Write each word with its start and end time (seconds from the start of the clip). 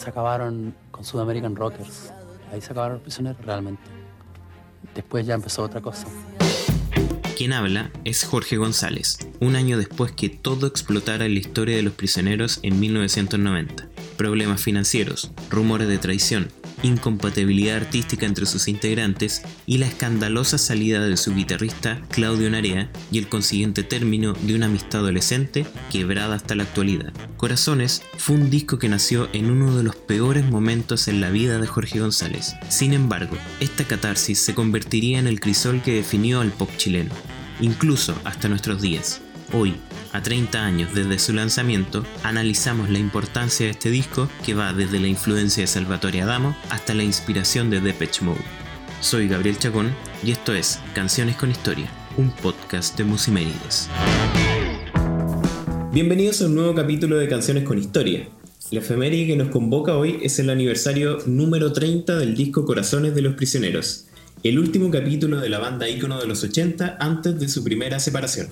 se 0.00 0.08
acabaron 0.08 0.74
con 0.90 1.04
Sudamerican 1.04 1.54
Rockers. 1.54 2.10
Ahí 2.50 2.60
se 2.62 2.72
acabaron 2.72 2.94
los 2.94 3.02
prisioneros 3.02 3.44
realmente. 3.44 3.82
Después 4.94 5.26
ya 5.26 5.34
empezó 5.34 5.62
otra 5.62 5.82
cosa. 5.82 6.06
Quien 7.36 7.52
habla 7.52 7.90
es 8.04 8.24
Jorge 8.24 8.56
González, 8.56 9.18
un 9.40 9.56
año 9.56 9.76
después 9.76 10.12
que 10.12 10.30
todo 10.30 10.66
explotara 10.66 11.26
en 11.26 11.34
la 11.34 11.40
historia 11.40 11.76
de 11.76 11.82
los 11.82 11.92
prisioneros 11.92 12.60
en 12.62 12.80
1990. 12.80 13.88
Problemas 14.16 14.62
financieros, 14.62 15.32
rumores 15.50 15.88
de 15.88 15.98
traición, 15.98 16.48
incompatibilidad 16.82 17.76
artística 17.76 18.26
entre 18.26 18.46
sus 18.46 18.68
integrantes 18.68 19.42
y 19.66 19.78
la 19.78 19.86
escandalosa 19.86 20.58
salida 20.58 21.00
de 21.00 21.16
su 21.16 21.34
guitarrista 21.34 22.00
Claudio 22.10 22.50
Narea 22.50 22.90
y 23.10 23.18
el 23.18 23.28
consiguiente 23.28 23.82
término 23.82 24.32
de 24.32 24.54
una 24.54 24.66
amistad 24.66 25.00
adolescente 25.00 25.66
quebrada 25.90 26.34
hasta 26.34 26.54
la 26.54 26.64
actualidad. 26.64 27.12
Corazones 27.36 28.02
fue 28.16 28.36
un 28.36 28.50
disco 28.50 28.78
que 28.78 28.88
nació 28.88 29.28
en 29.32 29.50
uno 29.50 29.76
de 29.76 29.82
los 29.82 29.96
peores 29.96 30.44
momentos 30.44 31.08
en 31.08 31.20
la 31.20 31.30
vida 31.30 31.58
de 31.58 31.66
Jorge 31.66 32.00
González. 32.00 32.54
Sin 32.68 32.92
embargo, 32.92 33.36
esta 33.60 33.84
catarsis 33.84 34.38
se 34.38 34.54
convertiría 34.54 35.18
en 35.18 35.26
el 35.26 35.40
crisol 35.40 35.82
que 35.82 35.94
definió 35.94 36.40
al 36.40 36.52
pop 36.52 36.70
chileno, 36.76 37.10
incluso 37.60 38.14
hasta 38.24 38.48
nuestros 38.48 38.80
días. 38.80 39.20
Hoy, 39.52 39.74
a 40.12 40.22
30 40.22 40.64
años 40.64 40.94
desde 40.94 41.18
su 41.18 41.32
lanzamiento, 41.32 42.04
analizamos 42.22 42.88
la 42.88 43.00
importancia 43.00 43.66
de 43.66 43.72
este 43.72 43.90
disco 43.90 44.28
que 44.46 44.54
va 44.54 44.72
desde 44.72 45.00
la 45.00 45.08
influencia 45.08 45.64
de 45.64 45.66
Salvatore 45.66 46.22
Adamo 46.22 46.56
hasta 46.68 46.94
la 46.94 47.02
inspiración 47.02 47.68
de 47.68 47.80
Depeche 47.80 48.24
Mode. 48.24 48.38
Soy 49.00 49.26
Gabriel 49.26 49.58
Chacón 49.58 49.92
y 50.22 50.30
esto 50.30 50.54
es 50.54 50.78
Canciones 50.94 51.34
con 51.34 51.50
Historia, 51.50 51.90
un 52.16 52.30
podcast 52.30 52.96
de 52.96 53.02
Musimérides. 53.02 53.88
Bienvenidos 55.92 56.42
a 56.42 56.46
un 56.46 56.54
nuevo 56.54 56.72
capítulo 56.76 57.18
de 57.18 57.26
Canciones 57.26 57.64
con 57.64 57.76
Historia. 57.76 58.28
La 58.70 58.78
efeméride 58.78 59.26
que 59.26 59.36
nos 59.36 59.48
convoca 59.48 59.96
hoy 59.96 60.20
es 60.22 60.38
el 60.38 60.50
aniversario 60.50 61.18
número 61.26 61.72
30 61.72 62.18
del 62.18 62.36
disco 62.36 62.64
Corazones 62.64 63.16
de 63.16 63.22
los 63.22 63.34
Prisioneros, 63.34 64.06
el 64.44 64.60
último 64.60 64.92
capítulo 64.92 65.40
de 65.40 65.48
la 65.48 65.58
banda 65.58 65.88
ícono 65.88 66.20
de 66.20 66.28
los 66.28 66.44
80 66.44 66.98
antes 67.00 67.40
de 67.40 67.48
su 67.48 67.64
primera 67.64 67.98
separación. 67.98 68.46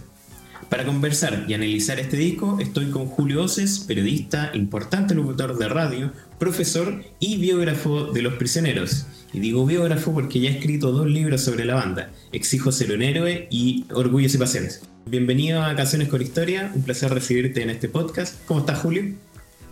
Para 0.69 0.85
conversar 0.85 1.47
y 1.49 1.55
analizar 1.55 1.99
este 1.99 2.19
disco 2.19 2.59
estoy 2.61 2.91
con 2.91 3.07
Julio 3.07 3.43
Oces, 3.43 3.79
periodista, 3.79 4.51
importante 4.53 5.15
locutor 5.15 5.57
de 5.57 5.67
radio, 5.67 6.13
profesor 6.39 7.03
y 7.19 7.39
biógrafo 7.39 8.13
de 8.13 8.21
Los 8.21 8.35
Prisioneros. 8.35 9.07
Y 9.33 9.41
digo 9.41 9.65
biógrafo 9.65 10.13
porque 10.13 10.41
ya 10.41 10.51
he 10.51 10.59
escrito 10.59 10.93
dos 10.93 11.07
libros 11.07 11.41
sobre 11.41 11.65
la 11.65 11.75
banda, 11.75 12.11
Exijo 12.33 12.71
ser 12.71 12.93
un 12.93 13.03
héroe 13.03 13.49
y 13.51 13.87
Orgullos 13.95 14.35
y 14.35 14.39
Pasiones. 14.39 14.83
Bienvenido 15.07 15.63
a 15.63 15.75
Canciones 15.75 16.09
con 16.09 16.21
Historia, 16.21 16.71
un 16.75 16.83
placer 16.83 17.15
recibirte 17.15 17.63
en 17.63 17.71
este 17.71 17.89
podcast. 17.89 18.45
¿Cómo 18.45 18.61
estás 18.61 18.81
Julio? 18.81 19.15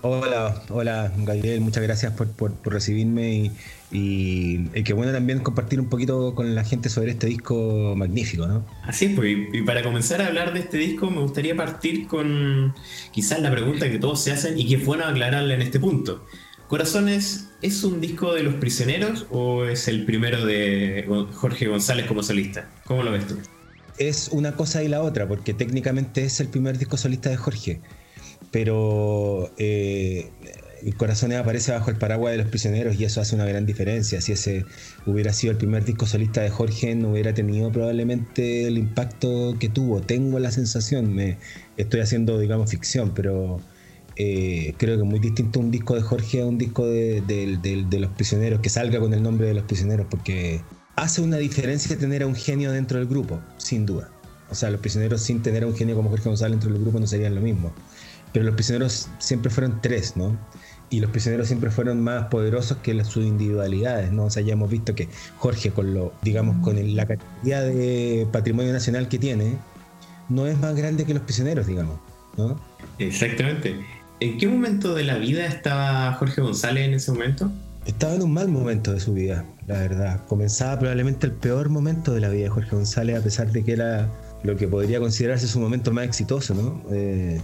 Hola, 0.08 0.62
hola 0.68 1.12
Gabriel, 1.18 1.60
muchas 1.60 1.82
gracias 1.82 2.12
por, 2.12 2.54
recibirme 2.64 3.50
y, 3.90 4.68
y, 4.70 4.82
qué 4.84 4.92
bueno 4.92 5.10
también 5.10 5.40
compartir 5.40 5.80
un 5.80 5.88
poquito 5.88 6.32
con 6.36 6.54
la 6.54 6.62
gente 6.62 6.88
sobre 6.88 7.10
este 7.10 7.26
disco 7.26 7.94
magnífico, 7.96 8.46
¿no? 8.46 8.64
Así 8.84 9.06
es, 9.06 9.16
pues, 9.16 9.36
y 9.52 9.62
para 9.62 9.82
comenzar 9.82 10.22
a 10.22 10.28
hablar 10.28 10.52
de 10.52 10.60
este 10.60 10.78
disco 10.78 11.10
me 11.10 11.22
gustaría 11.22 11.56
partir 11.56 12.06
con 12.06 12.72
quizás 13.10 13.40
la 13.40 13.50
pregunta 13.50 13.90
que 13.90 13.98
todos 13.98 14.22
se 14.22 14.30
hacen 14.30 14.56
y 14.56 14.68
que 14.68 14.76
es 14.76 14.86
bueno 14.86 15.04
aclararla 15.06 15.54
en 15.54 15.62
este 15.62 15.80
punto. 15.80 16.24
Corazones, 16.68 17.48
¿es 17.60 17.82
un 17.82 18.00
disco 18.00 18.32
de 18.32 18.44
los 18.44 18.54
prisioneros 18.54 19.26
o 19.30 19.64
es 19.64 19.88
el 19.88 20.04
primero 20.04 20.46
de 20.46 21.04
Jorge 21.32 21.66
González 21.66 22.06
como 22.06 22.22
solista? 22.22 22.68
¿Cómo 22.84 23.02
lo 23.02 23.10
ves 23.10 23.26
tú? 23.26 23.38
Es 23.98 24.28
una 24.30 24.52
cosa 24.52 24.84
y 24.84 24.88
la 24.88 25.02
otra, 25.02 25.26
porque 25.26 25.52
técnicamente 25.52 26.24
es 26.24 26.38
el 26.38 26.46
primer 26.46 26.78
disco 26.78 26.96
solista 26.96 27.28
de 27.28 27.36
Jorge 27.36 27.80
pero 28.50 29.50
eh, 29.58 30.30
Corazones 30.96 31.38
aparece 31.38 31.72
bajo 31.72 31.90
el 31.90 31.96
paraguas 31.96 32.32
de 32.32 32.38
los 32.38 32.48
prisioneros 32.48 32.98
y 32.98 33.04
eso 33.04 33.20
hace 33.20 33.34
una 33.34 33.44
gran 33.44 33.66
diferencia. 33.66 34.20
Si 34.20 34.32
ese 34.32 34.64
hubiera 35.04 35.32
sido 35.32 35.52
el 35.52 35.56
primer 35.56 35.84
disco 35.84 36.06
solista 36.06 36.42
de 36.42 36.50
Jorge, 36.50 36.94
no 36.94 37.12
hubiera 37.12 37.34
tenido 37.34 37.70
probablemente 37.72 38.66
el 38.66 38.78
impacto 38.78 39.56
que 39.58 39.68
tuvo. 39.68 40.00
Tengo 40.00 40.38
la 40.38 40.50
sensación, 40.50 41.14
me 41.14 41.38
estoy 41.76 42.00
haciendo, 42.00 42.38
digamos, 42.38 42.70
ficción, 42.70 43.12
pero 43.14 43.60
eh, 44.16 44.74
creo 44.78 44.96
que 44.96 45.02
es 45.02 45.08
muy 45.08 45.18
distinto 45.18 45.60
un 45.60 45.70
disco 45.70 45.94
de 45.94 46.02
Jorge 46.02 46.42
a 46.42 46.46
un 46.46 46.58
disco 46.58 46.86
de, 46.86 47.20
de, 47.22 47.98
los 47.98 48.10
prisioneros, 48.12 48.60
que 48.60 48.68
salga 48.68 49.00
con 49.00 49.12
el 49.12 49.22
nombre 49.22 49.48
de 49.48 49.54
los 49.54 49.64
prisioneros, 49.64 50.06
porque 50.08 50.60
hace 50.94 51.20
una 51.20 51.38
diferencia 51.38 51.98
tener 51.98 52.22
a 52.22 52.26
un 52.26 52.36
genio 52.36 52.70
dentro 52.70 52.98
del 52.98 53.08
grupo, 53.08 53.40
sin 53.56 53.86
duda. 53.86 54.10
O 54.48 54.54
sea, 54.54 54.70
los 54.70 54.80
prisioneros 54.80 55.20
sin 55.20 55.42
tener 55.42 55.64
a 55.64 55.66
un 55.66 55.74
genio 55.74 55.96
como 55.96 56.10
Jorge 56.10 56.28
González 56.28 56.52
dentro 56.52 56.72
del 56.72 56.80
grupo 56.80 57.00
no 57.00 57.08
serían 57.08 57.34
lo 57.34 57.40
mismo 57.40 57.74
pero 58.36 58.44
los 58.44 58.54
prisioneros 58.54 59.08
siempre 59.16 59.50
fueron 59.50 59.80
tres, 59.80 60.14
¿no? 60.14 60.36
Y 60.90 61.00
los 61.00 61.10
prisioneros 61.10 61.46
siempre 61.46 61.70
fueron 61.70 62.02
más 62.02 62.26
poderosos 62.26 62.76
que 62.82 63.02
sus 63.02 63.24
individualidades, 63.24 64.12
¿no? 64.12 64.24
O 64.24 64.30
sea, 64.30 64.42
ya 64.42 64.52
hemos 64.52 64.70
visto 64.70 64.94
que 64.94 65.08
Jorge, 65.38 65.70
con 65.70 65.94
lo, 65.94 66.12
digamos, 66.20 66.62
con 66.62 66.76
la 66.94 67.06
cantidad 67.06 67.62
de 67.62 68.28
patrimonio 68.30 68.74
nacional 68.74 69.08
que 69.08 69.18
tiene, 69.18 69.56
no 70.28 70.46
es 70.46 70.58
más 70.58 70.76
grande 70.76 71.06
que 71.06 71.14
los 71.14 71.22
prisioneros, 71.22 71.66
digamos, 71.66 71.98
¿no? 72.36 72.60
Exactamente. 72.98 73.74
¿En 74.20 74.36
qué 74.36 74.48
momento 74.48 74.94
de 74.94 75.04
la 75.04 75.16
vida 75.16 75.46
estaba 75.46 76.12
Jorge 76.12 76.42
González 76.42 76.88
en 76.88 76.92
ese 76.92 77.12
momento? 77.12 77.50
Estaba 77.86 78.16
en 78.16 78.22
un 78.22 78.34
mal 78.34 78.48
momento 78.48 78.92
de 78.92 79.00
su 79.00 79.14
vida, 79.14 79.46
la 79.66 79.78
verdad. 79.78 80.26
Comenzaba 80.26 80.78
probablemente 80.78 81.26
el 81.26 81.32
peor 81.32 81.70
momento 81.70 82.12
de 82.12 82.20
la 82.20 82.28
vida 82.28 82.42
de 82.42 82.50
Jorge 82.50 82.76
González, 82.76 83.18
a 83.18 83.22
pesar 83.22 83.50
de 83.50 83.64
que 83.64 83.72
era 83.72 84.10
lo 84.42 84.56
que 84.56 84.68
podría 84.68 85.00
considerarse 85.00 85.48
su 85.48 85.58
momento 85.58 85.90
más 85.90 86.04
exitoso, 86.04 86.54
¿no? 86.54 86.82
Eh, 86.92 87.40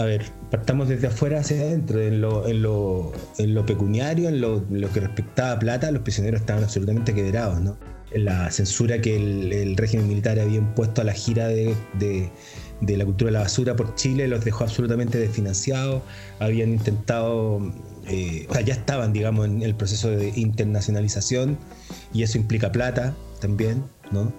a 0.00 0.04
ver, 0.04 0.24
partamos 0.50 0.88
desde 0.88 1.08
afuera 1.08 1.40
hacia 1.40 1.60
adentro, 1.60 2.00
en 2.00 2.20
lo, 2.20 2.48
en 2.48 2.62
lo, 2.62 3.12
en 3.38 3.54
lo 3.54 3.66
pecuniario, 3.66 4.28
en 4.28 4.40
lo, 4.40 4.66
que 4.92 5.00
respectaba 5.00 5.52
a 5.52 5.58
plata, 5.58 5.90
los 5.90 6.02
prisioneros 6.02 6.40
estaban 6.40 6.64
absolutamente 6.64 7.14
quebrados, 7.14 7.60
¿no? 7.60 7.76
La 8.14 8.50
censura 8.50 9.00
que 9.00 9.14
el, 9.14 9.76
régimen 9.76 10.08
militar 10.08 10.40
había 10.40 10.58
impuesto 10.58 11.02
a 11.02 11.04
la 11.04 11.12
gira 11.12 11.48
de, 11.48 11.76
la 12.80 13.04
cultura 13.04 13.28
de 13.28 13.32
la 13.32 13.40
basura 13.40 13.76
por 13.76 13.94
Chile 13.94 14.26
los 14.26 14.44
dejó 14.44 14.64
absolutamente 14.64 15.18
desfinanciados, 15.18 16.02
habían 16.38 16.70
intentado, 16.70 17.60
eh, 18.08 18.46
o 18.48 18.54
sea, 18.54 18.62
ya 18.62 18.74
estaban, 18.74 19.12
digamos, 19.12 19.46
en 19.46 19.62
el 19.62 19.74
proceso 19.74 20.10
de 20.10 20.32
internacionalización 20.34 21.58
y 22.12 22.22
eso 22.22 22.38
implica 22.38 22.72
plata 22.72 23.14
también, 23.40 23.84
¿no? 24.10 24.32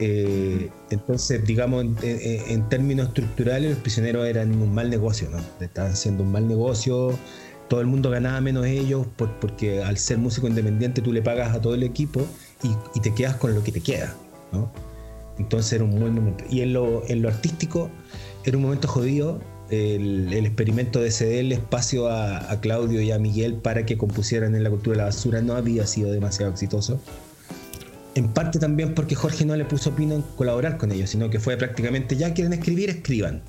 Eh, 0.00 0.70
entonces, 0.90 1.44
digamos, 1.44 1.84
en, 2.02 2.68
términos 2.68 3.08
estructurales, 3.08 3.70
los 3.70 3.80
prisioneros 3.80 4.26
eran 4.26 4.54
un 4.60 4.72
mal 4.72 4.90
negocio, 4.90 5.28
¿no? 5.30 5.38
Estaban 5.60 5.96
siendo 5.96 6.22
un 6.22 6.32
mal 6.32 6.46
negocio, 6.46 7.18
todo 7.68 7.80
el 7.80 7.86
mundo 7.86 8.10
ganaba 8.10 8.40
menos 8.40 8.66
ellos, 8.66 9.06
porque 9.40 9.82
al 9.82 9.98
ser 9.98 10.18
músico 10.18 10.46
independiente 10.46 11.02
tú 11.02 11.12
le 11.12 11.22
pagas 11.22 11.54
a 11.54 11.60
todo 11.60 11.74
el 11.74 11.82
equipo 11.82 12.24
y, 12.62 13.00
te 13.00 13.12
quedas 13.12 13.36
con 13.36 13.54
lo 13.54 13.62
que 13.62 13.72
te 13.72 13.80
queda. 13.80 14.14
Entonces 15.38 15.74
era 15.74 15.84
un 15.84 15.98
buen 15.98 16.14
momento. 16.14 16.44
Y 16.50 16.60
en 16.60 16.72
lo, 16.72 17.06
en 17.08 17.26
artístico, 17.26 17.90
era 18.44 18.56
un 18.56 18.64
momento 18.64 18.88
jodido. 18.88 19.40
El, 19.70 20.32
experimento 20.32 21.00
de 21.00 21.10
ceder 21.10 21.40
el 21.40 21.52
espacio 21.52 22.08
a 22.08 22.58
Claudio 22.60 23.02
y 23.02 23.10
a 23.10 23.18
Miguel 23.18 23.54
para 23.54 23.84
que 23.84 23.98
compusieran 23.98 24.54
en 24.54 24.62
la 24.62 24.70
cultura 24.70 24.94
de 24.94 24.98
la 24.98 25.04
basura 25.06 25.42
no 25.42 25.54
había 25.54 25.86
sido 25.86 26.10
demasiado 26.10 26.50
exitoso 26.52 27.00
en 28.18 28.28
parte 28.28 28.58
también 28.58 28.94
porque 28.94 29.14
Jorge 29.14 29.44
no 29.44 29.54
le 29.54 29.64
puso 29.64 29.94
pino 29.94 30.16
en 30.16 30.22
colaborar 30.36 30.76
con 30.76 30.90
ellos, 30.90 31.10
sino 31.10 31.30
que 31.30 31.38
fue 31.38 31.56
prácticamente, 31.56 32.16
ya 32.16 32.34
quieren 32.34 32.52
escribir, 32.52 32.90
escriban. 32.90 33.42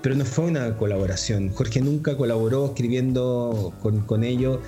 Pero 0.00 0.14
no 0.14 0.24
fue 0.24 0.46
una 0.46 0.74
colaboración. 0.78 1.50
Jorge 1.50 1.82
nunca 1.82 2.16
colaboró 2.16 2.68
escribiendo 2.68 3.74
con, 3.82 4.24
ellos. 4.24 4.60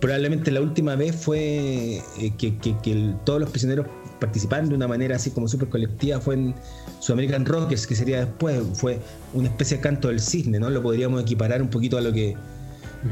Probablemente 0.00 0.50
la 0.50 0.60
última 0.60 0.96
vez 0.96 1.14
fue 1.14 2.02
eh, 2.18 2.32
que, 2.36 3.14
todos 3.24 3.40
los 3.40 3.50
prisioneros 3.50 3.86
participaron 4.18 4.68
de 4.68 4.74
una 4.74 4.88
manera 4.88 5.14
así 5.14 5.30
como 5.30 5.46
súper 5.46 5.68
colectiva 5.68 6.20
fue 6.20 6.34
en 6.34 6.54
su 6.98 7.12
American 7.12 7.46
Rockers, 7.46 7.86
que 7.86 7.94
sería 7.94 8.24
después, 8.24 8.60
fue 8.74 8.98
una 9.32 9.48
especie 9.48 9.76
de 9.76 9.82
canto 9.82 10.08
del 10.08 10.18
cisne, 10.18 10.58
¿no? 10.58 10.70
Lo 10.70 10.82
podríamos 10.82 11.22
equiparar 11.22 11.62
un 11.62 11.68
poquito 11.68 11.98
a 11.98 12.00
lo 12.00 12.12
que 12.12 12.36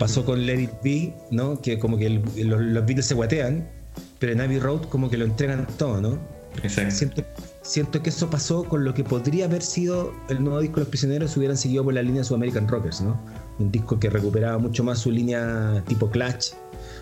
pasó 0.00 0.24
con 0.24 0.44
Let 0.44 0.60
It 0.62 0.70
Be, 0.82 1.14
¿no? 1.30 1.60
Que 1.60 1.78
como 1.78 1.96
que 1.96 2.10
los, 2.10 2.60
los 2.60 2.84
Beatles 2.84 3.06
se 3.06 3.14
guatean 3.14 3.79
pero 4.20 4.32
en 4.32 4.40
Abbey 4.40 4.60
Road 4.60 4.82
como 4.82 5.10
que 5.10 5.16
lo 5.16 5.24
entregan 5.24 5.66
todo, 5.76 6.00
¿no? 6.00 6.18
Exacto. 6.62 7.24
Siento, 7.62 8.02
que 8.02 8.10
eso 8.10 8.28
pasó 8.30 8.64
con 8.64 8.84
lo 8.84 8.94
que 8.94 9.04
podría 9.04 9.46
haber 9.46 9.62
sido 9.62 10.12
el 10.28 10.42
nuevo 10.42 10.60
disco 10.60 10.76
de 10.76 10.80
Los 10.82 10.88
Prisioneros 10.88 11.30
si 11.30 11.38
hubieran 11.38 11.56
seguido 11.56 11.84
por 11.84 11.94
la 11.94 12.02
línea 12.02 12.22
de 12.22 12.34
American 12.34 12.68
Rockers, 12.68 13.00
¿no? 13.00 13.20
Un 13.58 13.70
disco 13.70 13.98
que 13.98 14.10
recuperaba 14.10 14.58
mucho 14.58 14.84
más 14.84 14.98
su 14.98 15.10
línea 15.10 15.82
tipo 15.86 16.10
Clash. 16.10 16.50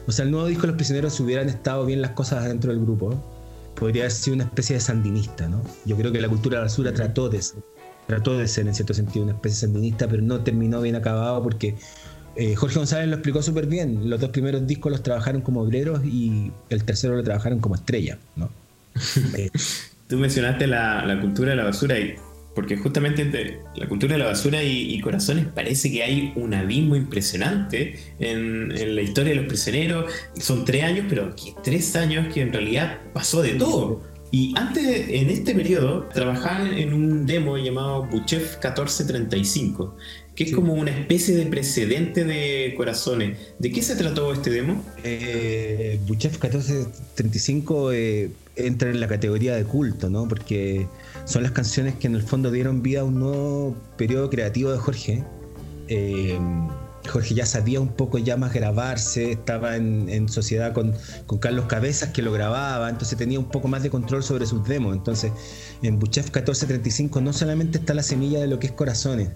O 0.07 0.13
sea, 0.13 0.25
el 0.25 0.31
nuevo 0.31 0.47
disco 0.47 0.63
de 0.63 0.69
Los 0.69 0.77
Prisioneros, 0.77 1.15
si 1.15 1.23
hubieran 1.23 1.49
estado 1.49 1.85
bien 1.87 2.03
las 2.03 2.13
cosas 2.13 2.45
dentro 2.45 2.73
del 2.73 2.81
grupo, 2.83 3.15
podría 3.75 4.03
haber 4.03 4.13
sido 4.13 4.35
una 4.35 4.45
especie 4.45 4.75
de 4.75 4.81
sandinista, 4.81 5.49
¿no? 5.49 5.63
Yo 5.85 5.97
creo 5.97 6.13
que 6.13 6.21
la 6.21 6.29
cultura 6.29 6.59
de 6.59 6.63
la 6.63 6.67
basura 6.67 6.93
trató 6.93 7.29
de 7.29 7.41
ser, 7.43 7.63
trató 8.07 8.37
de 8.37 8.47
ser 8.47 8.67
en 8.67 8.75
cierto 8.75 8.95
sentido 8.95 9.25
una 9.25 9.35
especie 9.35 9.55
de 9.57 9.73
sandinista, 9.73 10.09
pero 10.09 10.23
no 10.23 10.41
terminó 10.41 10.81
bien 10.81 10.97
acabado 10.97 11.43
porque 11.43 11.77
eh, 12.37 12.55
Jorge 12.55 12.77
González 12.77 13.09
lo 13.09 13.15
explicó 13.15 13.43
súper 13.43 13.67
bien. 13.67 14.09
Los 14.09 14.21
dos 14.21 14.31
primeros 14.31 14.67
discos 14.67 14.93
los 14.93 15.03
trabajaron 15.03 15.41
como 15.41 15.63
obreros 15.63 16.05
y 16.05 16.53
el 16.71 16.85
tercero 16.85 17.17
lo 17.17 17.23
trabajaron 17.23 17.61
como 17.61 17.75
estrella, 17.75 18.19
¿no? 18.37 18.51
Tú 20.09 20.17
mencionaste 20.17 20.67
la, 20.67 21.19
cultura 21.21 21.51
de 21.51 21.57
la 21.57 21.65
basura 21.65 21.99
y 21.99 22.17
porque 22.55 22.77
justamente 22.77 23.23
entre 23.23 23.61
la 23.77 23.87
cultura 23.87 24.15
de 24.15 24.19
la 24.19 24.27
basura 24.27 24.63
y, 24.65 25.01
corazones 25.01 25.47
parece 25.47 25.93
que 25.93 26.03
hay 26.03 26.33
un 26.35 26.55
abismo 26.55 26.97
impresionante 26.97 27.99
en, 28.19 28.73
en, 28.77 28.97
la 28.97 29.03
historia 29.03 29.31
de 29.31 29.37
los 29.37 29.47
prisioneros. 29.47 30.11
Son 30.41 30.65
tres 30.65 30.83
años, 30.83 31.07
pero 31.09 31.37
tres 31.63 31.95
años 31.95 32.33
que 32.33 32.41
en 32.41 32.53
realidad 32.53 32.99
pasó 33.13 33.43
de 33.43 33.55
todo. 33.55 34.03
Y 34.31 34.55
antes, 34.57 35.09
en 35.09 35.31
este 35.31 35.55
periodo, 35.55 36.05
trabajaban 36.13 36.75
en 36.75 36.93
un 36.93 37.27
demo 37.27 37.57
llamado 37.57 38.07
Buchev 38.07 38.43
1435, 38.43 39.97
que 40.35 40.45
es 40.45 40.53
como 40.53 40.75
una 40.75 40.91
especie 40.91 41.35
de 41.35 41.47
precedente 41.47 42.25
de 42.25 42.75
Corazones. 42.77 43.39
¿De 43.59 43.73
qué 43.73 43.83
se 43.83 43.97
trató 43.97 44.33
este 44.33 44.51
demo? 44.51 44.85
Eh, 45.03 45.99
Buchev 46.07 46.33
1435 46.33 47.93
eh, 47.93 48.31
entra 48.57 48.91
en 48.91 49.01
la 49.01 49.09
categoría 49.09 49.57
de 49.57 49.65
culto, 49.65 50.11
¿no? 50.11 50.29
Porque 50.29 50.87
son 51.25 51.43
las 51.43 51.53
canciones 51.53 51.95
que 51.95 52.07
en 52.07 52.15
el 52.15 52.23
fondo 52.23 52.51
dieron 52.51 52.83
vida 52.83 53.01
a 53.01 53.05
un 53.05 53.19
nuevo 53.19 53.77
periodo 53.97 54.29
creativo 54.29 54.73
de 54.73 54.79
Jorge. 54.79 55.25
Eh, 55.89 56.39
Jorge 57.09 57.35
ya 57.35 57.47
sabía 57.47 57.81
un 57.81 57.89
poco 57.89 58.19
ya 58.19 58.37
más 58.37 58.53
grabarse, 58.53 59.33
estaba 59.33 59.77
en, 59.77 60.29
sociedad 60.29 60.73
con, 60.73 60.95
Carlos 61.41 61.67
Cabezas 61.67 62.11
que 62.11 62.23
lo 62.23 62.33
grababa, 62.33 62.89
entonces 62.89 63.19
tenía 63.19 63.39
un 63.39 63.49
poco 63.49 63.69
más 63.69 63.83
de 63.83 63.91
control 63.91 64.23
sobre 64.23 64.47
sus 64.47 64.67
demos. 64.67 64.95
Entonces, 64.95 65.33
en 65.83 65.99
Buchef 65.99 66.27
1435 66.27 67.21
no 67.21 67.33
solamente 67.33 67.79
está 67.79 67.95
la 67.95 68.03
semilla 68.03 68.41
de 68.41 68.47
lo 68.47 68.59
que 68.59 68.69
es 68.69 68.73
Corazones, 68.73 69.31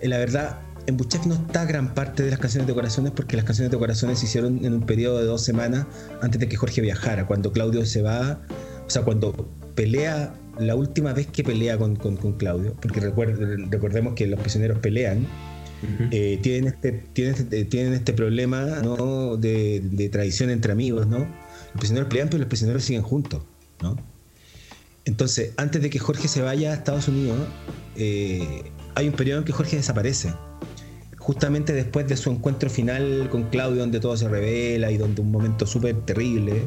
en 0.00 0.10
la 0.10 0.18
verdad, 0.18 0.58
en 0.86 0.96
Buchef 0.96 1.26
no 1.26 1.34
está 1.34 1.64
gran 1.64 1.94
parte 1.94 2.22
de 2.22 2.30
las 2.30 2.38
canciones 2.38 2.66
de 2.68 2.74
Corazones 2.74 3.12
porque 3.12 3.36
las 3.36 3.44
canciones 3.44 3.72
de 3.72 3.78
Corazones 3.78 4.20
se 4.20 4.26
hicieron 4.26 4.64
en 4.64 4.72
un 4.72 4.82
periodo 4.86 5.18
de 5.18 5.24
dos 5.24 5.42
semanas 5.42 5.86
antes 6.22 6.40
de 6.40 6.48
que 6.48 6.56
Jorge 6.56 6.80
viajara, 6.80 7.26
cuando 7.26 7.52
Claudio 7.52 7.84
se 7.86 8.02
va, 8.02 8.40
o 8.86 8.90
sea, 8.90 9.02
cuando 9.02 9.48
pelea, 9.74 10.34
la 10.58 10.74
última 10.74 11.12
vez 11.12 11.26
que 11.26 11.42
pelea 11.42 11.76
con, 11.76 11.96
Claudio, 11.96 12.74
porque 12.80 13.00
recordemos 13.00 14.14
que 14.14 14.26
los 14.26 14.40
prisioneros 14.40 14.78
pelean 14.78 15.26
eh, 16.10 16.38
tienen, 16.42 16.72
este, 16.72 16.92
tienen, 17.12 17.34
este, 17.34 17.64
tienen 17.64 17.92
este 17.92 18.12
problema 18.12 18.64
de, 18.64 20.08
tradición 20.10 20.50
entre 20.50 20.72
amigos, 20.72 21.06
¿no? 21.06 21.18
Los 21.18 21.78
prisioneros 21.78 22.08
pelean, 22.08 22.28
pero 22.28 22.38
los 22.38 22.48
prisioneros 22.48 22.84
siguen 22.84 23.02
juntos, 23.02 23.42
¿no? 23.82 23.96
Entonces, 25.04 25.52
antes 25.56 25.82
de 25.82 25.90
que 25.90 25.98
Jorge 25.98 26.28
se 26.28 26.42
vaya 26.42 26.72
a 26.72 26.74
Estados 26.74 27.08
Unidos, 27.08 27.38
eh, 27.96 28.72
hay 28.94 29.08
un 29.08 29.14
periodo 29.14 29.40
en 29.40 29.44
que 29.44 29.52
Jorge 29.52 29.76
desaparece. 29.76 30.32
Justamente 31.18 31.72
después 31.72 32.08
de 32.08 32.16
su 32.16 32.30
encuentro 32.30 32.70
final 32.70 33.28
con 33.30 33.44
Claudio, 33.50 33.80
donde 33.80 34.00
todo 34.00 34.16
se 34.16 34.28
revela 34.28 34.90
y 34.90 34.96
donde 34.96 35.20
un 35.20 35.30
momento 35.30 35.66
súper 35.66 35.96
terrible, 36.02 36.62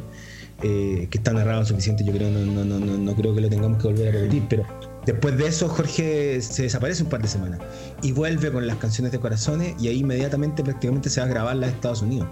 eh, 0.62 1.08
que 1.10 1.18
está 1.18 1.32
narrado 1.32 1.64
suficiente, 1.64 2.04
yo 2.04 2.12
creo, 2.12 2.30
no, 2.30 2.44
no, 2.44 2.64
no, 2.64 2.78
no, 2.78 3.14
creo 3.14 3.34
que 3.34 3.40
lo 3.40 3.48
tengamos 3.48 3.80
que 3.80 3.88
volver 3.88 4.08
a 4.08 4.12
repetir, 4.12 4.44
pero 4.48 4.66
Después 5.06 5.36
de 5.38 5.46
eso, 5.46 5.68
Jorge 5.68 6.40
se 6.42 6.64
desaparece 6.64 7.02
un 7.02 7.08
par 7.08 7.22
de 7.22 7.28
semanas 7.28 7.60
y 8.02 8.12
vuelve 8.12 8.52
con 8.52 8.66
las 8.66 8.76
canciones 8.76 9.12
de 9.12 9.18
corazones 9.18 9.74
y 9.80 9.88
ahí 9.88 9.98
inmediatamente 10.00 10.62
prácticamente 10.62 11.08
se 11.08 11.20
va 11.20 11.26
a 11.26 11.30
grabar 11.30 11.56
las 11.56 11.70
de 11.70 11.76
Estados 11.76 12.02
Unidos. 12.02 12.28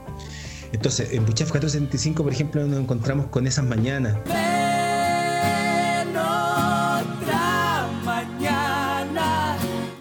Entonces, 0.72 1.12
en 1.12 1.24
Buchef 1.24 1.50
475, 1.50 2.22
por 2.22 2.32
ejemplo, 2.32 2.66
nos 2.66 2.80
encontramos 2.80 3.26
con 3.26 3.46
esas 3.46 3.64
mañanas. 3.64 4.16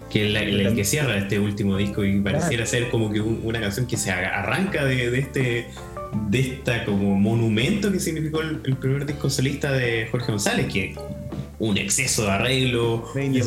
Que 0.09 0.25
el, 0.25 0.75
que 0.75 0.83
cierra 0.83 1.17
este 1.17 1.39
último 1.39 1.77
disco 1.77 2.03
y 2.03 2.19
pareciera 2.19 2.65
ser 2.65 2.89
como 2.89 3.11
que 3.11 3.21
una 3.21 3.61
canción 3.61 3.85
que 3.87 3.97
se 3.97 4.11
arranca 4.11 4.83
de, 4.83 5.17
este 5.17 5.67
de 6.29 6.39
esta 6.39 6.85
como 6.85 7.15
monumento 7.15 7.91
que 7.91 7.99
significó 7.99 8.41
el, 8.41 8.61
el, 8.63 8.77
primer 8.77 9.05
disco 9.05 9.29
solista 9.29 9.71
de 9.71 10.07
Jorge 10.09 10.31
González, 10.31 10.71
que 10.71 10.95
un 11.59 11.77
exceso 11.77 12.24
de 12.24 12.31
arreglo. 12.31 13.04
Y 13.15 13.42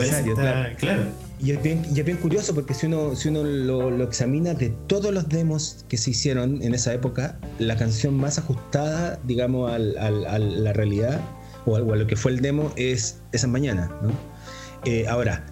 claro. 0.77 1.05
Y 1.43 1.53
es, 1.53 1.63
bien, 1.63 2.17
curioso 2.19 2.55
porque 2.55 2.75
si 2.75 2.87
uno, 2.87 3.17
si 3.17 3.29
uno 3.29 3.43
lo, 3.43 4.03
examina 4.05 4.53
de 4.53 4.71
todos 4.89 5.13
los 5.13 5.29
demos 5.29 5.87
que 5.89 5.97
se 5.97 6.11
hicieron 6.11 6.63
en 6.63 6.75
esa 6.75 6.93
época, 6.93 7.39
la 7.59 7.77
canción 7.77 8.15
más 8.15 8.39
ajustada, 8.39 9.19
digamos, 9.25 9.73
a 9.73 9.79
la 9.79 10.73
realidad 10.75 11.21
o 11.65 11.77
a, 11.77 11.81
lo 11.81 12.07
que 12.07 12.17
fue 12.17 12.33
el 12.33 12.41
demo 12.41 12.73
es 12.77 13.21
Esa 13.33 13.47
Mañana. 13.47 13.91
¿no? 14.03 14.11
Eh, 14.85 15.07
ahora, 15.09 15.47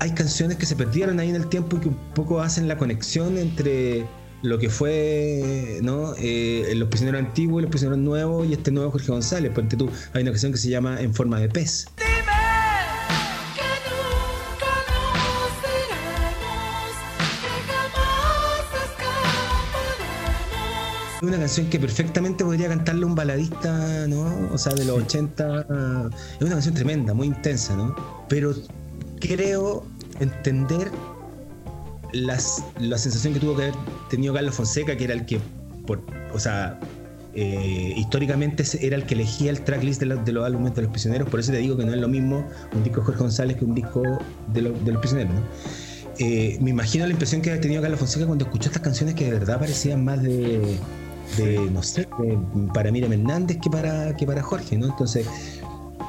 hay 0.00 0.12
canciones 0.12 0.56
que 0.56 0.66
se 0.66 0.76
perdieron 0.76 1.20
ahí 1.20 1.28
en 1.28 1.36
el 1.36 1.48
tiempo 1.48 1.76
y 1.76 1.80
que 1.80 1.88
un 1.88 1.98
poco 2.14 2.40
hacen 2.40 2.68
la 2.68 2.76
conexión 2.76 3.38
entre 3.38 4.04
lo 4.42 4.58
que 4.58 4.68
fue 4.68 5.80
¿no? 5.82 6.14
Eh, 6.18 6.72
los 6.76 6.88
prisioneros 6.88 7.20
antiguos 7.20 7.60
y 7.60 7.62
los 7.62 7.70
prisioneros 7.70 7.98
nuevos 8.02 8.46
y 8.46 8.52
este 8.52 8.70
nuevo 8.70 8.90
Jorge 8.90 9.10
González. 9.10 9.52
Ponte 9.52 9.76
tú, 9.76 9.88
hay 10.12 10.22
una 10.22 10.30
canción 10.32 10.52
que 10.52 10.58
se 10.58 10.68
llama 10.70 11.00
En 11.00 11.14
forma 11.14 11.40
de 11.40 11.48
pez. 11.48 11.86
Una 21.20 21.36
canción 21.36 21.68
que 21.68 21.80
perfectamente 21.80 22.44
podría 22.44 22.68
cantarle 22.68 23.04
un 23.04 23.16
baladista, 23.16 24.06
¿no? 24.06 24.50
O 24.52 24.56
sea, 24.56 24.72
de 24.74 24.84
los 24.84 25.02
80. 25.02 25.60
Es 26.36 26.40
una 26.40 26.50
canción 26.50 26.74
tremenda, 26.74 27.12
muy 27.12 27.26
intensa, 27.26 27.74
¿no? 27.74 27.94
Pero 28.28 28.54
creo 29.18 29.84
entender 30.20 30.92
las, 32.12 32.64
la 32.78 32.98
sensación 32.98 33.34
que 33.34 33.40
tuvo 33.40 33.56
que 33.56 33.62
haber 33.64 33.74
tenido 34.08 34.34
Carlos 34.34 34.54
Fonseca, 34.54 34.96
que 34.96 35.04
era 35.04 35.14
el 35.14 35.26
que, 35.26 35.40
por, 35.86 36.02
o 36.32 36.38
sea, 36.38 36.78
eh, 37.34 37.94
históricamente 37.96 38.64
era 38.80 38.96
el 38.96 39.04
que 39.04 39.14
elegía 39.14 39.50
el 39.50 39.60
tracklist 39.60 40.00
de, 40.00 40.16
de, 40.16 40.32
los 40.32 40.44
álbumes 40.44 40.74
de 40.74 40.82
los 40.82 40.90
prisioneros, 40.90 41.28
por 41.28 41.40
eso 41.40 41.52
te 41.52 41.58
digo 41.58 41.76
que 41.76 41.84
no 41.84 41.92
es 41.92 42.00
lo 42.00 42.08
mismo 42.08 42.46
un 42.74 42.82
disco 42.82 43.00
de 43.00 43.06
Jorge 43.06 43.20
González 43.20 43.56
que 43.56 43.64
un 43.64 43.74
disco 43.74 44.02
de, 44.52 44.62
de 44.62 44.92
los 44.92 45.00
prisioneros. 45.00 45.34
Eh, 46.18 46.58
me 46.60 46.70
imagino 46.70 47.06
la 47.06 47.12
impresión 47.12 47.40
que 47.40 47.50
había 47.50 47.60
tenido 47.60 47.80
Carlos 47.80 48.00
Fonseca 48.00 48.26
cuando 48.26 48.44
escuchó 48.44 48.68
estas 48.70 48.82
canciones 48.82 49.14
que 49.14 49.26
de 49.26 49.38
verdad 49.38 49.60
parecían 49.60 50.04
más 50.04 50.20
de, 50.20 50.76
de 51.36 51.70
no 51.70 51.82
sé, 51.82 52.08
para 52.74 52.90
Miriam 52.90 53.12
Hernández 53.12 53.58
que 53.62 53.70
para, 53.70 54.16
que 54.16 54.26
para 54.26 54.42
Jorge, 54.42 54.76
¿no? 54.76 54.86
Entonces, 54.86 55.26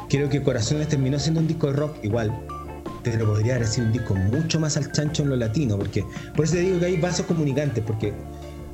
creo 0.09 0.27
que 0.29 0.41
Corazones 0.41 0.87
terminó 0.87 1.19
siendo 1.19 1.41
un 1.41 1.47
disco 1.47 1.67
de 1.67 1.73
rock 1.73 1.95
igual, 2.03 2.33
pero 3.03 3.25
podría 3.25 3.55
haber 3.55 3.67
sido 3.67 3.87
un 3.87 3.93
disco 3.93 4.15
mucho 4.15 4.59
más 4.59 4.77
al 4.77 4.91
chancho 4.91 5.23
en 5.23 5.29
lo 5.29 5.35
latino, 5.35 5.77
porque 5.77 6.05
por 6.35 6.45
eso 6.45 6.55
te 6.55 6.61
digo 6.61 6.79
que 6.79 6.85
hay 6.85 6.97
vasos 6.97 7.25
comunicantes, 7.25 7.83
porque 7.85 8.13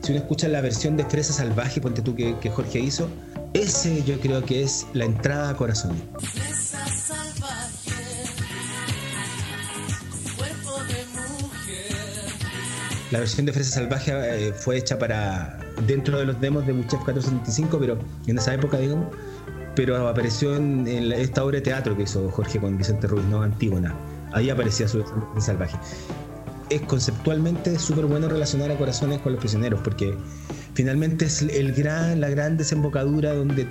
si 0.02 0.12
uno 0.12 0.22
escucha 0.22 0.48
la 0.48 0.62
versión 0.62 0.98
de 0.98 1.06
Fresa 1.06 1.34
Salvaje, 1.34 1.82
ponte 1.82 2.02
tú 2.02 2.16
que, 2.16 2.50
Jorge 2.50 2.80
hizo, 2.80 3.10
ese 3.54 4.04
yo 4.04 4.20
creo 4.20 4.44
que 4.46 4.64
es 4.64 4.86
la 4.94 5.06
entrada 5.06 5.50
a 5.50 5.58
corazón. 5.58 5.96
La 13.12 13.20
versión 13.20 13.46
de 13.46 13.54
Fresa 13.54 13.72
Salvaje 13.72 14.12
eh, 14.14 14.54
fue 14.54 14.78
hecha 14.78 15.00
para 15.00 15.60
dentro 15.88 16.20
de 16.20 16.26
los 16.26 16.40
demos 16.42 16.66
de 16.68 16.74
Muchef 16.74 17.02
475, 17.04 17.80
pero 17.80 17.98
en 18.28 18.38
esa 18.38 18.54
época, 18.54 18.78
digamos, 18.78 19.08
pero 19.76 20.08
apareció 20.08 20.56
en, 20.56 20.88
esta 21.12 21.44
obra 21.44 21.58
de 21.58 21.62
teatro 21.62 21.96
que 21.96 22.04
hizo 22.04 22.30
Jorge 22.32 22.60
con 22.60 22.78
Vicente 22.78 23.08
Ruiz, 23.08 23.26
¿no? 23.26 23.42
Antígona. 23.42 23.94
Ahí 24.36 24.50
aparecía 24.50 24.86
su 24.86 25.02
salvaje. 25.40 25.78
Es 26.70 26.82
conceptualmente 26.82 27.80
súper 27.80 28.06
bueno 28.06 28.28
relacionar 28.28 28.70
a 28.70 28.78
corazones 28.78 29.20
con 29.20 29.32
los 29.32 29.40
prisioneros, 29.40 29.80
porque 29.82 30.14
finalmente 30.74 31.26
es 31.26 31.42
el 31.42 31.74
gran, 31.74 32.20
la 32.20 32.30
gran 32.30 32.58
desembocadura 32.58 33.34
donde 33.34 33.66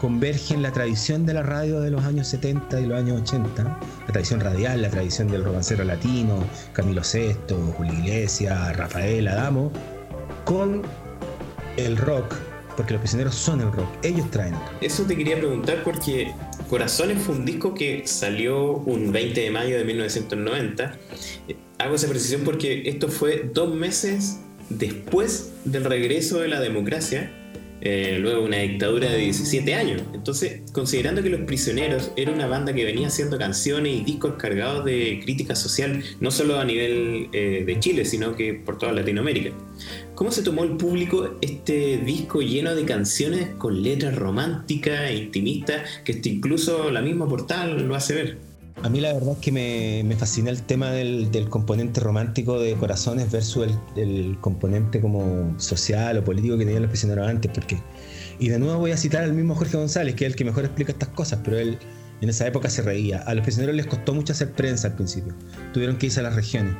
convergen 0.00 0.62
la 0.62 0.70
tradición 0.70 1.26
de 1.26 1.34
la 1.34 1.42
radio 1.42 1.80
de 1.80 1.90
los 1.90 2.04
años 2.04 2.28
70 2.28 2.80
y 2.80 2.86
los 2.86 2.98
años 2.98 3.20
80, 3.22 3.64
la 3.64 4.06
tradición 4.06 4.38
radial, 4.38 4.80
la 4.80 4.90
tradición 4.90 5.26
del 5.26 5.42
romancero 5.42 5.82
latino, 5.82 6.38
Camilo 6.72 7.02
VI, 7.02 7.34
Julio 7.76 7.92
Iglesias, 7.92 8.76
Rafael 8.76 9.26
Adamo, 9.26 9.72
con 10.44 10.82
el 11.76 11.96
rock, 11.96 12.36
porque 12.76 12.92
los 12.92 13.00
prisioneros 13.00 13.34
son 13.34 13.60
el 13.60 13.72
rock, 13.72 13.88
ellos 14.04 14.30
traen. 14.30 14.54
Eso 14.80 15.02
te 15.02 15.16
quería 15.16 15.36
preguntar 15.36 15.82
porque 15.82 16.32
Corazones 16.70 17.20
fue 17.20 17.34
un 17.34 17.44
disco 17.44 17.74
que 17.74 18.06
salió 18.06 18.74
un 18.74 19.10
20 19.10 19.40
de 19.40 19.50
mayo 19.50 19.76
de 19.76 19.82
1990. 19.82 20.96
Hago 21.78 21.96
esa 21.96 22.08
precisión 22.08 22.42
porque 22.44 22.88
esto 22.88 23.08
fue 23.08 23.50
dos 23.52 23.74
meses 23.74 24.38
después 24.68 25.50
del 25.64 25.84
regreso 25.84 26.38
de 26.38 26.46
la 26.46 26.60
democracia 26.60 27.32
eh, 27.80 28.18
luego 28.20 28.44
una 28.44 28.58
dictadura 28.58 29.10
de 29.10 29.18
17 29.18 29.74
años. 29.74 30.02
Entonces, 30.12 30.62
considerando 30.72 31.22
que 31.22 31.30
Los 31.30 31.42
Prisioneros 31.42 32.12
era 32.16 32.32
una 32.32 32.46
banda 32.46 32.72
que 32.72 32.84
venía 32.84 33.08
haciendo 33.08 33.38
canciones 33.38 33.94
y 33.94 34.00
discos 34.04 34.34
cargados 34.34 34.84
de 34.84 35.20
crítica 35.24 35.54
social, 35.54 36.02
no 36.20 36.30
solo 36.30 36.58
a 36.58 36.64
nivel 36.64 37.28
eh, 37.32 37.64
de 37.66 37.80
Chile, 37.80 38.04
sino 38.04 38.36
que 38.36 38.54
por 38.54 38.78
toda 38.78 38.92
Latinoamérica, 38.92 39.50
¿cómo 40.14 40.30
se 40.30 40.42
tomó 40.42 40.64
el 40.64 40.76
público 40.76 41.38
este 41.40 41.98
disco 41.98 42.42
lleno 42.42 42.74
de 42.74 42.84
canciones 42.84 43.48
con 43.56 43.82
letras 43.82 44.16
románticas 44.16 45.10
e 45.10 45.16
intimistas, 45.16 45.82
que 46.04 46.12
hasta 46.12 46.28
incluso 46.28 46.90
la 46.90 47.00
misma 47.00 47.28
portal 47.28 47.86
lo 47.86 47.94
hace 47.94 48.14
ver? 48.14 48.49
A 48.82 48.88
mí 48.88 49.00
la 49.00 49.12
verdad 49.12 49.32
es 49.32 49.38
que 49.38 49.52
me, 49.52 50.16
fascina 50.16 50.50
el 50.50 50.62
tema 50.62 50.90
del, 50.90 51.48
componente 51.50 52.00
romántico 52.00 52.58
de 52.58 52.74
Corazones 52.74 53.30
versus 53.30 53.68
el, 53.94 54.38
componente 54.40 55.00
como 55.00 55.54
social 55.58 56.16
o 56.16 56.24
político 56.24 56.56
que 56.56 56.64
tenían 56.64 56.82
los 56.82 56.90
prisioneros 56.90 57.28
antes, 57.28 57.50
porque, 57.52 57.78
y 58.38 58.48
de 58.48 58.58
nuevo 58.58 58.78
voy 58.78 58.92
a 58.92 58.96
citar 58.96 59.22
al 59.22 59.34
mismo 59.34 59.54
Jorge 59.54 59.76
González, 59.76 60.14
que 60.14 60.24
es 60.24 60.32
el 60.32 60.36
que 60.36 60.46
mejor 60.46 60.64
explica 60.64 60.92
estas 60.92 61.10
cosas, 61.10 61.40
pero 61.44 61.58
él, 61.58 61.78
En 62.22 62.28
esa 62.28 62.46
época 62.46 62.68
se 62.68 62.82
reía. 62.82 63.20
A 63.20 63.34
los 63.34 63.42
prisioneros 63.42 63.74
les 63.74 63.86
costó 63.86 64.12
mucho 64.12 64.34
hacer 64.34 64.52
prensa 64.52 64.88
al 64.88 64.94
principio. 64.94 65.34
Tuvieron 65.72 65.96
que 65.96 66.06
irse 66.06 66.20
a 66.20 66.22
las 66.22 66.34
regiones. 66.34 66.74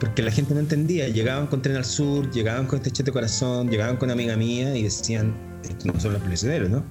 Porque 0.00 0.22
la 0.22 0.30
gente 0.30 0.54
no 0.54 0.60
entendía. 0.60 1.08
Llegaban 1.08 1.46
con 1.46 1.60
Tren 1.60 1.76
al 1.76 1.84
Sur, 1.84 2.30
llegaban 2.30 2.66
con 2.66 2.80
este 2.82 3.02
de 3.02 3.12
corazón, 3.12 3.68
llegaban 3.68 3.98
con 3.98 4.10
Amiga 4.10 4.34
Mía 4.36 4.74
y 4.74 4.84
decían, 4.84 5.34
estos 5.62 5.84
no 5.84 6.00
son 6.00 6.14
los 6.14 6.22
prisioneros, 6.22 6.70
¿no? 6.70 6.84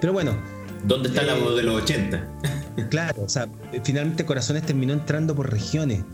Pero 0.00 0.14
bueno. 0.14 0.34
¿Dónde 0.84 1.10
está 1.10 1.22
la 1.22 1.36
eh, 1.36 1.40
voz 1.40 1.54
de 1.56 1.62
los 1.64 1.82
80? 1.82 2.62
Claro, 2.88 3.22
o 3.22 3.28
sea, 3.28 3.48
finalmente 3.82 4.24
Corazones 4.24 4.64
terminó 4.64 4.92
entrando 4.92 5.34
por 5.34 5.50
regiones 5.50 6.04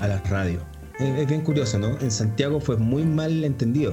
a 0.00 0.08
las 0.08 0.28
radios. 0.28 0.62
Es, 0.98 1.26
bien 1.26 1.42
curioso, 1.42 1.78
¿no? 1.78 1.98
En 2.00 2.10
Santiago 2.10 2.60
fue 2.60 2.76
muy 2.76 3.04
mal 3.04 3.44
entendido. 3.44 3.92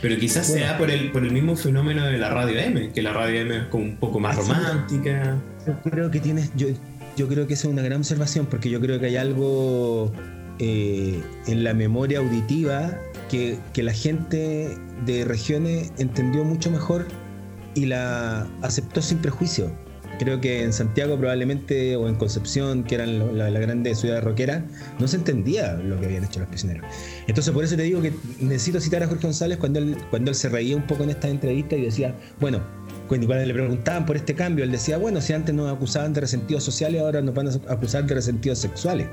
Pero 0.00 0.16
quizás 0.18 0.46
sea 0.46 0.78
por 0.78 0.90
el, 0.90 1.12
por 1.12 1.24
el 1.24 1.32
mismo 1.32 1.56
fenómeno 1.56 2.06
de 2.06 2.16
la 2.16 2.30
radio 2.30 2.58
M, 2.58 2.90
que 2.90 3.02
la 3.02 3.12
radio 3.12 3.40
M 3.40 3.56
es 3.56 3.64
como 3.64 3.84
un 3.84 3.96
poco 3.96 4.18
más 4.18 4.36
romántica. 4.36 5.36
Yo 5.66 5.90
creo 5.90 6.10
que 6.10 6.20
tienes, 6.20 6.50
yo, 6.56 6.68
yo 7.16 7.28
creo 7.28 7.46
que 7.46 7.54
esa 7.54 7.66
es 7.66 7.72
una 7.72 7.82
gran 7.82 7.98
observación, 7.98 8.46
porque 8.46 8.70
yo 8.70 8.80
creo 8.80 8.98
que 8.98 9.06
hay 9.06 9.16
algo 9.16 10.10
eh, 10.58 11.22
en 11.46 11.64
la 11.64 11.74
memoria 11.74 12.20
auditiva 12.20 12.96
que, 13.28 13.58
que, 13.74 13.82
la 13.82 13.92
gente 13.92 14.78
de 15.04 15.24
regiones 15.24 15.92
entendió 15.98 16.44
mucho 16.44 16.70
mejor 16.70 17.06
y 17.74 17.86
la 17.86 18.48
aceptó 18.62 19.02
sin 19.02 19.18
prejuicio. 19.18 19.70
Creo 20.20 20.38
que 20.38 20.62
en 20.62 20.74
Santiago 20.74 21.16
probablemente 21.16 21.96
o 21.96 22.06
en 22.06 22.14
Concepción, 22.14 22.84
que 22.84 22.96
eran 22.96 23.38
la, 23.38 23.48
grande 23.48 23.94
ciudad 23.94 24.20
rockera, 24.22 24.62
no 24.98 25.08
se 25.08 25.16
entendía 25.16 25.72
lo 25.72 25.98
que 25.98 26.04
habían 26.04 26.24
hecho 26.24 26.40
los 26.40 26.48
prisioneros. 26.50 26.84
Entonces 27.26 27.54
por 27.54 27.64
eso 27.64 27.74
te 27.74 27.84
digo 27.84 28.02
que 28.02 28.12
necesito 28.38 28.82
citar 28.82 29.02
a 29.02 29.06
Jorge 29.06 29.22
González 29.22 29.56
cuando 29.56 29.78
él, 29.78 29.96
cuando 30.10 30.30
él 30.30 30.34
se 30.34 30.50
reía 30.50 30.76
un 30.76 30.86
poco 30.86 31.04
en 31.04 31.10
esta 31.10 31.26
entrevista 31.26 31.74
y 31.74 31.86
decía, 31.86 32.14
bueno, 32.38 32.60
cuando 33.08 33.34
le 33.34 33.54
preguntaban 33.54 34.04
por 34.04 34.14
este 34.14 34.34
cambio, 34.34 34.62
él 34.62 34.70
decía, 34.70 34.98
bueno, 34.98 35.22
si 35.22 35.32
antes 35.32 35.54
nos 35.54 35.74
acusaban 35.74 36.12
de 36.12 36.20
resentidos 36.20 36.64
sociales, 36.64 37.00
ahora 37.00 37.22
nos 37.22 37.34
van 37.34 37.48
a 37.48 37.72
acusar 37.72 38.04
de 38.04 38.14
resentidos 38.14 38.58
sexuales. 38.58 39.08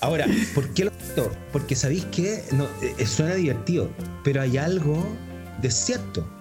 Ahora, 0.00 0.26
¿por 0.54 0.72
qué 0.72 0.84
lo 0.84 0.92
Porque 1.52 1.74
sabéis 1.74 2.04
que 2.06 2.44
no, 2.52 2.68
eh, 2.80 3.06
suena 3.06 3.34
divertido, 3.34 3.90
pero 4.22 4.40
hay 4.40 4.56
algo 4.56 5.04
de 5.60 5.68
cierto. 5.68 6.35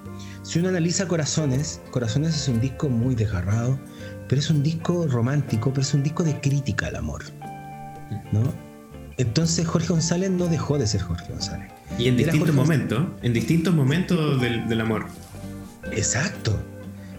Si 0.46 0.60
uno 0.60 0.70
analiza 0.70 1.08
Corazones, 1.08 1.82
Corazones 1.90 2.36
es 2.36 2.48
un 2.48 2.62
disco 2.62 2.88
muy 2.88 3.16
desgarrado, 3.16 3.80
pero 4.28 4.40
es 4.40 4.52
un 4.52 4.62
disco 4.62 5.08
romántico, 5.08 5.72
pero 5.72 5.82
es 5.82 5.92
un 5.96 6.04
disco 6.04 6.24
de 6.24 6.40
crítica 6.40 6.86
al 6.86 6.98
amor. 6.98 7.24
¿no? 8.32 8.54
Entonces 9.18 9.66
Jorge 9.66 9.88
González 9.88 10.30
no 10.30 10.46
dejó 10.46 10.78
de 10.78 10.86
ser 10.86 11.02
Jorge 11.02 11.32
González. 11.32 11.72
Y 11.98 12.10
en 12.10 12.18
distintos 12.18 12.54
momentos, 12.54 13.08
en 13.24 13.34
distintos 13.34 13.74
momentos 13.74 14.40
del, 14.40 14.80
amor. 14.80 15.08
Exacto, 15.92 16.56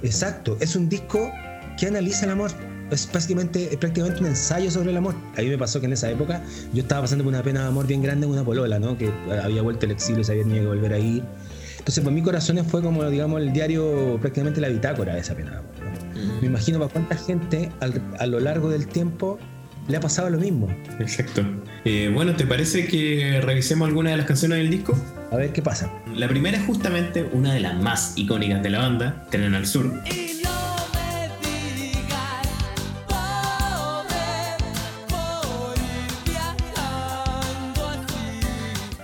exacto. 0.04 0.56
Es 0.61 0.76
un 0.76 0.88
disco 0.88 1.28
que 1.76 1.88
analiza 1.88 2.26
el 2.26 2.30
amor 2.30 2.52
es 2.90 3.11
básicamente, 3.12 3.64
es 3.73 3.76
prácticamente 3.78 4.21
un 4.21 4.26
ensayo 4.26 4.71
sobre 4.71 4.90
el 4.90 4.97
amor. 4.97 5.16
A 5.37 5.40
mí 5.40 5.49
me 5.49 5.59
pasó 5.59 5.80
que 5.80 5.87
en 5.87 5.95
esa 5.95 6.09
época 6.09 6.42
yo 6.73 6.83
estaba 6.83 7.02
pasando 7.02 7.25
por 7.25 7.33
una 7.33 7.42
pena 7.42 7.62
de 7.62 7.66
amor 7.66 7.88
bien 7.88 8.02
grande 8.02 8.26
en 8.26 8.33
una 8.33 8.45
polola, 8.45 8.78
¿no? 8.78 8.97
Que 8.97 9.11
había 9.42 9.62
vuelto 9.62 9.87
el 9.87 9.92
exilio 9.92 10.21
y 10.21 10.25
se 10.25 10.30
había 10.30 10.45
tenido 10.45 10.62
que 10.62 10.68
volver 10.68 10.92
a 10.92 10.99
ir. 10.99 11.25
Entonces, 11.87 12.02
para 12.02 12.16
mí, 12.16 12.21
Corazones 12.21 12.66
fue 12.66 12.83
como, 12.83 13.09
digamos, 13.09 13.40
el 13.40 13.52
diario, 13.52 14.19
prácticamente 14.21 14.61
la 14.61 14.69
bitácora 14.69 15.14
de 15.14 15.21
esa 15.21 15.37
pena. 15.37 15.62
Me 16.40 16.49
imagino 16.49 16.81
para 16.81 16.90
cuánta 16.90 17.16
gente 17.16 17.71
a 18.19 18.26
lo 18.26 18.40
largo 18.40 18.69
del 18.71 18.88
tiempo 18.88 19.38
le 19.87 19.97
ha 19.97 20.00
pasado 20.00 20.28
lo 20.28 20.38
mismo. 20.38 20.69
Exacto. 20.99 21.45
Eh, 21.85 22.11
bueno, 22.12 22.35
¿te 22.35 22.45
parece 22.45 22.88
que 22.88 23.40
revisemos 23.40 23.87
algunas 23.87 24.14
de 24.14 24.16
las 24.16 24.26
canciones 24.26 24.59
del 24.59 24.69
disco? 24.69 24.99
A 25.31 25.37
ver 25.37 25.52
qué 25.52 25.62
pasa. 25.62 25.88
La 26.12 26.26
primera 26.26 26.59
es 26.59 26.66
justamente 26.66 27.23
una 27.33 27.55
de 27.55 27.61
las 27.61 27.81
más 27.81 28.14
icónicas 28.16 28.64
de 28.64 28.71
la 28.71 28.81
banda, 28.81 29.25
Tren 29.31 29.55
al 29.55 29.64
Sur. 29.64 29.93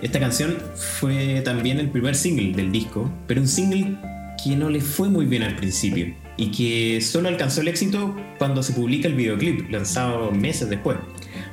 Esta 0.02 0.18
canción 0.18 0.56
fue 0.74 1.42
también 1.44 1.78
el 1.78 1.88
primer 1.88 2.16
single 2.16 2.52
del 2.54 2.72
disco, 2.72 3.08
pero 3.28 3.40
un 3.40 3.46
single 3.46 3.96
que 4.42 4.56
no 4.56 4.68
le 4.68 4.80
fue 4.80 5.08
muy 5.08 5.26
bien 5.26 5.44
al 5.44 5.54
principio 5.54 6.12
y 6.36 6.50
que 6.50 7.00
solo 7.00 7.28
alcanzó 7.28 7.60
el 7.60 7.68
éxito 7.68 8.16
cuando 8.36 8.64
se 8.64 8.72
publica 8.72 9.06
el 9.06 9.14
videoclip, 9.14 9.70
lanzado 9.70 10.32
meses 10.32 10.68
después. 10.68 10.98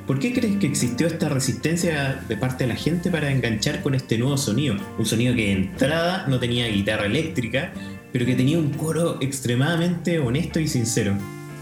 ¿Por 0.04 0.18
qué 0.18 0.32
crees 0.32 0.56
que 0.56 0.66
existió 0.66 1.06
esta 1.06 1.28
resistencia 1.28 2.24
de 2.28 2.36
parte 2.36 2.64
de 2.64 2.70
la 2.70 2.74
gente 2.74 3.08
para 3.08 3.30
enganchar 3.30 3.82
con 3.82 3.94
este 3.94 4.18
nuevo 4.18 4.36
sonido? 4.36 4.74
Un 4.98 5.06
sonido 5.06 5.32
que 5.36 5.46
de 5.46 5.52
entrada 5.52 6.26
no 6.26 6.40
tenía 6.40 6.66
guitarra 6.66 7.06
eléctrica, 7.06 7.72
pero 8.12 8.26
que 8.26 8.34
tenía 8.34 8.58
un 8.58 8.70
coro 8.70 9.18
extremadamente 9.20 10.18
honesto 10.18 10.58
y 10.58 10.66
sincero. 10.66 11.16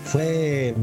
Fue 0.04 0.74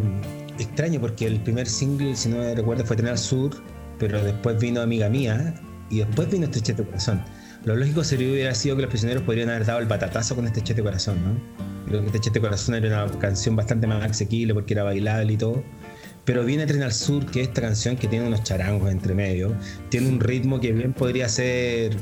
extraño 0.59 1.01
porque 1.01 1.25
el 1.25 1.39
primer 1.39 1.65
single, 1.65 2.15
si 2.15 2.29
no 2.29 2.37
me 2.37 2.53
recuerdo, 2.53 2.85
fue 2.85 2.95
Tener 2.95 3.17
Sur, 3.17 3.55
pero 3.97 4.23
después 4.23 4.59
vino 4.59 4.81
Amiga 4.81 5.09
Mía, 5.09 5.55
y 5.89 5.99
después 5.99 6.29
vino 6.29 6.45
este 6.45 6.61
chete 6.61 6.83
corazón. 6.83 7.23
Lo 7.63 7.75
lógico 7.75 8.03
sería 8.03 8.31
hubiera 8.31 8.53
sido 8.53 8.75
que 8.75 8.83
los 8.83 8.89
prisioneros 8.89 9.23
podrían 9.23 9.49
haber 9.49 9.65
dado 9.65 9.79
el 9.79 9.87
patatazo 9.87 10.35
con 10.35 10.45
este 10.45 10.61
chete 10.61 10.83
corazón, 10.83 11.17
¿no? 11.23 11.65
Creo 11.87 12.01
que 12.01 12.07
este 12.07 12.19
chete 12.19 12.39
corazón 12.39 12.75
era 12.75 13.05
una 13.05 13.19
canción 13.19 13.55
bastante 13.55 13.87
más 13.87 14.03
asequible 14.03 14.53
porque 14.53 14.73
era 14.73 14.83
bailable 14.83 15.33
y 15.33 15.37
todo. 15.37 15.63
Pero 16.25 16.43
viene 16.43 16.65
Tren 16.65 16.83
al 16.83 16.91
Sur, 16.91 17.25
que 17.27 17.41
es 17.41 17.47
esta 17.47 17.61
canción 17.61 17.95
que 17.95 18.07
tiene 18.07 18.27
unos 18.27 18.43
charangos 18.43 18.91
entre 18.91 19.13
medio, 19.13 19.55
tiene 19.89 20.09
un 20.09 20.19
ritmo 20.19 20.59
que 20.59 20.71
bien 20.71 20.93
podría 20.93 21.29
ser 21.29 21.95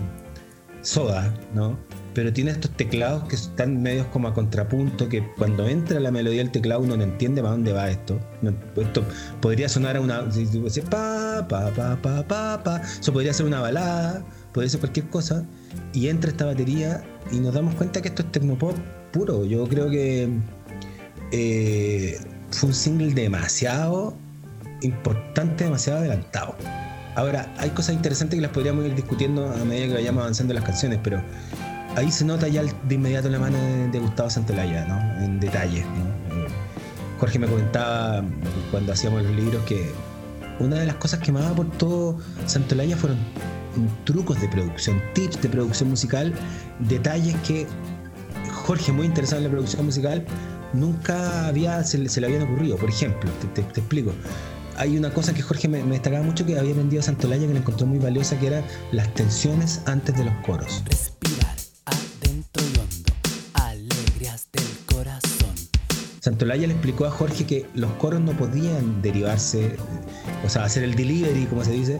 soda, 0.82 1.34
¿no? 1.54 1.78
Pero 2.14 2.32
tiene 2.32 2.52
estos 2.52 2.72
teclados 2.72 3.24
que 3.28 3.36
están 3.36 3.82
medios 3.82 4.06
como 4.08 4.28
a 4.28 4.34
contrapunto, 4.34 5.10
que 5.10 5.28
cuando 5.38 5.68
entra 5.68 6.00
la 6.00 6.12
melodía 6.12 6.40
del 6.40 6.52
teclado 6.52 6.82
uno 6.82 6.96
no 6.96 7.04
entiende 7.04 7.42
para 7.42 7.54
dónde 7.54 7.74
va 7.74 7.90
esto. 7.90 8.20
Esto 8.76 9.04
podría 9.42 9.68
sonar 9.68 9.98
a 9.98 10.02
una. 10.02 10.30
Pa, 10.90 11.46
pa, 11.48 11.72
pa, 11.72 12.00
pa, 12.02 12.28
pa, 12.28 12.64
pa. 12.64 12.82
Eso 12.82 13.12
podría 13.12 13.34
ser 13.34 13.46
una 13.48 13.62
balada, 13.62 14.24
podría 14.54 14.70
ser 14.70 14.80
cualquier 14.80 15.10
cosa. 15.10 15.44
Y 15.94 16.08
entra 16.08 16.30
esta 16.30 16.46
batería 16.46 17.04
y 17.32 17.38
nos 17.40 17.54
damos 17.54 17.74
cuenta 17.76 18.02
que 18.02 18.10
esto 18.10 18.22
es 18.22 18.32
tecnopop 18.32 18.78
puro. 19.12 19.46
Yo 19.46 19.68
creo 19.68 19.90
que 19.90 20.30
eh, 21.32 22.20
fue 22.52 22.70
un 22.70 22.76
single 22.76 23.14
demasiado 23.14 24.16
importante, 24.82 25.64
demasiado 25.64 26.00
adelantado. 26.00 26.56
Ahora, 27.16 27.54
hay 27.58 27.70
cosas 27.70 27.96
interesantes 27.96 28.38
que 28.38 28.42
las 28.42 28.52
podríamos 28.52 28.86
ir 28.86 28.96
discutiendo 28.96 29.48
a 29.48 29.66
medida 29.66 29.88
que 29.88 29.94
vayamos 29.94 30.22
avanzando 30.22 30.54
las 30.54 30.64
canciones, 30.64 31.00
pero 31.04 31.22
ahí 31.96 32.12
se 32.12 32.26
nota 32.26 32.48
ya 32.48 32.64
de 32.64 32.96
inmediato 32.96 33.30
la 33.30 33.40
mano 33.40 33.58
de, 33.92 34.00
Gustavo 34.00 34.30
Santolaya, 34.30 34.86
¿no? 34.86 35.24
En 35.24 35.40
detalle, 35.40 35.86
Jorge 37.20 37.40
me 37.40 37.48
comentaba 37.48 38.24
cuando 38.72 38.94
hacíamos 38.94 39.24
los 39.24 39.32
libros 39.32 39.64
que 39.64 39.92
una 40.60 40.78
de 40.78 40.86
las 40.86 40.96
cosas 40.96 41.20
que 41.20 41.32
más 41.32 41.46
aportó 41.46 42.18
Santolaya 42.46 42.98
fueron 42.98 43.18
trucos 44.04 44.40
de 44.42 44.48
producción, 44.48 45.02
tips 45.14 45.42
de 45.42 45.50
producción 45.50 45.90
musical, 45.90 46.34
detalles 46.80 47.36
que 47.48 47.68
Jorge, 48.52 48.92
muy 48.92 49.06
interesado 49.06 49.40
en 49.40 49.46
la 49.46 49.50
producción 49.52 49.86
musical, 49.86 50.26
nunca 50.74 51.48
había, 51.48 51.84
se, 51.84 51.98
le 51.98 52.26
habían 52.26 52.44
ocurrido. 52.44 52.78
Por 52.78 52.90
ejemplo, 52.90 53.30
te, 53.54 53.62
explico. 53.62 54.14
Hay 54.78 54.98
una 54.98 55.14
cosa 55.14 55.34
que 55.34 55.42
Jorge 55.42 55.68
me, 55.68 55.84
destacaba 55.84 56.24
mucho 56.24 56.46
que 56.46 56.58
había 56.58 56.72
aprendido 56.72 57.02
a 57.02 57.04
Santolaya 57.04 57.48
que 57.48 57.54
le 57.54 57.60
encontró 57.60 57.86
muy 57.86 58.00
valiosa, 58.00 58.40
que 58.40 58.48
era 58.48 58.64
las 58.92 59.14
tensiones 59.14 59.82
antes 59.86 60.16
de 60.18 60.26
los 60.26 60.34
coros. 60.46 60.84
Santolaya 66.24 66.68
le 66.68 66.72
explicó 66.72 67.04
a 67.04 67.12
Jorge 67.12 67.46
que 67.46 67.66
los 67.74 67.92
coros 67.96 68.22
no 68.22 68.32
podían 68.32 69.02
derivarse, 69.02 69.76
o 70.46 70.48
sea, 70.48 70.64
hacer 70.64 70.84
el 70.84 70.96
delivery, 70.96 71.48
como 71.48 71.66
se 71.66 71.72
dice, 71.72 72.00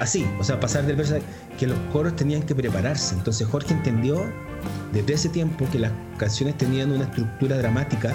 así, 0.00 0.26
o 0.40 0.42
sea, 0.42 0.58
pasar 0.58 0.86
del 0.86 0.96
verso, 0.96 1.18
que 1.56 1.68
los 1.68 1.78
coros 1.92 2.16
tenían 2.16 2.42
que 2.42 2.52
prepararse. 2.52 3.14
Entonces 3.14 3.46
Jorge 3.46 3.72
entendió 3.72 4.24
desde 4.92 5.12
ese 5.12 5.28
tiempo 5.28 5.68
que 5.70 5.78
las 5.78 5.92
canciones 6.18 6.58
tenían 6.58 6.90
una 6.90 7.04
estructura 7.04 7.58
dramática 7.58 8.12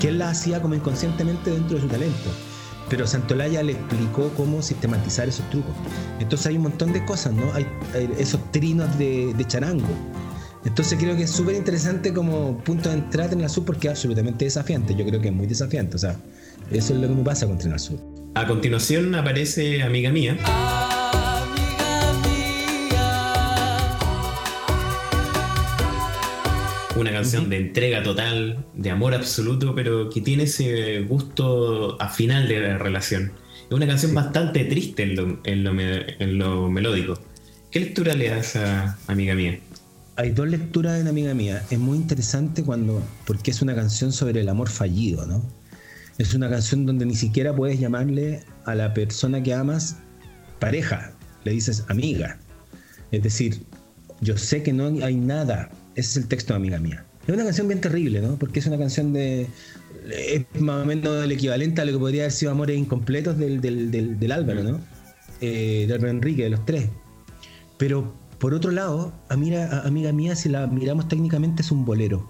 que 0.00 0.08
él 0.08 0.18
la 0.20 0.30
hacía 0.30 0.62
como 0.62 0.74
inconscientemente 0.74 1.50
dentro 1.50 1.76
de 1.76 1.82
su 1.82 1.88
talento. 1.88 2.30
Pero 2.88 3.06
Santolaya 3.06 3.62
le 3.62 3.72
explicó 3.72 4.30
cómo 4.34 4.62
sistematizar 4.62 5.28
esos 5.28 5.46
trucos. 5.50 5.74
Entonces 6.18 6.46
hay 6.46 6.56
un 6.56 6.62
montón 6.62 6.94
de 6.94 7.04
cosas, 7.04 7.34
¿no? 7.34 7.52
Hay, 7.52 7.66
esos 8.16 8.40
trinos 8.52 8.96
de, 8.96 9.34
de 9.34 9.44
charango 9.44 9.84
entonces 10.64 10.98
creo 10.98 11.16
que 11.16 11.24
es 11.24 11.30
súper 11.30 11.54
interesante 11.54 12.12
como 12.12 12.58
punto 12.64 12.88
de 12.88 12.96
entrada 12.96 13.32
en 13.32 13.42
el 13.42 13.50
Sur 13.50 13.64
porque 13.64 13.88
es 13.88 13.92
absolutamente 13.92 14.46
desafiante. 14.46 14.94
Yo 14.94 15.04
creo 15.04 15.20
que 15.20 15.28
es 15.28 15.34
muy 15.34 15.46
desafiante. 15.46 15.96
O 15.96 15.98
sea, 15.98 16.16
eso 16.70 16.94
es 16.94 17.00
lo 17.00 17.08
que 17.08 17.14
me 17.14 17.22
pasa 17.22 17.46
con 17.46 17.58
Tren 17.58 17.78
Sur. 17.78 17.98
A 18.34 18.46
continuación 18.46 19.14
aparece 19.14 19.82
Amiga 19.82 20.10
Mía. 20.10 20.36
Una 26.96 27.10
canción 27.10 27.50
de 27.50 27.58
entrega 27.58 28.02
total, 28.02 28.64
de 28.72 28.90
amor 28.90 29.14
absoluto, 29.14 29.74
pero 29.74 30.08
que 30.08 30.20
tiene 30.20 30.44
ese 30.44 31.00
gusto 31.02 32.00
a 32.00 32.08
final 32.08 32.48
de 32.48 32.60
la 32.60 32.78
relación. 32.78 33.32
Es 33.68 33.72
una 33.72 33.86
canción 33.86 34.14
bastante 34.14 34.64
triste 34.64 35.02
en 35.02 36.38
lo, 36.38 36.70
melódico. 36.70 37.18
¿Qué 37.70 37.80
lectura 37.80 38.14
le 38.14 38.30
das 38.30 38.56
a 38.56 38.96
Amiga 39.08 39.34
Mía? 39.34 39.58
Hay 40.16 40.30
dos 40.30 40.48
lecturas 40.48 41.00
en 41.00 41.08
Amiga 41.08 41.34
Mía. 41.34 41.62
Es 41.70 41.78
muy 41.78 41.96
interesante 41.96 42.62
cuando, 42.62 43.02
porque 43.26 43.50
es 43.50 43.62
una 43.62 43.74
canción 43.74 44.12
sobre 44.12 44.40
el 44.40 44.48
amor 44.48 44.68
fallido, 44.68 45.26
¿no? 45.26 45.42
Es 46.18 46.34
una 46.34 46.48
canción 46.48 46.86
donde 46.86 47.06
ni 47.06 47.16
siquiera 47.16 47.54
puedes 47.54 47.80
llamarle 47.80 48.44
a 48.64 48.74
la 48.74 48.94
persona 48.94 49.42
que 49.42 49.52
amas 49.52 49.96
pareja, 50.60 51.12
le 51.42 51.52
dices 51.52 51.84
amiga. 51.88 52.38
Es 53.10 53.22
decir, 53.22 53.62
yo 54.20 54.38
sé 54.38 54.62
que 54.62 54.72
no 54.72 54.86
hay 55.04 55.16
nada. 55.16 55.70
Ese 55.96 56.10
es 56.10 56.16
el 56.18 56.28
texto 56.28 56.52
de 56.52 56.58
Amiga 56.58 56.78
Mía. 56.78 57.04
Es 57.26 57.34
una 57.34 57.44
canción 57.44 57.68
bien 57.68 57.80
terrible, 57.80 58.20
¿no? 58.20 58.36
Porque 58.36 58.60
es 58.60 58.66
una 58.66 58.78
canción 58.78 59.12
de. 59.12 59.48
Es 60.08 60.44
más 60.60 60.82
o 60.82 60.86
menos 60.86 61.24
el 61.24 61.32
equivalente 61.32 61.80
a 61.80 61.84
lo 61.84 61.92
que 61.92 61.98
podría 61.98 62.22
haber 62.22 62.32
sido 62.32 62.52
Amores 62.52 62.76
Incompletos 62.76 63.38
del, 63.38 63.60
del, 63.60 64.32
Álvaro, 64.32 64.62
¿no? 64.62 64.80
Eh, 65.40 65.86
de 65.88 66.08
Enrique, 66.10 66.44
de 66.44 66.50
los 66.50 66.64
tres. 66.66 66.88
Pero 67.78 68.14
por 68.38 68.54
otro 68.54 68.70
lado, 68.70 69.12
amiga, 69.28 69.82
amiga 69.84 70.12
mía, 70.12 70.36
si 70.36 70.48
la 70.48 70.66
miramos 70.66 71.08
técnicamente, 71.08 71.62
es 71.62 71.70
un 71.70 71.84
bolero. 71.84 72.28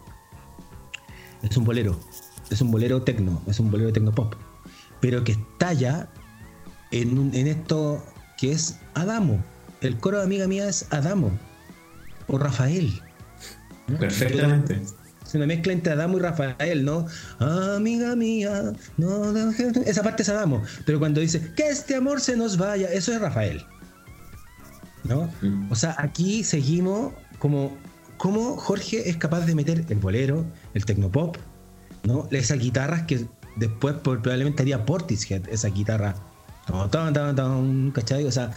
Es 1.42 1.56
un 1.56 1.64
bolero. 1.64 1.98
Es 2.50 2.60
un 2.60 2.70
bolero 2.70 3.02
tecno, 3.02 3.42
es 3.46 3.60
un 3.60 3.70
bolero 3.70 3.92
tecno 3.92 4.12
pop. 4.12 4.34
Pero 5.00 5.24
que 5.24 5.32
estalla 5.32 6.08
en, 6.90 7.34
en 7.34 7.46
esto 7.46 8.04
que 8.38 8.52
es 8.52 8.78
Adamo. 8.94 9.42
El 9.80 9.98
coro 9.98 10.18
de 10.18 10.24
amiga 10.24 10.46
mía 10.46 10.68
es 10.68 10.86
Adamo. 10.92 11.30
O 12.28 12.38
Rafael. 12.38 13.00
Perfectamente. 13.98 14.80
Es 15.26 15.34
una 15.34 15.46
mezcla 15.46 15.72
entre 15.72 15.92
Adamo 15.92 16.18
y 16.18 16.20
Rafael, 16.20 16.84
¿no? 16.84 17.06
Amiga 17.38 18.14
mía, 18.14 18.72
no 18.98 19.36
Esa 19.86 20.02
parte 20.02 20.22
es 20.22 20.28
Adamo. 20.28 20.62
Pero 20.86 20.98
cuando 20.98 21.20
dice 21.20 21.52
que 21.54 21.68
este 21.68 21.96
amor 21.96 22.20
se 22.20 22.36
nos 22.36 22.56
vaya, 22.56 22.88
eso 22.92 23.12
es 23.12 23.20
Rafael. 23.20 23.64
¿No? 25.04 25.30
Mm. 25.42 25.70
O 25.70 25.74
sea, 25.74 25.94
aquí 25.98 26.44
seguimos 26.44 27.12
como 27.38 27.76
cómo 28.16 28.56
Jorge 28.56 29.08
es 29.08 29.16
capaz 29.16 29.40
de 29.42 29.54
meter 29.54 29.84
el 29.88 29.98
bolero, 29.98 30.44
el 30.74 30.84
tecnopop, 30.84 31.36
¿no? 32.04 32.28
Esas 32.30 32.58
guitarras 32.58 33.02
que 33.02 33.26
después 33.56 33.96
probablemente 34.02 34.62
haría 34.62 34.84
Portishead, 34.84 35.48
esa 35.48 35.68
guitarra. 35.68 36.14
¿Cachai? 37.92 38.24
O 38.24 38.32
sea, 38.32 38.52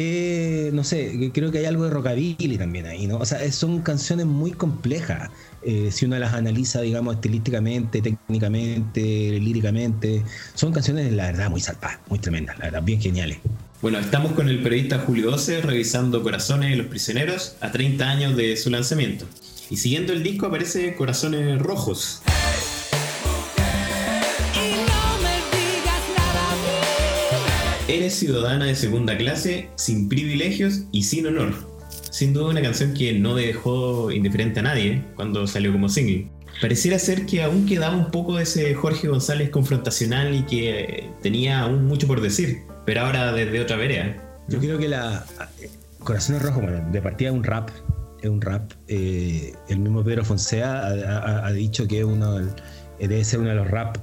eh, 0.00 0.70
no 0.72 0.84
sé, 0.84 1.32
creo 1.34 1.50
que 1.50 1.58
hay 1.58 1.64
algo 1.64 1.82
de 1.82 1.90
rockabilly 1.90 2.56
también 2.56 2.86
ahí, 2.86 3.08
¿no? 3.08 3.16
O 3.18 3.26
sea, 3.26 3.50
son 3.50 3.82
canciones 3.82 4.26
muy 4.26 4.52
complejas. 4.52 5.28
Eh, 5.62 5.90
si 5.90 6.06
uno 6.06 6.16
las 6.20 6.34
analiza, 6.34 6.82
digamos, 6.82 7.16
estilísticamente, 7.16 8.00
técnicamente, 8.00 9.00
líricamente, 9.40 10.22
son 10.54 10.72
canciones, 10.72 11.12
la 11.12 11.26
verdad, 11.26 11.50
muy 11.50 11.60
salvadas, 11.60 11.98
muy 12.08 12.20
tremendas, 12.20 12.56
la 12.60 12.66
verdad, 12.66 12.82
bien 12.84 13.00
geniales. 13.00 13.38
Bueno, 13.82 13.98
estamos 13.98 14.32
con 14.32 14.48
el 14.48 14.62
periodista 14.62 15.00
Julio 15.00 15.32
12 15.32 15.62
revisando 15.62 16.22
Corazones 16.22 16.70
de 16.70 16.76
los 16.76 16.86
Prisioneros 16.86 17.56
a 17.60 17.72
30 17.72 18.08
años 18.08 18.36
de 18.36 18.56
su 18.56 18.70
lanzamiento. 18.70 19.26
Y 19.68 19.78
siguiendo 19.78 20.12
el 20.12 20.22
disco 20.22 20.46
aparece 20.46 20.94
Corazones 20.94 21.60
Rojos. 21.60 22.22
Eres 27.88 28.14
ciudadana 28.14 28.66
de 28.66 28.74
segunda 28.74 29.16
clase, 29.16 29.70
sin 29.76 30.08
privilegios 30.08 30.82
y 30.92 31.04
sin 31.04 31.26
honor. 31.26 31.54
Sin 32.10 32.34
duda 32.34 32.50
una 32.50 32.62
canción 32.62 32.92
que 32.94 33.18
no 33.18 33.34
dejó 33.34 34.10
indiferente 34.10 34.60
a 34.60 34.64
nadie 34.64 35.04
cuando 35.16 35.46
salió 35.46 35.72
como 35.72 35.88
single. 35.88 36.28
Pareciera 36.60 36.98
ser 36.98 37.24
que 37.24 37.42
aún 37.42 37.66
quedaba 37.66 37.96
un 37.96 38.10
poco 38.10 38.36
de 38.36 38.42
ese 38.42 38.74
Jorge 38.74 39.08
González 39.08 39.50
confrontacional 39.50 40.34
y 40.34 40.42
que 40.42 41.10
tenía 41.22 41.60
aún 41.60 41.86
mucho 41.86 42.06
por 42.06 42.20
decir 42.20 42.58
pero 42.88 43.02
ahora 43.02 43.34
desde 43.34 43.60
otra 43.60 43.76
vereda. 43.76 44.16
Yo 44.48 44.58
creo 44.60 44.78
que 44.78 44.88
la 44.88 45.26
Corazones 45.98 46.40
Rojos, 46.40 46.62
bueno, 46.62 46.90
de 46.90 47.02
partida 47.02 47.28
es 47.28 47.34
un 47.34 47.44
rap, 47.44 47.68
es 48.22 48.30
un 48.30 48.40
rap. 48.40 48.72
Eh, 48.86 49.52
el 49.68 49.78
mismo 49.78 50.02
Pedro 50.02 50.24
Fonsea 50.24 50.86
ha, 50.86 51.52
dicho 51.52 51.86
que 51.86 52.02
uno 52.02 52.38
debe 52.98 53.24
ser 53.24 53.40
uno 53.40 53.50
de 53.50 53.56
los 53.56 53.70
rap 53.70 53.98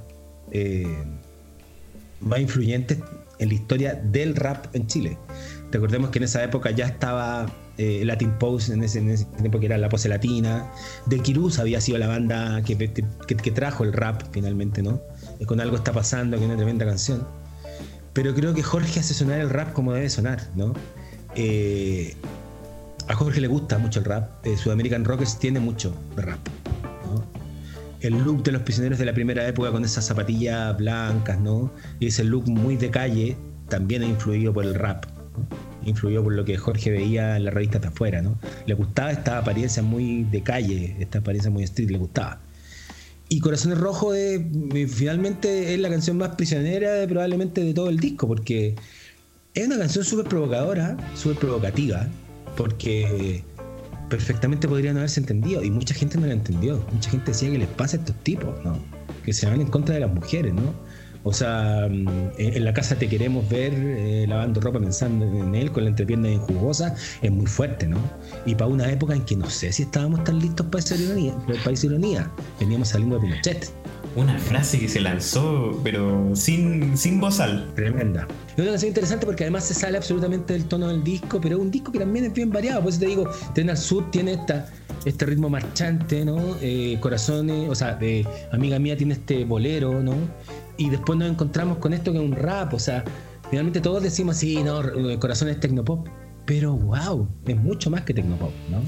eh, 0.52 0.86
más 2.20 2.38
influyentes 2.38 2.98
en 3.38 3.48
la 3.48 3.54
historia 3.54 3.94
del 3.94 4.36
rap 4.36 4.66
en 4.74 4.86
Chile. 4.86 5.18
Recordemos 5.70 6.10
que 6.10 6.18
en 6.18 6.24
esa 6.24 6.42
época 6.42 6.70
ya 6.70 6.86
estaba 6.86 7.46
eh, 7.76 8.02
Latin 8.04 8.32
Pose, 8.38 8.72
en 8.72 8.82
ese, 8.82 9.00
tiempo 9.38 9.60
que 9.60 9.66
era 9.66 9.78
la 9.78 9.88
pose 9.88 10.08
latina. 10.08 10.70
De 11.06 11.18
Kirus 11.20 11.58
había 11.58 11.80
sido 11.80 11.98
la 11.98 12.06
banda 12.06 12.62
que, 12.62 12.76
trajo 13.52 13.84
el 13.84 13.92
rap 13.92 14.22
finalmente, 14.30 14.82
¿no? 14.82 15.00
Con 15.46 15.60
algo 15.60 15.76
está 15.76 15.92
pasando, 15.92 16.36
que 16.36 16.44
es 16.44 16.48
una 16.48 16.56
tremenda 16.56 16.86
canción 16.86 17.26
pero 18.16 18.34
creo 18.34 18.54
que 18.54 18.62
Jorge 18.62 18.98
hace 18.98 19.12
sonar 19.12 19.40
el 19.40 19.50
rap 19.50 19.74
como 19.74 19.92
debe 19.92 20.08
sonar, 20.08 20.40
¿no? 20.54 20.72
Eh, 21.34 22.16
a 23.08 23.14
Jorge 23.14 23.42
le 23.42 23.46
gusta 23.46 23.76
mucho 23.76 23.98
el 23.98 24.06
rap. 24.06 24.46
Eh, 24.46 24.56
Sudamerican 24.56 25.04
Rockers 25.04 25.38
tiene 25.38 25.60
mucho 25.60 25.94
rap. 26.16 26.38
El 28.00 28.18
look 28.24 28.42
de 28.42 28.52
los 28.52 28.62
prisioneros 28.62 28.98
de 28.98 29.04
la 29.04 29.14
primera 29.14 29.46
época 29.46 29.70
con 29.70 29.84
esas 29.84 30.04
zapatillas 30.04 30.76
blancas, 30.76 31.40
¿no? 31.40 31.72
Y 31.98 32.06
ese 32.06 32.24
look 32.24 32.48
muy 32.48 32.76
de 32.76 32.90
calle 32.90 33.36
también 33.68 34.02
influido 34.02 34.52
por 34.52 34.64
el 34.64 34.74
rap. 34.74 35.06
¿no? 35.06 35.46
Influyó 35.84 36.22
por 36.22 36.34
lo 36.34 36.44
que 36.44 36.56
Jorge 36.56 36.90
veía 36.90 37.36
en 37.36 37.44
la 37.44 37.50
revista 37.50 37.78
de 37.78 37.88
afuera, 37.88 38.22
¿no? 38.22 38.38
Le 38.66 38.74
gustaba 38.74 39.12
esta 39.12 39.38
apariencia 39.38 39.82
muy 39.82 40.24
de 40.24 40.42
calle, 40.42 40.96
esta 40.98 41.18
apariencia 41.18 41.50
muy 41.50 41.62
street, 41.62 41.90
le 41.90 41.98
gustaba. 41.98 42.40
Y 43.28 43.40
Corazones 43.40 43.78
Rojos 43.78 44.16
finalmente 44.88 45.74
es 45.74 45.80
la 45.80 45.88
canción 45.88 46.18
más 46.18 46.36
prisionera 46.36 46.92
de, 46.92 47.08
probablemente 47.08 47.62
de 47.62 47.74
todo 47.74 47.88
el 47.88 47.98
disco, 47.98 48.28
porque 48.28 48.76
es 49.54 49.66
una 49.66 49.78
canción 49.78 50.04
súper 50.04 50.26
provocadora, 50.26 50.96
súper 51.14 51.38
provocativa, 51.38 52.06
porque 52.56 53.42
perfectamente 54.08 54.68
podrían 54.68 54.96
haberse 54.96 55.20
entendido 55.20 55.62
y 55.62 55.70
mucha 55.70 55.94
gente 55.94 56.18
no 56.18 56.26
la 56.26 56.32
entendió. 56.32 56.84
Mucha 56.92 57.10
gente 57.10 57.32
decía 57.32 57.50
que 57.50 57.58
les 57.58 57.68
pasa 57.68 57.96
a 57.96 58.00
estos 58.00 58.16
tipos, 58.22 58.62
¿no? 58.64 58.78
Que 59.24 59.32
se 59.32 59.46
van 59.46 59.60
en 59.60 59.68
contra 59.68 59.94
de 59.94 60.00
las 60.00 60.12
mujeres, 60.12 60.54
¿no? 60.54 60.74
O 61.24 61.32
sea, 61.32 61.88
mm, 61.90 62.34
en 62.38 62.64
la 62.64 62.72
casa 62.72 62.94
te 62.94 63.08
queremos 63.08 63.48
ver 63.48 63.72
eh, 63.74 64.26
lavando 64.28 64.60
ropa 64.60 64.78
pensando 64.78 65.24
en 65.26 65.56
él 65.56 65.72
con 65.72 65.82
la 65.82 65.90
entrepierna 65.90 66.28
bien 66.28 66.40
jugosa, 66.40 66.94
es 67.20 67.32
muy 67.32 67.46
fuerte, 67.46 67.88
¿no? 67.88 67.98
Y 68.46 68.54
para 68.54 68.68
una 68.68 68.88
época 68.88 69.12
en 69.12 69.24
que 69.24 69.34
no 69.34 69.50
sé 69.50 69.72
si 69.72 69.82
estábamos 69.82 70.22
tan 70.22 70.38
listos 70.38 70.66
para 70.66 70.84
esa 70.84 70.94
ironía, 70.94 71.34
para 71.64 71.72
esa 71.72 71.86
ironía. 71.86 72.30
veníamos 72.60 72.88
saliendo 72.88 73.16
de 73.16 73.22
Pinochet. 73.22 73.72
Una 74.16 74.38
frase 74.38 74.80
que 74.80 74.88
se 74.88 75.00
lanzó, 75.00 75.78
pero 75.84 76.34
sin, 76.34 76.96
sin 76.96 77.20
bozal. 77.20 77.70
Tremenda. 77.74 78.26
Es 78.56 78.62
una 78.62 78.70
canción 78.70 78.88
interesante 78.88 79.26
porque 79.26 79.44
además 79.44 79.64
se 79.64 79.74
sale 79.74 79.98
absolutamente 79.98 80.54
del 80.54 80.64
tono 80.64 80.88
del 80.88 81.04
disco, 81.04 81.40
pero 81.40 81.56
es 81.56 81.62
un 81.62 81.70
disco 81.70 81.92
que 81.92 81.98
también 81.98 82.24
es 82.24 82.32
bien 82.32 82.50
variado. 82.50 82.80
Por 82.80 82.90
eso 82.90 83.00
te 83.00 83.06
digo, 83.06 83.28
al 83.54 83.76
Sur 83.76 84.10
tiene 84.10 84.32
esta, 84.32 84.66
este 85.04 85.26
ritmo 85.26 85.50
marchante, 85.50 86.24
¿no? 86.24 86.56
Eh, 86.62 86.98
corazones, 87.00 87.68
o 87.68 87.74
sea, 87.74 87.94
de 87.94 88.26
Amiga 88.52 88.78
Mía 88.78 88.96
tiene 88.96 89.14
este 89.14 89.44
bolero, 89.44 90.02
¿no? 90.02 90.14
y 90.76 90.90
después 90.90 91.18
nos 91.18 91.30
encontramos 91.30 91.78
con 91.78 91.92
esto 91.92 92.12
que 92.12 92.18
es 92.18 92.24
un 92.24 92.32
rap, 92.32 92.74
o 92.74 92.78
sea, 92.78 93.04
finalmente 93.50 93.80
todos 93.80 94.02
decimos, 94.02 94.36
sí, 94.36 94.62
no, 94.62 94.80
el 94.80 95.18
corazón 95.18 95.48
es 95.48 95.60
tecnopop, 95.60 96.06
pero 96.44 96.74
wow, 96.74 97.28
es 97.46 97.56
mucho 97.56 97.90
más 97.90 98.02
que 98.02 98.14
tecnopop, 98.14 98.52
¿no? 98.70 98.82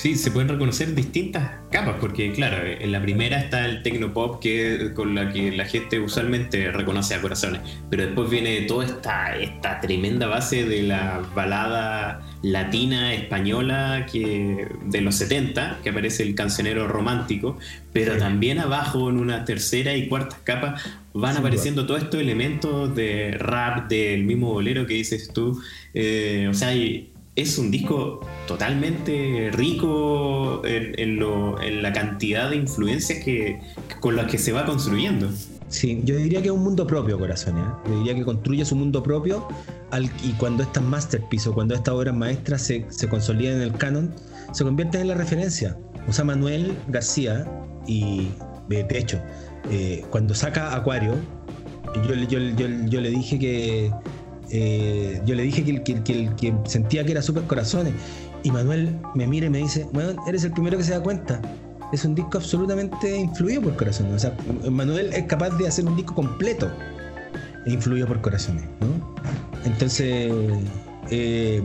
Sí, 0.00 0.14
se 0.16 0.30
pueden 0.30 0.48
reconocer 0.48 0.94
distintas 0.94 1.50
capas, 1.70 1.96
porque 2.00 2.32
claro, 2.32 2.56
en 2.64 2.90
la 2.90 3.02
primera 3.02 3.38
está 3.38 3.66
el 3.66 3.82
tecnopop 3.82 4.40
que 4.40 4.92
con 4.94 5.14
la 5.14 5.30
que 5.30 5.52
la 5.52 5.66
gente 5.66 6.00
usualmente 6.00 6.72
reconoce 6.72 7.14
a 7.14 7.20
corazones, 7.20 7.60
pero 7.90 8.06
después 8.06 8.30
viene 8.30 8.62
toda 8.62 8.86
esta, 8.86 9.36
esta 9.36 9.78
tremenda 9.78 10.26
base 10.26 10.64
de 10.64 10.84
la 10.84 11.20
balada 11.34 12.22
latina 12.40 13.12
española 13.12 14.06
que, 14.10 14.68
de 14.86 15.02
los 15.02 15.16
70, 15.16 15.80
que 15.82 15.90
aparece 15.90 16.22
el 16.22 16.34
cancionero 16.34 16.88
romántico, 16.88 17.58
pero 17.92 18.16
también 18.16 18.58
abajo 18.58 19.10
en 19.10 19.18
una 19.18 19.44
tercera 19.44 19.94
y 19.94 20.08
cuarta 20.08 20.38
capa 20.44 20.76
van 21.12 21.36
apareciendo 21.36 21.84
todos 21.84 22.04
estos 22.04 22.22
elementos 22.22 22.94
de 22.96 23.36
rap, 23.38 23.90
del 23.90 24.24
mismo 24.24 24.50
bolero 24.50 24.86
que 24.86 24.94
dices 24.94 25.30
tú, 25.34 25.60
eh, 25.92 26.48
o 26.50 26.54
sea, 26.54 26.72
es 27.40 27.58
un 27.58 27.70
disco 27.70 28.20
totalmente 28.46 29.50
rico 29.52 30.62
en, 30.64 31.82
la 31.82 31.92
cantidad 31.92 32.50
de 32.50 32.56
influencias 32.56 33.22
que, 33.24 33.60
con 34.00 34.16
las 34.16 34.30
que 34.30 34.38
se 34.38 34.52
va 34.52 34.64
construyendo. 34.64 35.30
Sí, 35.68 36.00
yo 36.04 36.16
diría 36.16 36.40
que 36.42 36.48
es 36.48 36.52
un 36.52 36.64
mundo 36.64 36.86
propio, 36.86 37.18
Corazón. 37.18 37.58
¿eh? 37.58 37.62
Yo 37.86 37.98
diría 37.98 38.14
que 38.14 38.24
construye 38.24 38.64
su 38.64 38.74
mundo 38.74 39.02
propio 39.02 39.46
y 40.24 40.32
cuando 40.32 40.64
estas 40.64 40.82
masterpieces 40.82 41.48
o 41.48 41.54
cuando 41.54 41.74
estas 41.74 41.94
obras 41.94 42.14
maestras 42.14 42.62
se, 42.62 42.86
se 42.90 43.08
consolidan 43.08 43.56
en 43.56 43.62
el 43.62 43.72
canon, 43.72 44.14
se 44.52 44.64
convierten 44.64 45.02
en 45.02 45.08
la 45.08 45.14
referencia. 45.14 45.76
O 46.08 46.12
sea, 46.12 46.24
Manuel 46.24 46.76
García, 46.88 47.46
y 47.86 48.28
de 48.68 48.86
hecho, 48.90 49.20
eh, 49.70 50.04
cuando 50.10 50.34
saca 50.34 50.74
Acuario, 50.74 51.14
yo 52.06 53.00
le 53.00 53.10
dije 53.10 53.38
que 53.38 53.92
eh, 54.50 55.20
yo 55.24 55.34
le 55.34 55.42
dije 55.44 55.64
que, 55.64 55.82
que, 55.82 56.54
sentía 56.66 57.04
que 57.04 57.12
era 57.12 57.22
Super 57.22 57.44
Corazones. 57.44 57.94
Y 58.42 58.50
Manuel 58.50 58.96
me 59.14 59.26
mira 59.26 59.46
y 59.46 59.50
me 59.50 59.58
dice, 59.58 59.86
bueno, 59.92 60.22
eres 60.26 60.44
el 60.44 60.52
primero 60.52 60.78
que 60.78 60.84
se 60.84 60.92
da 60.92 61.02
cuenta. 61.02 61.40
Es 61.92 62.04
un 62.04 62.14
disco 62.14 62.38
absolutamente 62.38 63.16
influido 63.16 63.62
por 63.62 63.76
corazones. 63.76 64.14
O 64.14 64.18
sea, 64.18 64.36
Manuel 64.70 65.12
es 65.12 65.24
capaz 65.24 65.50
de 65.58 65.66
hacer 65.66 65.84
un 65.86 65.96
disco 65.96 66.14
completo 66.14 66.70
e 67.66 67.72
influido 67.72 68.06
por 68.06 68.20
corazones. 68.20 68.64
Entonces, 69.64 70.32
eh, 71.10 71.62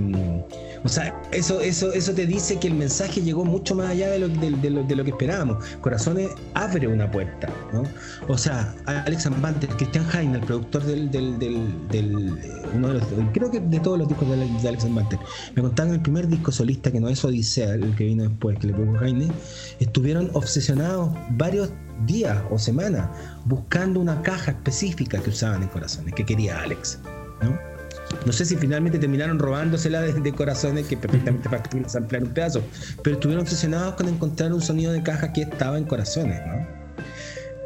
O 0.85 0.87
sea, 0.87 1.19
eso, 1.31 1.61
eso, 1.61 1.91
eso 1.93 2.13
te 2.13 2.27
dice 2.27 2.59
que 2.59 2.67
el 2.67 2.75
mensaje 2.75 3.19
llegó 3.19 3.43
mucho 3.43 3.73
más 3.73 3.89
allá 3.89 4.11
de 4.11 4.19
lo, 4.19 4.27
de, 4.27 4.69
lo, 4.69 4.83
de 4.83 4.95
lo, 4.95 5.03
que 5.03 5.09
esperábamos. 5.09 5.65
Corazones 5.81 6.29
abre 6.53 6.87
una 6.87 7.09
puerta, 7.09 7.49
¿no? 7.73 7.83
O 8.27 8.37
sea, 8.37 8.75
Alex 8.85 9.25
Ambante, 9.25 9.67
Christian 9.67 10.05
Heine, 10.13 10.35
el 10.35 10.41
productor 10.41 10.83
del, 10.83 11.09
del, 11.09 11.39
del, 11.39 12.39
uno 12.75 12.89
de 12.89 12.93
los, 12.93 13.03
creo 13.33 13.49
que 13.49 13.61
de 13.61 13.79
todos 13.79 13.97
los 13.97 14.07
discos 14.07 14.29
de, 14.29 14.67
Alex 14.67 14.85
Ambante, 14.85 15.17
me 15.55 15.63
contaban 15.63 15.93
el 15.93 16.01
primer 16.01 16.27
disco 16.27 16.51
solista, 16.51 16.91
que 16.91 16.99
no 16.99 17.09
es 17.09 17.25
Odisea, 17.25 17.73
el 17.73 17.95
que 17.95 18.03
vino 18.03 18.23
después, 18.23 18.59
que 18.59 18.67
le 18.67 18.73
produjo 18.73 19.03
Heine, 19.03 19.31
estuvieron 19.79 20.29
obsesionados 20.33 21.09
varios 21.31 21.71
días 22.05 22.37
o 22.51 22.59
semanas 22.59 23.09
buscando 23.45 23.99
una 23.99 24.21
caja 24.21 24.51
específica 24.51 25.17
que 25.19 25.31
usaban 25.31 25.63
en 25.63 25.69
Corazones, 25.69 26.13
que 26.13 26.23
quería 26.23 26.61
Alex, 26.61 26.99
¿no? 27.41 27.74
No 28.25 28.31
sé 28.31 28.45
si 28.45 28.55
finalmente 28.55 28.99
terminaron 28.99 29.39
robándosela 29.39 30.01
de, 30.01 30.13
de 30.13 30.33
corazones 30.33 30.87
que 30.87 30.97
perfectamente 30.97 31.49
factibles 31.49 31.95
ampliar 31.95 32.23
un 32.23 32.29
pedazo, 32.29 32.61
pero 33.03 33.15
estuvieron 33.15 33.43
obsesionados 33.43 33.95
con 33.95 34.07
encontrar 34.07 34.53
un 34.53 34.61
sonido 34.61 34.91
de 34.91 35.03
caja 35.03 35.33
que 35.33 35.41
estaba 35.41 35.77
en 35.77 35.85
corazones, 35.85 36.39
¿no? 36.45 36.85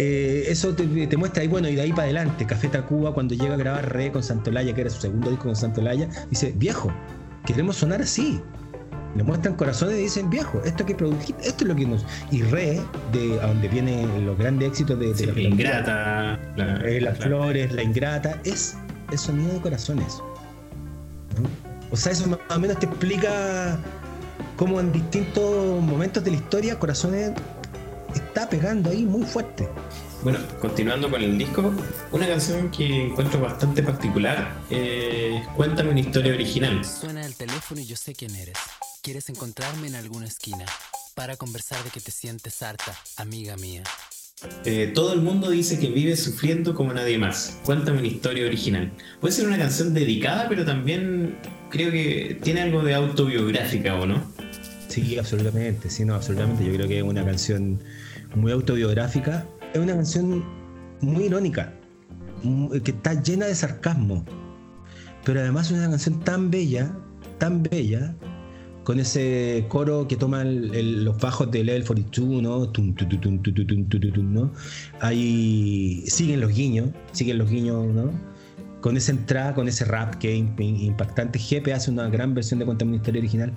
Eh, 0.02 0.46
eso 0.48 0.74
te, 0.74 0.86
muestra 1.18 1.42
ahí, 1.42 1.50
bueno, 1.50 1.68
y 1.68 1.76
de 1.76 1.82
ahí 1.82 1.92
para 1.92 2.04
adelante, 2.04 2.46
Café 2.46 2.70
Tacuba, 2.70 3.14
cuando 3.14 3.36
llega 3.36 3.56
a 3.56 3.58
grabar 3.58 3.94
Re 3.94 4.14
con 4.14 4.24
Santolaya, 4.24 4.74
que 4.74 4.82
era 4.82 4.90
su 4.90 5.02
segundo 5.02 5.30
disco 5.30 5.46
con 5.46 5.58
Santolaya, 5.58 6.08
dice, 6.30 6.54
viejo, 6.56 6.90
queremos 7.46 7.76
sonar 7.76 8.02
así. 8.02 8.42
Le 9.16 9.24
muestran 9.24 9.56
corazones 9.56 9.98
y 9.98 10.04
dicen, 10.04 10.30
viejo, 10.30 10.62
esto 10.64 10.86
que 10.86 10.96
produjiste, 10.96 11.46
esto 11.46 11.66
es 11.66 11.68
lo 11.68 11.76
que 11.76 11.86
nos. 11.86 12.06
Y 12.32 12.44
Re, 12.44 12.80
de 13.12 13.40
a 13.42 13.48
donde 13.48 13.68
vienen 13.68 14.26
los 14.26 14.38
grandes 14.38 14.70
éxitos 14.70 14.98
de, 15.00 15.34
la, 15.34 15.42
Ingrata, 15.42 16.40
eh, 16.86 17.02
las 17.02 17.18
flores, 17.18 17.74
la 17.74 17.84
Ingrata, 17.84 18.40
es 18.46 18.78
el 19.12 19.18
sonido 19.18 19.52
de 19.52 19.60
corazones. 19.60 20.22
O 21.92 21.98
sea, 21.98 22.12
eso 22.12 22.28
más 22.28 22.40
o 22.50 22.60
menos 22.60 22.80
te 22.80 22.86
explica 22.86 23.80
cómo 24.56 24.80
en 24.80 24.92
distintos 24.92 25.82
momentos 25.82 26.24
de 26.24 26.32
la 26.32 26.38
historia 26.38 26.78
Corazones 26.78 27.32
está 28.14 28.50
pegando 28.50 28.90
ahí 28.90 29.04
muy 29.04 29.24
fuerte. 29.24 29.68
Bueno, 30.22 30.40
continuando 30.60 31.10
con 31.10 31.22
el 31.22 31.38
disco, 31.38 31.74
una 32.12 32.28
canción 32.28 32.70
que 32.72 33.06
encuentro 33.06 33.40
bastante 33.40 33.82
particular 33.82 34.54
es 34.70 35.48
Cuéntame 35.56 35.92
una 35.92 36.02
historia 36.02 36.34
original. 36.34 36.84
Suena 36.84 37.26
el 37.26 37.36
teléfono 37.36 37.80
y 37.80 37.86
yo 37.86 37.96
sé 37.96 38.14
quién 38.14 38.36
eres. 38.36 38.58
¿Quieres 39.02 39.30
encontrarme 39.30 39.88
en 39.88 39.96
alguna 39.96 40.28
esquina? 40.28 40.66
Para 41.16 41.38
conversar 41.38 41.82
de 41.84 41.90
que 41.90 42.02
te 42.02 42.12
sientes 42.12 42.62
harta, 42.62 42.94
amiga 43.18 43.56
mía. 43.56 43.84
Eh, 44.64 44.92
todo 44.96 45.14
el 45.14 45.22
mundo 45.22 45.50
dice 45.50 45.80
que 45.80 45.90
vive 45.90 46.16
sufriendo 46.16 46.74
como 46.74 46.94
nadie 46.94 47.18
más. 47.18 47.60
Cuéntame 47.64 48.00
una 48.00 48.08
historia 48.08 48.46
original. 48.46 48.92
Puede 49.20 49.34
ser 49.34 49.48
una 49.48 49.58
canción 49.58 49.94
dedicada, 49.94 50.48
pero 50.48 50.66
también 50.66 51.38
creo 51.70 51.92
que 51.92 52.40
tiene 52.42 52.62
algo 52.62 52.82
de 52.84 52.94
autobiográfica, 52.94 53.96
¿o 53.96 54.06
no? 54.06 54.24
Sí, 54.88 55.18
absolutamente, 55.18 55.90
sí, 55.90 56.06
no, 56.06 56.16
absolutamente. 56.16 56.66
Yo 56.66 56.74
creo 56.74 56.88
que 56.88 56.98
es 56.98 57.04
una 57.04 57.26
canción 57.26 57.80
muy 58.36 58.52
autobiográfica. 58.52 59.46
Es 59.74 59.80
una 59.80 59.94
canción 59.94 60.44
muy 61.02 61.26
irónica, 61.26 61.74
que 62.84 62.92
está 62.92 63.22
llena 63.22 63.46
de 63.46 63.56
sarcasmo. 63.56 64.26
Pero 65.26 65.42
además 65.42 65.68
es 65.68 65.78
una 65.78 65.90
canción 65.90 66.20
tan 66.22 66.50
bella, 66.50 66.92
tan 67.38 67.62
bella, 67.62 68.16
con 68.90 69.00
ese 69.00 69.66
coro 69.68 70.08
que 70.08 70.16
toma 70.16 70.44
los 70.44 71.16
bajos 71.20 71.52
del 71.52 71.68
Level 71.68 71.86
42, 71.86 72.42
¿no? 74.24 74.52
Ahí 75.00 76.04
siguen 76.08 76.42
los 76.42 76.52
guiños, 76.52 76.90
siguen 77.12 77.38
los 77.38 77.52
guiños, 77.52 77.86
¿no? 77.86 78.12
Con 78.82 78.98
esa 78.98 79.12
entrada, 79.12 79.54
con 79.54 79.68
ese 79.68 79.86
rap 79.86 80.16
que 80.16 80.34
es 80.34 80.44
impactante. 80.60 81.38
GP 81.38 81.72
hace 81.72 81.92
una 81.92 82.10
gran 82.10 82.34
versión 82.34 82.58
de 82.58 82.66
Cuéntame 82.66 82.96
historia 82.96 83.20
original. 83.20 83.54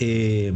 Eh, 0.00 0.52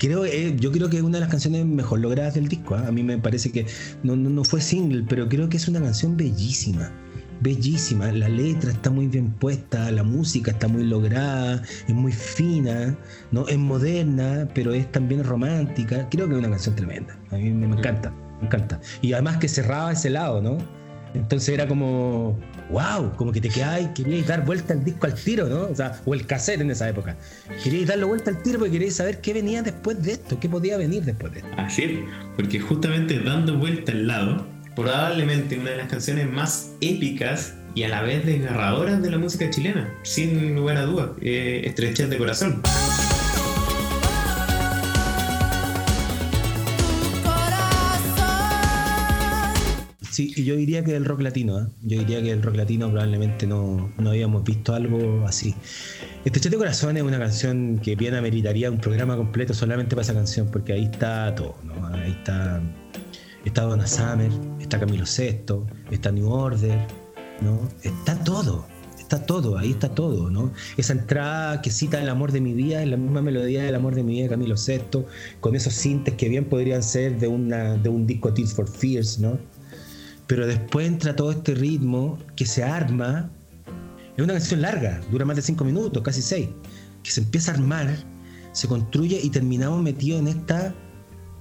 creo, 0.00 0.24
eh, 0.24 0.56
yo 0.58 0.72
creo 0.72 0.90
que 0.90 0.96
es 0.96 1.04
una 1.04 1.18
de 1.18 1.20
las 1.20 1.30
canciones 1.30 1.64
mejor 1.64 2.00
logradas 2.00 2.34
del 2.34 2.48
disco. 2.48 2.74
¿ah? 2.74 2.88
A 2.88 2.90
mí 2.90 3.04
me 3.04 3.18
parece 3.18 3.52
que 3.52 3.66
no, 4.02 4.16
no 4.16 4.42
fue 4.42 4.60
single, 4.60 5.04
pero 5.08 5.28
creo 5.28 5.48
que 5.48 5.58
es 5.58 5.68
una 5.68 5.80
canción 5.80 6.16
bellísima 6.16 6.90
bellísima, 7.40 8.10
la 8.12 8.28
letra 8.28 8.70
está 8.70 8.90
muy 8.90 9.06
bien 9.06 9.30
puesta, 9.32 9.90
la 9.90 10.02
música 10.02 10.52
está 10.52 10.68
muy 10.68 10.84
lograda, 10.84 11.62
es 11.86 11.94
muy 11.94 12.12
fina, 12.12 12.96
¿no? 13.30 13.46
Es 13.48 13.58
moderna, 13.58 14.48
pero 14.54 14.72
es 14.72 14.90
también 14.92 15.24
romántica. 15.24 16.08
Creo 16.10 16.26
que 16.28 16.34
es 16.34 16.38
una 16.38 16.50
canción 16.50 16.74
tremenda. 16.76 17.18
A 17.30 17.36
mí 17.36 17.50
me, 17.50 17.66
encanta, 17.66 18.12
me 18.40 18.46
encanta. 18.46 18.80
Y 19.02 19.12
además 19.12 19.38
que 19.38 19.48
cerraba 19.48 19.92
ese 19.92 20.10
lado, 20.10 20.40
¿no? 20.40 20.58
Entonces 21.14 21.48
era 21.50 21.68
como, 21.68 22.36
wow, 22.70 23.12
como 23.16 23.30
que 23.30 23.40
te 23.40 23.48
quedabas 23.48 23.82
y 23.82 23.86
queríais 23.94 24.26
dar 24.26 24.44
vuelta 24.44 24.74
al 24.74 24.84
disco 24.84 25.06
al 25.06 25.14
tiro, 25.14 25.48
¿no? 25.48 25.66
O 25.66 25.74
sea, 25.74 26.00
o 26.04 26.14
el 26.14 26.26
cassette 26.26 26.60
en 26.60 26.70
esa 26.70 26.88
época. 26.88 27.16
Queríais 27.62 27.86
darle 27.86 28.04
vuelta 28.04 28.30
al 28.30 28.42
tiro 28.42 28.58
porque 28.58 28.72
queríais 28.72 28.96
saber 28.96 29.20
qué 29.20 29.32
venía 29.32 29.62
después 29.62 30.02
de 30.02 30.12
esto, 30.12 30.40
qué 30.40 30.48
podía 30.48 30.76
venir 30.76 31.04
después 31.04 31.32
de 31.32 31.38
esto. 31.38 31.50
Así 31.56 32.04
porque 32.36 32.58
justamente 32.58 33.20
dando 33.20 33.56
vuelta 33.56 33.92
al 33.92 34.08
lado, 34.08 34.53
probablemente 34.74 35.58
una 35.58 35.70
de 35.70 35.76
las 35.76 35.88
canciones 35.88 36.30
más 36.30 36.72
épicas 36.80 37.54
y 37.74 37.82
a 37.82 37.88
la 37.88 38.02
vez 38.02 38.24
desgarradoras 38.24 39.02
de 39.02 39.10
la 39.10 39.18
música 39.18 39.50
chilena, 39.50 39.92
sin 40.02 40.54
lugar 40.54 40.76
a 40.76 40.82
dudas, 40.82 41.10
eh, 41.20 41.74
de 41.76 42.18
Corazón. 42.18 42.62
Sí, 50.10 50.32
y 50.36 50.44
yo 50.44 50.54
diría 50.54 50.84
que 50.84 50.94
el 50.94 51.04
rock 51.04 51.22
latino, 51.22 51.58
¿eh? 51.58 51.66
yo 51.82 51.98
diría 51.98 52.22
que 52.22 52.30
el 52.30 52.40
rock 52.40 52.54
latino 52.54 52.88
probablemente 52.88 53.48
no, 53.48 53.92
no 53.98 54.10
habíamos 54.10 54.44
visto 54.44 54.72
algo 54.72 55.26
así. 55.26 55.56
Estrechez 56.24 56.52
de 56.52 56.56
Corazón 56.56 56.96
es 56.96 57.02
una 57.02 57.18
canción 57.18 57.80
que 57.82 57.96
bien 57.96 58.14
ameritaría 58.14 58.70
un 58.70 58.78
programa 58.78 59.16
completo 59.16 59.54
solamente 59.54 59.96
para 59.96 60.02
esa 60.02 60.14
canción, 60.14 60.48
porque 60.52 60.72
ahí 60.72 60.84
está 60.84 61.34
todo, 61.34 61.56
¿no? 61.64 61.88
Ahí 61.88 62.12
está 62.12 62.62
está 63.44 63.62
Donna 63.62 63.86
Summer, 63.86 64.30
está 64.60 64.80
Camilo 64.80 65.06
Sesto, 65.06 65.66
está 65.90 66.10
New 66.10 66.28
Order, 66.28 66.86
¿no? 67.40 67.60
Está 67.82 68.16
todo, 68.24 68.66
está 68.98 69.24
todo, 69.26 69.58
ahí 69.58 69.72
está 69.72 69.90
todo, 69.94 70.30
¿no? 70.30 70.52
Esa 70.76 70.94
entrada 70.94 71.60
que 71.60 71.70
cita 71.70 72.00
El 72.00 72.08
amor 72.08 72.32
de 72.32 72.40
mi 72.40 72.54
vida 72.54 72.82
es 72.82 72.88
la 72.88 72.96
misma 72.96 73.22
melodía 73.22 73.62
del 73.62 73.74
amor 73.74 73.94
de 73.94 74.02
mi 74.02 74.14
vida 74.14 74.24
de 74.24 74.30
Camilo 74.30 74.56
Sesto, 74.56 75.06
con 75.40 75.54
esos 75.54 75.74
sintes 75.74 76.14
que 76.14 76.28
bien 76.28 76.46
podrían 76.46 76.82
ser 76.82 77.18
de, 77.18 77.28
una, 77.28 77.76
de 77.76 77.88
un 77.88 78.06
disco 78.06 78.32
Tears 78.32 78.54
for 78.54 78.68
Fears, 78.68 79.18
¿no? 79.18 79.38
Pero 80.26 80.46
después 80.46 80.86
entra 80.86 81.14
todo 81.14 81.30
este 81.30 81.54
ritmo 81.54 82.18
que 82.34 82.46
se 82.46 82.64
arma. 82.64 83.30
Es 84.16 84.24
una 84.24 84.32
canción 84.32 84.62
larga, 84.62 85.00
dura 85.10 85.24
más 85.24 85.36
de 85.36 85.42
cinco 85.42 85.64
minutos, 85.64 86.02
casi 86.02 86.22
seis, 86.22 86.48
que 87.02 87.10
se 87.10 87.20
empieza 87.20 87.50
a 87.50 87.54
armar, 87.56 87.94
se 88.52 88.68
construye 88.68 89.20
y 89.22 89.28
terminamos 89.28 89.82
metidos 89.82 90.20
en 90.20 90.28
esta 90.28 90.74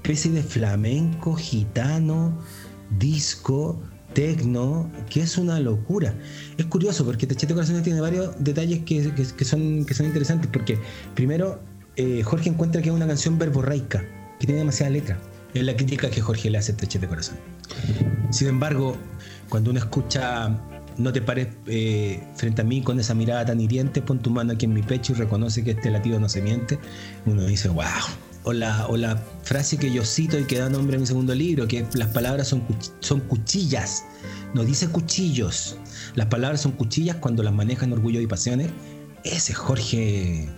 especie 0.04 0.32
de 0.32 0.44
flamenco, 0.44 1.34
gitano, 1.34 2.38
disco, 3.00 3.82
tecno, 4.14 4.92
que 5.10 5.22
es 5.22 5.38
una 5.38 5.62
locura. 5.62 6.14
Es 6.58 6.66
curioso 6.66 7.06
porque 7.06 7.26
Techete 7.26 7.54
Corazones 7.54 7.84
tiene 7.84 8.02
varios 8.02 8.36
detalles 8.38 8.84
que, 8.84 9.46
son, 9.46 9.86
que 9.86 9.94
son 9.94 10.06
interesantes, 10.06 10.50
porque 10.52 10.78
primero 11.16 11.62
eh, 11.96 12.22
Jorge 12.22 12.50
encuentra 12.50 12.82
que 12.82 12.90
es 12.90 12.96
una 12.96 13.08
canción 13.08 13.40
verborreica, 13.40 14.04
que 14.42 14.46
tiene 14.46 14.60
demasiada 14.60 14.92
letra. 14.92 15.18
Es 15.54 15.64
la 15.64 15.74
crítica 15.74 16.10
que 16.10 16.20
Jorge 16.20 16.50
le 16.50 16.58
hace 16.58 16.74
a 16.74 16.78
Techete 16.78 17.08
Corazón. 17.08 17.38
Sin 18.30 18.50
embargo, 18.50 18.98
cuando 19.48 19.72
uno 19.72 19.80
escucha 19.80 20.50
no 20.98 21.14
te 21.14 21.22
pares 21.22 21.48
eh, 21.68 22.22
frente 22.36 22.62
a 22.62 22.66
mí 22.66 22.82
con 22.82 23.00
esa 23.00 23.14
mirada 23.14 23.46
tan 23.46 23.62
hiriente, 23.62 24.02
pon 24.02 24.20
tu 24.20 24.30
mano 24.30 24.52
aquí 24.52 24.66
en 24.66 24.74
mi 24.74 24.84
pecho 24.84 25.14
y 25.14 25.16
reconoce 25.16 25.64
que 25.64 25.72
este 25.72 25.90
latido 25.90 26.20
no 26.20 26.28
se 26.28 26.42
miente, 26.42 26.78
uno 27.26 27.46
dice, 27.46 27.70
wow, 27.70 27.86
o 28.44 28.54
la, 28.54 28.88
o 28.88 28.98
la 28.98 29.18
frase 29.44 29.78
que 29.78 29.92
yo 29.92 30.04
cito 30.06 30.40
y 30.40 30.46
que 30.46 30.60
da 30.60 30.70
nombre 30.70 30.98
a 30.98 31.00
mi 31.00 31.06
segundo 31.06 31.34
libro, 31.34 31.68
que 31.68 31.86
las 31.94 32.10
palabras 32.10 32.48
son, 32.48 32.64
son 33.00 33.22
cuchillas, 33.22 34.06
no 34.54 34.64
dice 34.64 34.88
cuchillos, 34.90 35.78
las 36.16 36.28
palabras 36.28 36.62
son 36.62 36.74
cuchillas 36.74 37.18
cuando 37.18 37.44
las 37.44 37.54
manejan 37.54 37.92
orgullo 37.94 38.22
y 38.22 38.28
pasiones. 38.28 38.70
Ese 39.24 39.54
es 39.54 39.58
Jorge 39.58 40.50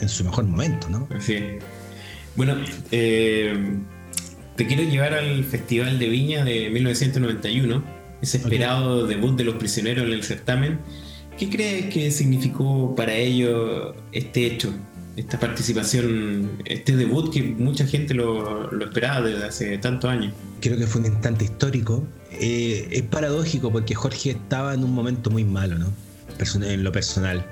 en 0.00 0.08
su 0.08 0.24
mejor 0.24 0.44
momento, 0.44 0.88
¿no? 0.88 1.08
Sí. 1.20 1.38
Bueno, 2.36 2.56
eh, 2.90 3.78
te 4.56 4.66
quiero 4.66 4.82
llevar 4.82 5.14
al 5.14 5.44
Festival 5.44 5.98
de 5.98 6.08
Viña 6.08 6.44
de 6.44 6.70
1991, 6.70 7.82
ese 8.22 8.36
esperado 8.36 9.06
debut 9.06 9.36
de 9.36 9.44
los 9.44 9.56
prisioneros 9.56 10.04
en 10.04 10.12
el 10.12 10.22
certamen. 10.22 10.80
¿Qué 11.38 11.48
crees 11.48 11.92
que 11.92 12.10
significó 12.10 12.94
para 12.94 13.14
ellos 13.14 13.94
este 14.12 14.46
hecho? 14.46 14.72
Esta 15.16 15.38
participación, 15.38 16.62
este 16.64 16.96
debut 16.96 17.32
que 17.32 17.42
mucha 17.42 17.86
gente 17.86 18.14
lo, 18.14 18.70
esperaba 18.80 19.26
desde 19.26 19.44
hace 19.44 19.78
tantos 19.78 20.10
años. 20.10 20.32
Creo 20.60 20.76
que 20.78 20.86
fue 20.86 21.00
un 21.00 21.08
instante 21.08 21.44
histórico. 21.44 22.06
Eh, 22.32 22.88
es 22.90 23.02
paradójico 23.02 23.70
porque 23.72 23.94
Jorge 23.94 24.30
estaba 24.30 24.74
en 24.74 24.84
un 24.84 24.94
momento 24.94 25.30
muy 25.30 25.44
malo, 25.44 25.78
¿no? 25.78 25.92
en 26.62 26.84
lo 26.84 26.92
personal. 26.92 27.44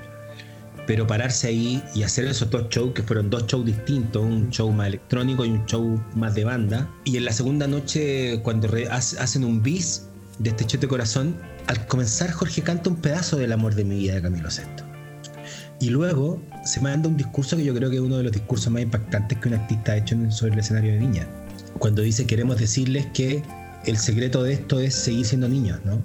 Pero 0.87 1.05
pararse 1.05 1.47
ahí 1.47 1.83
y 1.93 2.01
hacer 2.01 2.25
esos 2.25 2.49
dos 2.49 2.67
shows, 2.69 2.93
que 2.93 3.03
fueron 3.03 3.29
dos 3.29 3.45
shows 3.45 3.65
distintos, 3.65 4.23
un 4.23 4.49
show 4.49 4.71
más 4.71 4.87
electrónico 4.87 5.45
y 5.45 5.51
un 5.51 5.65
show 5.65 6.01
más 6.15 6.33
de 6.33 6.45
banda. 6.45 6.89
Y 7.05 7.17
en 7.17 7.25
la 7.25 7.31
segunda 7.31 7.67
noche, 7.67 8.39
cuando 8.41 8.67
hacen 8.89 9.43
un 9.43 9.61
bis 9.61 10.07
de 10.39 10.49
este 10.49 10.77
de 10.77 10.87
corazón, 10.87 11.35
al 11.67 11.85
comenzar 11.85 12.31
Jorge 12.31 12.63
canta 12.63 12.89
un 12.89 12.95
pedazo 12.95 13.37
del 13.37 13.51
amor 13.51 13.75
de 13.75 13.83
mi 13.83 13.99
vida 13.99 14.15
de 14.15 14.21
Camilo 14.23 14.49
Sesto. 14.49 14.83
Y 15.79 15.89
luego 15.89 16.41
se 16.69 16.79
manda 16.81 17.09
un 17.09 17.17
discurso 17.17 17.57
que 17.57 17.63
yo 17.63 17.73
creo 17.73 17.89
que 17.89 17.95
es 17.95 18.01
uno 18.01 18.17
de 18.17 18.23
los 18.23 18.31
discursos 18.31 18.71
más 18.71 18.83
impactantes 18.83 19.39
que 19.39 19.47
un 19.47 19.55
artista 19.55 19.93
ha 19.93 19.97
hecho 19.97 20.15
sobre 20.29 20.53
el 20.53 20.59
escenario 20.59 20.93
de 20.93 20.99
Viña. 20.99 21.27
Cuando 21.79 22.03
dice 22.03 22.27
queremos 22.27 22.59
decirles 22.59 23.07
que 23.07 23.41
el 23.85 23.97
secreto 23.97 24.43
de 24.43 24.53
esto 24.53 24.79
es 24.79 24.93
seguir 24.93 25.25
siendo 25.25 25.49
niños, 25.49 25.79
¿no? 25.83 26.03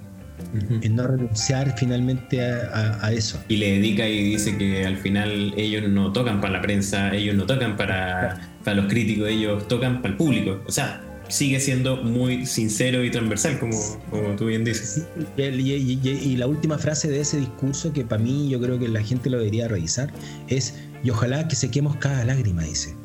En 0.81 0.95
no 0.95 1.05
renunciar 1.05 1.77
finalmente 1.77 2.41
a, 2.41 3.11
eso. 3.11 3.39
Y 3.49 3.57
le 3.57 3.73
dedica 3.73 4.07
y 4.07 4.23
dice 4.23 4.57
que 4.57 4.85
al 4.85 4.97
final 4.97 5.53
ellos 5.57 5.89
no 5.89 6.13
tocan 6.13 6.39
para 6.39 6.53
la 6.53 6.61
prensa, 6.61 7.13
ellos 7.13 7.35
no 7.35 7.45
tocan 7.45 7.75
para, 7.75 8.39
para 8.63 8.77
los 8.77 8.85
críticos, 8.87 9.27
ellos 9.29 9.67
tocan 9.67 10.01
para 10.01 10.13
el 10.13 10.17
público. 10.17 10.63
O 10.65 10.71
sea, 10.71 11.01
sigue 11.29 11.59
siendo 11.59 11.97
muy 11.97 12.45
sincero 12.45 13.03
y 13.03 13.11
transversal, 13.11 13.59
como, 13.59 13.77
como 14.09 14.35
tú 14.35 14.45
bien 14.45 14.63
dices. 14.63 15.05
y, 15.37 16.35
la 16.37 16.47
última 16.47 16.77
frase 16.77 17.09
de 17.09 17.21
ese 17.21 17.37
discurso, 17.37 17.93
que 17.93 18.05
para 18.05 18.21
mí 18.21 18.49
yo 18.49 18.59
creo 18.59 18.79
que 18.79 18.87
la 18.87 19.01
gente 19.01 19.29
lo 19.29 19.37
debería 19.37 19.67
revisar, 19.67 20.11
es, 20.47 20.75
y 21.03 21.09
ojalá 21.09 21.47
que 21.47 21.55
sequemos 21.55 21.95
cada 21.97 22.23
lágrima, 22.25 22.63
dice. 22.63 22.95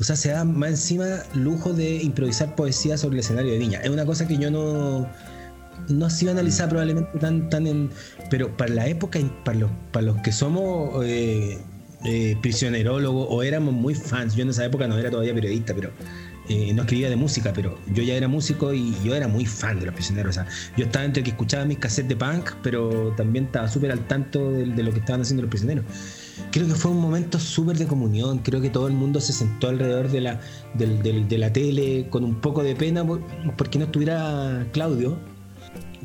O 0.00 0.04
sea, 0.04 0.16
se 0.16 0.30
da 0.30 0.44
más 0.44 0.70
encima 0.70 1.06
lujo 1.34 1.72
de 1.72 2.02
improvisar 2.02 2.56
poesía 2.56 2.98
sobre 2.98 3.16
el 3.16 3.20
escenario 3.20 3.52
de 3.52 3.58
Viña. 3.58 3.80
Es 3.80 3.90
una 3.90 4.04
cosa 4.04 4.26
que 4.26 4.36
yo 4.36 4.50
no, 4.50 5.08
no 5.88 6.06
ha 6.06 6.10
sido 6.10 6.32
analizada 6.32 6.70
probablemente 6.70 7.18
tan, 7.18 7.48
tan 7.48 7.66
en... 7.66 7.90
Pero 8.28 8.56
para 8.56 8.74
la 8.74 8.88
época, 8.88 9.20
para 9.44 9.58
los, 9.58 9.70
para 9.92 10.06
los 10.06 10.16
que 10.22 10.32
somos 10.32 11.04
eh, 11.04 11.58
eh, 12.04 12.36
o 13.06 13.42
éramos 13.42 13.72
muy 13.72 13.94
fans, 13.94 14.34
yo 14.34 14.42
en 14.42 14.50
esa 14.50 14.64
época 14.64 14.88
no 14.88 14.98
era 14.98 15.10
todavía 15.10 15.32
periodista, 15.32 15.74
pero 15.74 15.90
eh, 16.48 16.74
no 16.74 16.82
escribía 16.82 17.08
de 17.08 17.16
música, 17.16 17.52
pero 17.54 17.78
yo 17.92 18.02
ya 18.02 18.14
era 18.14 18.28
músico 18.28 18.74
y 18.74 18.94
yo 19.02 19.14
era 19.14 19.28
muy 19.28 19.46
fan 19.46 19.80
de 19.80 19.86
los 19.86 19.94
prisioneros. 19.94 20.36
O 20.36 20.42
sea, 20.42 20.46
yo 20.76 20.84
estaba 20.84 21.04
entre 21.04 21.22
que 21.22 21.30
escuchaba 21.30 21.64
mis 21.64 21.78
cassettes 21.78 22.08
de 22.10 22.16
punk, 22.16 22.50
pero 22.62 23.14
también 23.16 23.46
estaba 23.46 23.68
súper 23.68 23.92
al 23.92 24.06
tanto 24.06 24.52
de, 24.52 24.66
lo 24.66 24.92
que 24.92 24.98
estaban 24.98 25.22
haciendo 25.22 25.42
los 25.42 25.50
prisioneros. 25.50 25.84
Creo 26.50 26.66
que 26.66 26.74
fue 26.74 26.90
un 26.90 27.00
momento 27.00 27.38
súper 27.38 27.78
de 27.78 27.86
comunión. 27.86 28.38
Creo 28.38 28.60
que 28.60 28.68
todo 28.68 28.88
el 28.88 28.92
mundo 28.92 29.20
se 29.20 29.32
sentó 29.32 29.68
alrededor 29.68 30.10
de 30.10 30.20
la, 30.20 30.40
de, 30.74 31.38
la 31.38 31.52
tele 31.52 32.08
con 32.10 32.24
un 32.24 32.40
poco 32.40 32.62
de 32.62 32.76
pena 32.76 33.04
porque 33.56 33.78
no 33.78 33.86
estuviera 33.86 34.66
Claudio. 34.72 35.18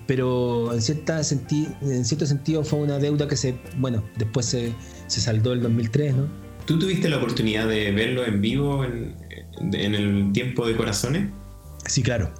Pero 0.07 0.73
en, 0.73 0.81
cierta 0.81 1.19
en 1.19 2.05
cierto 2.05 2.25
sentido 2.25 2.63
fue 2.63 2.79
una 2.79 2.97
deuda 2.97 3.27
que 3.27 3.35
se, 3.35 3.59
bueno, 3.77 4.03
después 4.17 4.47
se, 4.47 4.73
se 5.05 5.21
saldó 5.21 5.53
el 5.53 5.61
2003, 5.61 6.15
¿no? 6.15 6.48
¿Tú 6.69 6.77
tuviste 6.77 7.09
la 7.09 7.17
oportunidad 7.17 7.67
de 7.67 7.91
verlo 7.91 8.23
en 8.23 8.41
vivo 8.41 8.85
en, 8.85 9.15
en 9.73 9.95
el 9.95 10.31
tiempo 10.33 10.67
de 10.67 10.77
corazones? 10.77 11.27
Sí, 11.87 12.03
claro. 12.03 12.31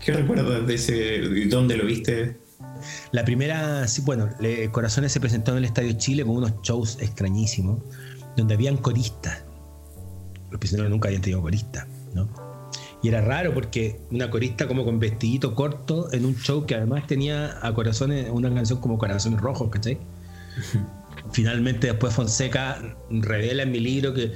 ¿Qué 0.00 0.12
recuerdas 0.12 0.66
de 0.66 0.74
ese? 0.74 1.18
¿Dónde 1.50 1.76
lo 1.76 1.84
viste? 1.84 2.38
La 3.12 3.22
primera, 3.22 3.86
sí, 3.86 4.00
bueno, 4.00 4.30
Corazones 4.72 5.12
se 5.12 5.20
presentó 5.20 5.52
en 5.52 5.58
el 5.58 5.66
Estadio 5.66 5.92
Chile 5.98 6.24
con 6.24 6.38
unos 6.38 6.54
shows 6.62 6.96
extrañísimos, 7.02 7.82
donde 8.34 8.54
habían 8.54 8.78
coristas. 8.78 9.44
Los 10.50 10.58
prisioneros 10.58 10.90
nunca 10.90 11.08
habían 11.08 11.20
tenido 11.20 11.42
coristas, 11.42 11.86
¿no? 12.14 12.30
Y 13.02 13.08
era 13.08 13.20
raro 13.20 13.52
porque 13.52 14.00
una 14.10 14.30
corista 14.30 14.66
como 14.66 14.86
con 14.86 14.98
vestidito 14.98 15.54
corto 15.54 16.10
en 16.14 16.24
un 16.24 16.34
show 16.34 16.64
que 16.64 16.76
además 16.76 17.06
tenía 17.06 17.58
a 17.60 17.74
Corazones, 17.74 18.30
una 18.30 18.48
canción 18.54 18.80
como 18.80 18.96
Corazones 18.96 19.38
Rojos, 19.42 19.68
¿cachai? 19.70 19.98
Finalmente 21.32 21.88
después 21.88 22.14
Fonseca 22.14 22.96
revela 23.10 23.62
en 23.62 23.72
mi 23.72 23.80
libro 23.80 24.14
que 24.14 24.32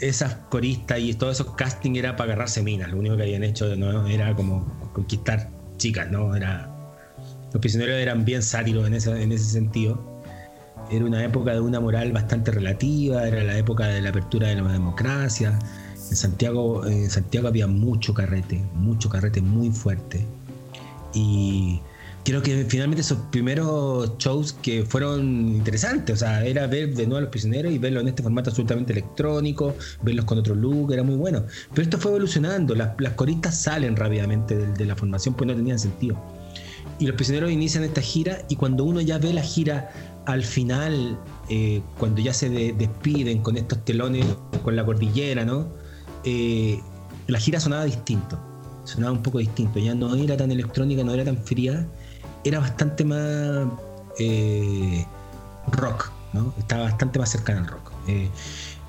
esas 0.00 0.34
coristas 0.48 0.98
y 0.98 1.14
todos 1.14 1.40
esos 1.40 1.54
casting 1.54 1.96
era 1.96 2.16
para 2.16 2.32
agarrarse 2.32 2.62
minas. 2.62 2.90
Lo 2.90 2.98
único 2.98 3.16
que 3.16 3.22
habían 3.22 3.44
hecho 3.44 3.74
¿no? 3.76 4.06
era 4.06 4.34
como 4.34 4.90
conquistar 4.92 5.50
chicas, 5.76 6.10
¿no? 6.10 6.34
Era, 6.34 6.70
los 7.52 7.60
prisioneros 7.60 7.96
eran 7.96 8.24
bien 8.24 8.42
sátiros 8.42 8.86
en 8.86 8.94
ese, 8.94 9.22
en 9.22 9.32
ese 9.32 9.44
sentido. 9.44 10.22
Era 10.90 11.04
una 11.04 11.24
época 11.24 11.52
de 11.52 11.60
una 11.60 11.78
moral 11.80 12.12
bastante 12.12 12.50
relativa, 12.50 13.26
era 13.28 13.44
la 13.44 13.56
época 13.56 13.86
de 13.86 14.00
la 14.00 14.10
apertura 14.10 14.48
de 14.48 14.56
la 14.56 14.72
democracia. 14.72 15.58
En 15.94 16.16
Santiago, 16.16 16.84
en 16.86 17.08
Santiago 17.08 17.46
había 17.46 17.66
mucho 17.66 18.12
carrete, 18.12 18.60
mucho 18.74 19.08
carrete 19.08 19.40
muy 19.40 19.70
fuerte. 19.70 20.26
Y 21.14 21.80
creo 22.24 22.42
que 22.42 22.64
finalmente 22.64 23.00
esos 23.00 23.18
primeros 23.30 24.16
shows 24.18 24.52
que 24.52 24.84
fueron 24.84 25.48
interesantes, 25.48 26.14
o 26.14 26.18
sea, 26.18 26.44
era 26.44 26.66
ver 26.66 26.94
de 26.94 27.04
nuevo 27.06 27.18
a 27.18 27.20
los 27.22 27.30
prisioneros 27.30 27.72
y 27.72 27.78
verlo 27.78 28.00
en 28.00 28.08
este 28.08 28.22
formato 28.22 28.50
absolutamente 28.50 28.92
electrónico, 28.92 29.74
verlos 30.02 30.24
con 30.24 30.38
otro 30.38 30.54
look, 30.54 30.92
era 30.92 31.02
muy 31.02 31.16
bueno. 31.16 31.44
Pero 31.70 31.82
esto 31.82 31.98
fue 31.98 32.10
evolucionando, 32.12 32.74
las, 32.74 32.94
coristas 33.14 33.60
salen 33.60 33.96
rápidamente 33.96 34.56
de, 34.56 34.84
la 34.84 34.96
formación, 34.96 35.34
pues 35.34 35.48
no 35.48 35.54
tenían 35.54 35.78
sentido. 35.78 36.20
Y 36.98 37.06
los 37.06 37.16
prisioneros 37.16 37.50
inician 37.50 37.84
esta 37.84 38.02
gira 38.02 38.44
y 38.48 38.56
cuando 38.56 38.84
uno 38.84 39.00
ya 39.00 39.18
ve 39.18 39.32
la 39.32 39.42
gira 39.42 39.90
al 40.26 40.44
final, 40.44 41.18
eh, 41.48 41.80
cuando 41.98 42.20
ya 42.20 42.34
se 42.34 42.50
despiden 42.50 43.42
con 43.42 43.56
estos 43.56 43.82
telones, 43.84 44.26
con 44.62 44.76
la 44.76 44.84
cordillera, 44.84 45.44
¿no? 45.46 45.68
Eh, 46.24 46.78
la 47.26 47.38
gira 47.38 47.58
sonaba 47.58 47.84
distinto, 47.84 48.38
sonaba 48.84 49.12
un 49.12 49.22
poco 49.22 49.38
distinto, 49.38 49.78
ya 49.78 49.94
no 49.94 50.14
era 50.14 50.36
tan 50.36 50.50
electrónica, 50.50 51.02
no 51.02 51.14
era 51.14 51.24
tan 51.24 51.38
fría, 51.38 51.88
era 52.44 52.60
bastante 52.60 53.04
más 53.04 53.66
eh, 54.18 55.04
rock, 55.72 56.10
¿no? 56.32 56.54
Estaba 56.58 56.84
bastante 56.84 57.18
más 57.18 57.30
cercano 57.30 57.60
al 57.60 57.66
rock. 57.66 57.92
Eh, 58.08 58.28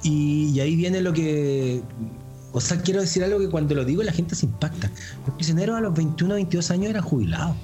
y, 0.04 0.60
ahí 0.60 0.76
viene 0.76 1.02
lo 1.02 1.14
que. 1.14 1.82
O 2.54 2.60
sea, 2.60 2.82
quiero 2.82 3.02
decir 3.02 3.24
algo 3.24 3.40
que 3.40 3.50
cuando 3.50 3.76
lo 3.76 3.86
digo 3.86 4.04
la 4.04 4.12
gente 4.12 4.36
se 4.36 4.46
impacta. 4.46 4.92
Los 5.26 5.36
prisioneros 5.36 5.78
a 5.78 5.82
los 5.82 5.94
21, 5.94 6.34
22 6.36 6.72
años 6.72 6.90
eran 6.90 7.04
jubilados. 7.04 7.56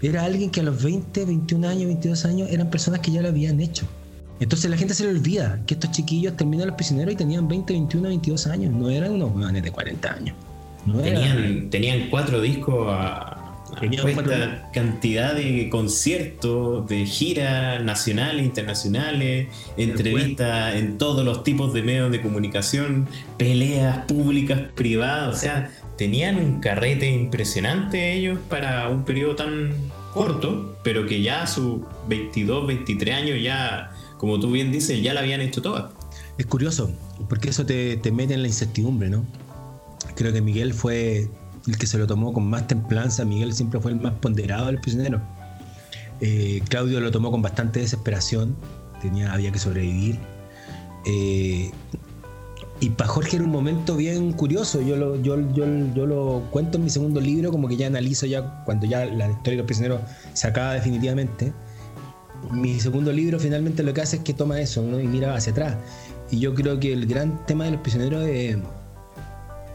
Era 0.00 0.24
alguien 0.24 0.50
que 0.50 0.60
a 0.60 0.62
los 0.62 0.82
20, 0.82 1.24
21 1.24 1.68
años, 1.68 1.86
22 1.86 2.24
años 2.24 2.48
eran 2.50 2.70
personas 2.70 3.00
que 3.00 3.10
ya 3.10 3.22
lo 3.22 3.28
habían 3.28 3.60
hecho. 3.60 3.86
Entonces 4.40 4.70
la 4.70 4.76
gente 4.76 4.94
se 4.94 5.04
le 5.04 5.10
olvida 5.10 5.60
que 5.66 5.74
estos 5.74 5.90
chiquillos 5.92 6.36
terminan 6.36 6.66
los 6.66 6.76
prisioneros 6.76 7.14
y 7.14 7.16
tenían 7.16 7.48
20, 7.48 7.72
21, 7.72 8.08
22 8.08 8.46
años. 8.46 8.72
No 8.72 8.90
eran 8.90 9.12
unos 9.12 9.32
jóvenes 9.32 9.62
de 9.62 9.70
40 9.70 10.12
años. 10.12 10.36
tenían, 11.02 11.70
tenían 11.70 12.10
cuatro 12.10 12.40
discos 12.40 12.86
a, 12.90 13.33
esta 13.82 14.70
cantidad 14.72 15.34
de 15.34 15.68
conciertos, 15.70 16.86
de 16.88 17.06
giras 17.06 17.82
nacionales, 17.82 18.44
internacionales, 18.44 19.48
entrevistas 19.76 20.74
en 20.76 20.98
todos 20.98 21.24
los 21.24 21.44
tipos 21.44 21.72
de 21.72 21.82
medios 21.82 22.10
de 22.10 22.20
comunicación, 22.20 23.08
peleas 23.38 24.04
públicas, 24.06 24.60
privadas, 24.74 25.36
o 25.36 25.38
sea, 25.38 25.70
tenían 25.96 26.36
un 26.36 26.60
carrete 26.60 27.10
impresionante 27.10 28.14
ellos 28.14 28.38
para 28.48 28.88
un 28.88 29.04
periodo 29.04 29.36
tan 29.36 29.72
corto, 30.12 30.76
pero 30.82 31.06
que 31.06 31.22
ya 31.22 31.42
a 31.42 31.46
sus 31.46 31.80
22, 32.08 32.66
23 32.66 33.14
años 33.14 33.42
ya, 33.42 33.92
como 34.18 34.38
tú 34.38 34.50
bien 34.50 34.72
dices, 34.72 35.02
ya 35.02 35.12
la 35.14 35.20
habían 35.20 35.40
hecho 35.40 35.60
todas. 35.62 35.92
Es 36.38 36.46
curioso, 36.46 36.90
porque 37.28 37.50
eso 37.50 37.64
te, 37.66 37.96
te 37.96 38.10
mete 38.10 38.34
en 38.34 38.42
la 38.42 38.48
incertidumbre, 38.48 39.08
¿no? 39.08 39.24
Creo 40.16 40.32
que 40.32 40.40
Miguel 40.40 40.74
fue 40.74 41.28
el 41.66 41.78
que 41.78 41.86
se 41.86 41.98
lo 41.98 42.06
tomó 42.06 42.32
con 42.32 42.48
más 42.48 42.66
templanza. 42.66 43.24
Miguel 43.24 43.54
siempre 43.54 43.80
fue 43.80 43.92
el 43.92 44.00
más 44.00 44.14
ponderado 44.14 44.66
del 44.66 44.80
prisionero. 44.80 45.20
Eh, 46.20 46.62
Claudio 46.68 47.00
lo 47.00 47.10
tomó 47.10 47.30
con 47.30 47.42
bastante 47.42 47.80
desesperación, 47.80 48.56
tenía, 49.00 49.32
había 49.32 49.50
que 49.52 49.58
sobrevivir. 49.58 50.18
Eh, 51.06 51.70
y 52.80 52.90
para 52.90 53.08
Jorge 53.08 53.36
era 53.36 53.44
un 53.44 53.50
momento 53.50 53.96
bien 53.96 54.32
curioso. 54.32 54.82
Yo 54.82 54.96
lo, 54.96 55.20
yo, 55.22 55.40
yo, 55.52 55.64
yo, 55.94 56.06
lo 56.06 56.42
cuento 56.50 56.78
en 56.78 56.84
mi 56.84 56.90
segundo 56.90 57.20
libro, 57.20 57.50
como 57.50 57.68
que 57.68 57.76
ya 57.76 57.86
analizo 57.86 58.26
ya 58.26 58.64
cuando 58.64 58.86
ya 58.86 59.04
la 59.06 59.30
historia 59.30 59.52
de 59.52 59.56
los 59.58 59.66
prisioneros 59.66 60.00
se 60.32 60.46
acaba 60.46 60.74
definitivamente. 60.74 61.52
Mi 62.50 62.78
segundo 62.78 63.10
libro 63.10 63.38
finalmente 63.38 63.82
lo 63.82 63.94
que 63.94 64.02
hace 64.02 64.16
es 64.16 64.22
que 64.22 64.34
toma 64.34 64.60
eso 64.60 64.82
y 65.00 65.06
mira 65.06 65.34
hacia 65.34 65.52
atrás. 65.52 65.76
Y 66.30 66.40
yo 66.40 66.54
creo 66.54 66.78
que 66.78 66.92
el 66.92 67.06
gran 67.06 67.46
tema 67.46 67.64
de 67.64 67.72
los 67.72 67.80
prisioneros 67.80 68.26
es 68.26 68.58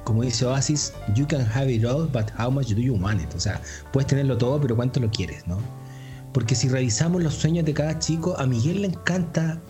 como 0.10 0.24
dice 0.24 0.44
Oasis, 0.44 0.92
you 1.14 1.28
can 1.28 1.42
have 1.54 1.72
it 1.72 1.86
all, 1.86 2.08
but 2.08 2.32
how 2.36 2.50
much 2.50 2.70
do 2.70 2.82
you 2.82 2.96
want 2.96 3.22
it? 3.22 3.32
O 3.36 3.40
sea, 3.40 3.62
puedes 3.94 4.08
tenerlo 4.08 4.40
todo, 4.40 4.60
pero 4.60 4.76
¿cuánto 4.76 5.00
lo 5.00 5.12
quieres, 5.12 5.46
no? 5.46 5.60
Porque 6.34 6.56
si 6.56 6.68
revisamos 6.68 7.22
los 7.22 7.36
sueños 7.36 7.64
de 7.64 7.76
cada 7.76 8.00
chico, 8.00 8.36
a 8.40 8.48
Miguel 8.48 8.82
le 8.82 8.88
encanta 8.88 9.62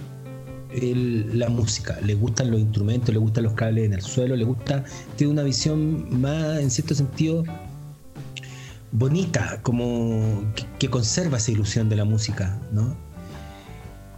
la 0.72 1.50
música, 1.50 2.00
le 2.00 2.16
gustan 2.16 2.52
los 2.52 2.62
instrumentos, 2.62 3.14
le 3.14 3.20
gustan 3.20 3.44
los 3.44 3.54
cables 3.54 3.84
en 3.84 3.94
el 3.94 4.02
suelo, 4.02 4.38
le 4.38 4.46
gusta, 4.46 4.86
tiene 5.18 5.34
una 5.34 5.44
visión 5.44 6.22
más, 6.22 6.60
en 6.60 6.72
cierto 6.72 6.96
sentido, 6.96 7.44
bonita, 8.94 9.60
como 9.62 10.46
que, 10.80 10.90
conserva 10.90 11.38
esa 11.38 11.52
ilusión 11.52 11.90
de 11.90 11.98
la 11.98 12.06
música, 12.06 12.58
¿no? 12.72 12.96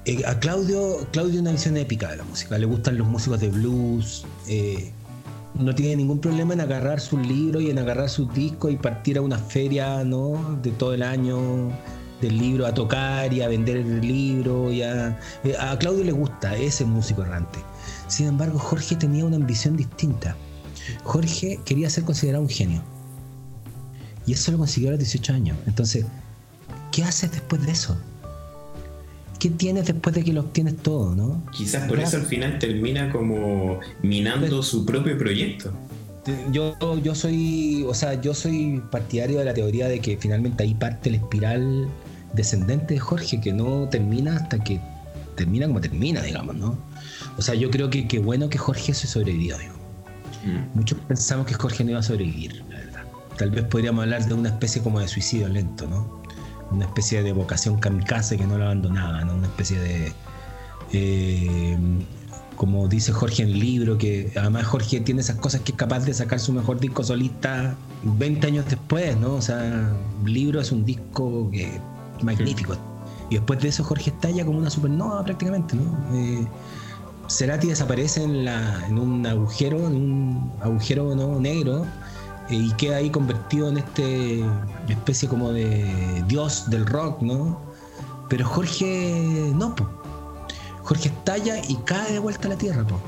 Eh, 0.06 0.22
a 0.28 0.40
Claudio, 0.40 1.00
Claudio 1.12 1.42
una 1.42 1.54
visión 1.54 1.78
épica 1.78 2.12
de 2.12 2.18
la 2.18 2.26
música, 2.26 2.60
le 2.60 2.68
gustan 2.68 3.00
los 3.00 3.08
músicos 3.08 3.40
de 3.40 3.50
blues, 3.50 4.24
eh, 4.48 4.94
no 5.56 5.76
tiene 5.76 5.98
ningún 5.98 6.20
problema 6.20 6.54
en 6.54 6.62
agarrar 6.62 7.00
sus 7.00 7.26
libros 7.26 7.62
y 7.62 7.70
en 7.70 7.80
agarrar 7.80 8.10
sus 8.10 8.34
discos 8.34 8.72
y 8.72 8.78
partir 8.78 9.18
a 9.18 9.22
una 9.22 9.38
feria 9.38 10.04
¿no? 10.04 10.58
de 10.62 10.72
todo 10.72 10.94
el 10.94 11.04
año 11.04 11.70
del 12.22 12.38
libro 12.38 12.66
a 12.66 12.74
tocar 12.74 13.34
y 13.34 13.42
a 13.42 13.48
vender 13.48 13.78
el 13.78 14.02
libro. 14.02 14.72
Y 14.72 14.84
a, 14.84 15.20
eh, 15.44 15.56
a 15.60 15.78
Claudio 15.78 16.04
le 16.04 16.12
gusta, 16.12 16.56
ese 16.56 16.86
músico 16.86 17.24
errante. 17.24 17.60
Sin 18.08 18.28
embargo, 18.28 18.60
Jorge 18.60 18.96
tenía 18.96 19.26
una 19.26 19.38
ambición 19.38 19.76
distinta. 19.76 20.36
Jorge 21.04 21.60
quería 21.66 21.90
ser 21.90 22.04
considerado 22.04 22.44
un 22.44 22.50
genio. 22.50 22.84
Y 24.26 24.34
eso 24.34 24.52
lo 24.52 24.60
consiguió 24.60 24.90
a 24.90 24.92
los 24.92 25.00
18 25.00 25.34
años. 25.34 25.58
Entonces, 25.66 26.06
¿qué 26.92 27.04
haces 27.04 27.32
después 27.32 27.66
de 27.66 27.72
eso? 27.72 27.98
¿Qué 29.42 29.50
tienes 29.50 29.88
después 29.88 30.14
de 30.14 30.24
que 30.24 30.34
lo 30.34 30.42
obtienes 30.42 30.78
todo, 30.78 31.16
no? 31.16 31.44
Quizás 31.52 31.90
por 31.90 32.00
eso 32.00 32.18
al 32.18 32.28
final 32.28 32.60
termina 32.60 33.12
como 33.12 33.80
minando 34.04 34.62
su 34.62 34.86
propio 34.86 35.18
proyecto. 35.18 35.74
Yo, 36.52 36.76
yo 37.02 37.16
soy, 37.16 37.84
o 37.88 37.96
sea, 37.96 38.22
yo 38.22 38.36
soy 38.36 38.84
partidario 38.92 39.40
de 39.40 39.46
la 39.46 39.56
teoría 39.56 39.88
de 39.88 40.00
que 40.00 40.16
finalmente 40.18 40.62
ahí 40.62 40.76
parte 40.76 41.10
la 41.10 41.18
espiral 41.18 41.90
descendente 42.34 42.94
de 42.94 43.00
Jorge, 43.00 43.42
que 43.42 43.52
no 43.52 43.90
termina 43.90 44.36
hasta 44.36 44.64
que 44.64 44.80
termina 45.36 45.66
como 45.66 45.82
termina, 45.82 46.22
digamos, 46.22 46.56
¿no? 46.56 46.78
O 47.36 47.42
sea, 47.42 47.56
yo 47.56 47.72
creo 47.72 47.90
que 47.90 48.08
qué 48.08 48.20
bueno 48.20 48.48
que 48.48 48.60
Jorge 48.60 48.94
se 48.94 49.08
sobrevivió, 49.08 49.56
mm. 49.58 50.78
Muchos 50.78 51.00
pensamos 51.08 51.48
que 51.48 51.56
Jorge 51.56 51.84
no 51.84 51.90
iba 51.90 52.00
a 52.00 52.04
sobrevivir, 52.04 52.64
la 52.70 52.78
verdad. 52.78 53.04
Tal 53.40 53.50
vez 53.50 53.64
podríamos 53.64 54.04
hablar 54.04 54.24
de 54.28 54.36
una 54.36 54.50
especie 54.50 54.84
como 54.84 55.00
de 55.00 55.08
suicidio 55.08 55.48
lento, 55.48 55.88
¿no? 55.88 56.21
Una 56.72 56.86
especie 56.86 57.22
de 57.24 57.34
vocación 57.34 57.80
kamikaze 57.80 58.38
que 58.38 58.46
no 58.46 58.58
lo 58.58 58.66
abandonaba, 58.66 59.24
¿no? 59.24 59.36
Una 59.36 59.48
especie 59.48 59.80
de... 59.80 60.14
Eh, 60.94 61.78
como 62.56 62.88
dice 62.88 63.12
Jorge 63.12 63.42
en 63.42 63.50
el 63.50 63.60
libro, 63.60 63.98
que 63.98 64.32
además 64.36 64.66
Jorge 64.66 65.00
tiene 65.00 65.22
esas 65.22 65.38
cosas 65.38 65.62
que 65.62 65.72
es 65.72 65.78
capaz 65.78 66.02
de 66.02 66.14
sacar 66.14 66.40
su 66.40 66.54
mejor 66.54 66.80
disco 66.80 67.04
solista 67.04 67.76
20 68.04 68.46
años 68.48 68.66
después, 68.70 69.18
¿no? 69.18 69.34
O 69.34 69.42
sea, 69.42 69.92
libro 70.26 70.62
es 70.62 70.72
un 70.72 70.86
disco 70.86 71.50
que, 71.52 71.80
magnífico. 72.22 72.76
Y 73.32 73.36
después 73.36 73.60
de 73.62 73.70
eso 73.70 73.84
Jorge 73.84 74.12
estalla 74.12 74.46
como 74.46 74.60
una 74.60 74.70
supernova 74.70 75.24
prácticamente, 75.24 75.76
¿no? 75.76 76.16
Eh, 76.16 76.46
Cerati 77.32 77.68
desaparece 77.68 78.24
en, 78.24 78.46
la, 78.46 78.86
en 78.88 79.00
un 79.00 79.26
agujero, 79.26 79.88
en 79.88 79.96
un 79.96 80.52
agujero 80.62 81.16
¿no? 81.16 81.40
negro, 81.40 81.86
y 82.50 82.72
queda 82.74 82.98
ahí 82.98 83.10
convertido 83.10 83.70
en 83.70 83.78
este 83.78 84.44
especie 84.88 85.30
como 85.30 85.52
de 85.52 86.24
dios 86.28 86.70
del 86.70 86.86
rock, 86.86 87.22
¿no? 87.22 87.62
Pero 88.30 88.46
Jorge 88.46 89.52
no, 89.56 89.76
po. 89.76 89.88
Jorge 90.84 91.10
estalla 91.10 91.62
y 91.68 91.76
cae 91.86 92.14
de 92.14 92.20
vuelta 92.20 92.48
a 92.48 92.52
la 92.52 92.58
tierra, 92.58 92.86
po. 92.86 93.00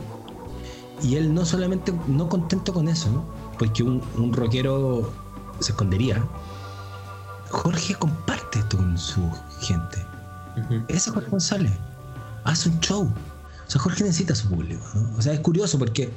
Y 1.02 1.16
él 1.16 1.34
no 1.34 1.46
solamente, 1.46 1.94
no 2.08 2.30
contento 2.30 2.74
con 2.74 2.88
eso, 2.88 3.10
¿no? 3.12 3.44
porque 3.58 3.84
un, 3.84 4.02
un 4.18 4.34
rockero 4.34 5.12
se 5.60 5.72
escondería, 5.72 6.24
Jorge 7.50 7.96
comparte 7.96 8.60
esto 8.60 8.78
con 8.78 8.98
su 8.98 9.22
gente. 9.62 10.06
Ese 10.88 11.10
es 11.10 11.14
Jorge 11.14 11.30
González. 11.30 11.72
Hace 12.44 12.70
un 12.70 12.80
show. 12.80 13.04
O 13.04 13.72
sea, 13.72 13.80
Jorge 13.82 14.04
necesita 14.04 14.34
a 14.34 14.36
su 14.36 14.50
público. 14.50 14.84
O 15.18 15.22
sea, 15.22 15.34
es 15.34 15.40
curioso 15.40 15.80
porque 15.80 16.12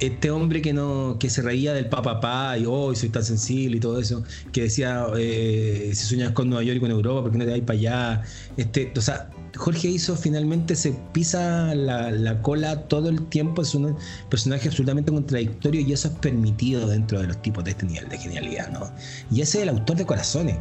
este 0.00 0.30
hombre 0.30 0.62
que 0.62 0.72
no 0.72 1.16
que 1.18 1.30
se 1.30 1.42
reía 1.42 1.72
del 1.72 1.88
papá 1.88 2.56
y 2.58 2.66
hoy 2.66 2.96
soy 2.96 3.08
tan 3.08 3.24
sensible 3.24 3.78
y 3.78 3.80
todo 3.80 3.98
eso, 3.98 4.22
que 4.52 4.62
decía 4.62 5.06
eh, 5.16 5.90
si 5.94 6.06
sueñas 6.06 6.32
con 6.32 6.48
Nueva 6.48 6.62
York 6.62 6.76
y 6.76 6.80
con 6.80 6.90
Europa, 6.90 7.22
¿por 7.22 7.32
qué 7.32 7.38
no 7.38 7.44
te 7.44 7.50
vas 7.50 7.60
para 7.60 7.78
allá? 7.78 8.22
Este, 8.56 8.92
o 8.96 9.00
sea, 9.00 9.30
Jorge 9.56 9.88
hizo 9.88 10.16
finalmente 10.16 10.76
se 10.76 10.92
pisa 11.12 11.74
la, 11.74 12.42
cola 12.42 12.82
todo 12.88 13.08
el 13.08 13.26
tiempo, 13.26 13.62
es 13.62 13.74
un 13.74 13.96
personaje 14.30 14.68
absolutamente 14.68 15.10
contradictorio 15.10 15.80
y 15.80 15.92
eso 15.92 16.08
es 16.08 16.14
permitido 16.14 16.86
dentro 16.86 17.20
de 17.20 17.26
los 17.26 17.42
tipos 17.42 17.64
de 17.64 17.70
este 17.72 17.86
nivel 17.86 18.08
de 18.08 18.18
genialidad, 18.18 18.70
¿no? 18.70 18.90
Y 19.30 19.40
ese 19.40 19.58
es 19.58 19.62
el 19.64 19.70
autor 19.70 19.96
de 19.96 20.06
Corazones. 20.06 20.56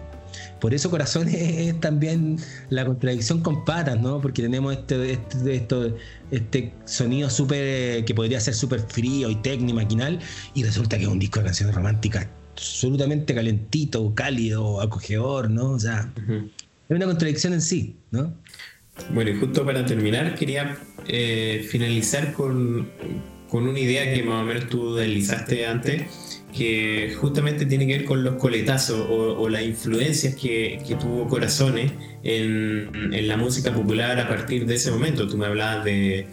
Por 0.59 0.73
eso 0.73 0.89
Corazones 0.89 1.35
es 1.37 1.79
también 1.79 2.37
la 2.69 2.85
contradicción 2.85 3.41
con 3.41 3.65
patas, 3.65 3.99
¿no? 3.99 4.21
Porque 4.21 4.41
tenemos 4.41 4.73
este, 4.73 5.13
este, 5.13 5.93
este 6.31 6.73
sonido 6.85 7.29
súper 7.29 8.05
que 8.05 8.13
podría 8.15 8.39
ser 8.39 8.53
súper 8.53 8.81
frío 8.81 9.29
y 9.29 9.35
técnico, 9.35 9.75
maquinal, 9.75 10.19
y 10.53 10.63
resulta 10.63 10.97
que 10.97 11.03
es 11.03 11.09
un 11.09 11.19
disco 11.19 11.39
de 11.39 11.45
canciones 11.45 11.75
románticas 11.75 12.27
absolutamente 12.57 13.35
calentito, 13.35 14.15
cálido, 14.15 14.81
acogedor, 14.81 15.49
¿no? 15.49 15.71
O 15.71 15.79
sea, 15.79 16.11
es 16.17 16.95
una 16.95 17.05
contradicción 17.05 17.53
en 17.53 17.61
sí, 17.61 17.95
¿no? 18.09 18.33
Bueno, 19.11 19.29
y 19.29 19.39
justo 19.39 19.63
para 19.63 19.85
terminar, 19.85 20.33
quería 20.33 20.75
eh, 21.07 21.65
finalizar 21.69 22.33
con, 22.33 22.89
una 23.51 23.79
idea 23.79 24.11
que 24.11 24.23
más 24.23 24.41
o 24.41 24.45
menos 24.45 24.67
tú 24.69 24.95
deslizaste 24.95 25.67
antes, 25.67 26.03
que 26.53 27.13
justamente 27.19 27.65
tiene 27.65 27.85
que 27.87 27.97
ver 27.97 28.05
con 28.05 28.23
los 28.23 28.35
coletazos 28.35 29.05
o, 29.09 29.49
las 29.49 29.63
influencias 29.63 30.35
que, 30.35 30.81
tuvo 30.99 31.27
Corazones 31.27 31.91
en, 32.23 32.89
en, 33.13 33.27
la 33.27 33.37
música 33.37 33.73
popular 33.73 34.19
a 34.19 34.27
partir 34.27 34.65
de 34.65 34.75
ese 34.75 34.91
momento. 34.91 35.27
Tú 35.27 35.37
me 35.37 35.45
hablabas 35.45 35.85
de, 35.85 36.27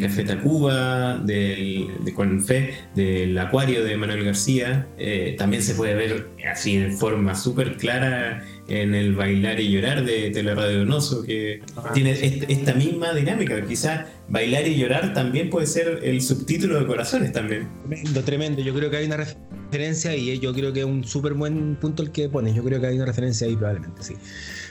Café 0.00 0.24
Tacuba, 0.24 1.18
del, 1.18 1.88
de 2.04 2.12
Juan 2.12 2.40
Fe, 2.40 2.74
del 2.94 3.36
Acuario 3.38 3.84
de 3.84 3.96
Manuel 3.96 4.24
García. 4.24 4.86
Eh, 4.96 5.34
también 5.36 5.62
se 5.62 5.74
puede 5.74 5.94
ver 5.94 6.30
así 6.50 6.78
de 6.78 6.90
forma 6.92 7.34
súper 7.34 7.76
clara 7.76 8.44
en 8.68 8.94
el 8.94 9.14
Bailar 9.14 9.60
y 9.60 9.70
Llorar 9.70 10.04
de 10.04 10.30
Teleradio 10.30 10.80
Donoso, 10.80 11.22
que 11.22 11.62
tiene 11.94 12.12
esta 12.12 12.74
misma 12.74 13.12
dinámica. 13.12 13.64
Quizás 13.66 14.06
Bailar 14.28 14.66
y 14.66 14.76
Llorar 14.76 15.12
también 15.14 15.50
puede 15.50 15.66
ser 15.66 16.00
el 16.02 16.20
subtítulo 16.22 16.78
de 16.78 16.86
Corazones 16.86 17.32
también. 17.32 17.68
Tremendo, 17.86 18.22
tremendo. 18.22 18.62
Yo 18.62 18.74
creo 18.74 18.90
que 18.90 18.98
hay 18.98 19.06
una 19.06 19.18
referencia 19.18 20.14
y 20.14 20.38
yo 20.38 20.52
creo 20.52 20.72
que 20.72 20.80
es 20.80 20.86
un 20.86 21.04
súper 21.04 21.34
buen 21.34 21.76
punto 21.76 22.02
el 22.02 22.12
que 22.12 22.28
pones. 22.28 22.54
Yo 22.54 22.62
creo 22.62 22.80
que 22.80 22.86
hay 22.86 22.96
una 22.96 23.06
referencia 23.06 23.46
ahí 23.46 23.56
probablemente, 23.56 24.02
sí. 24.02 24.14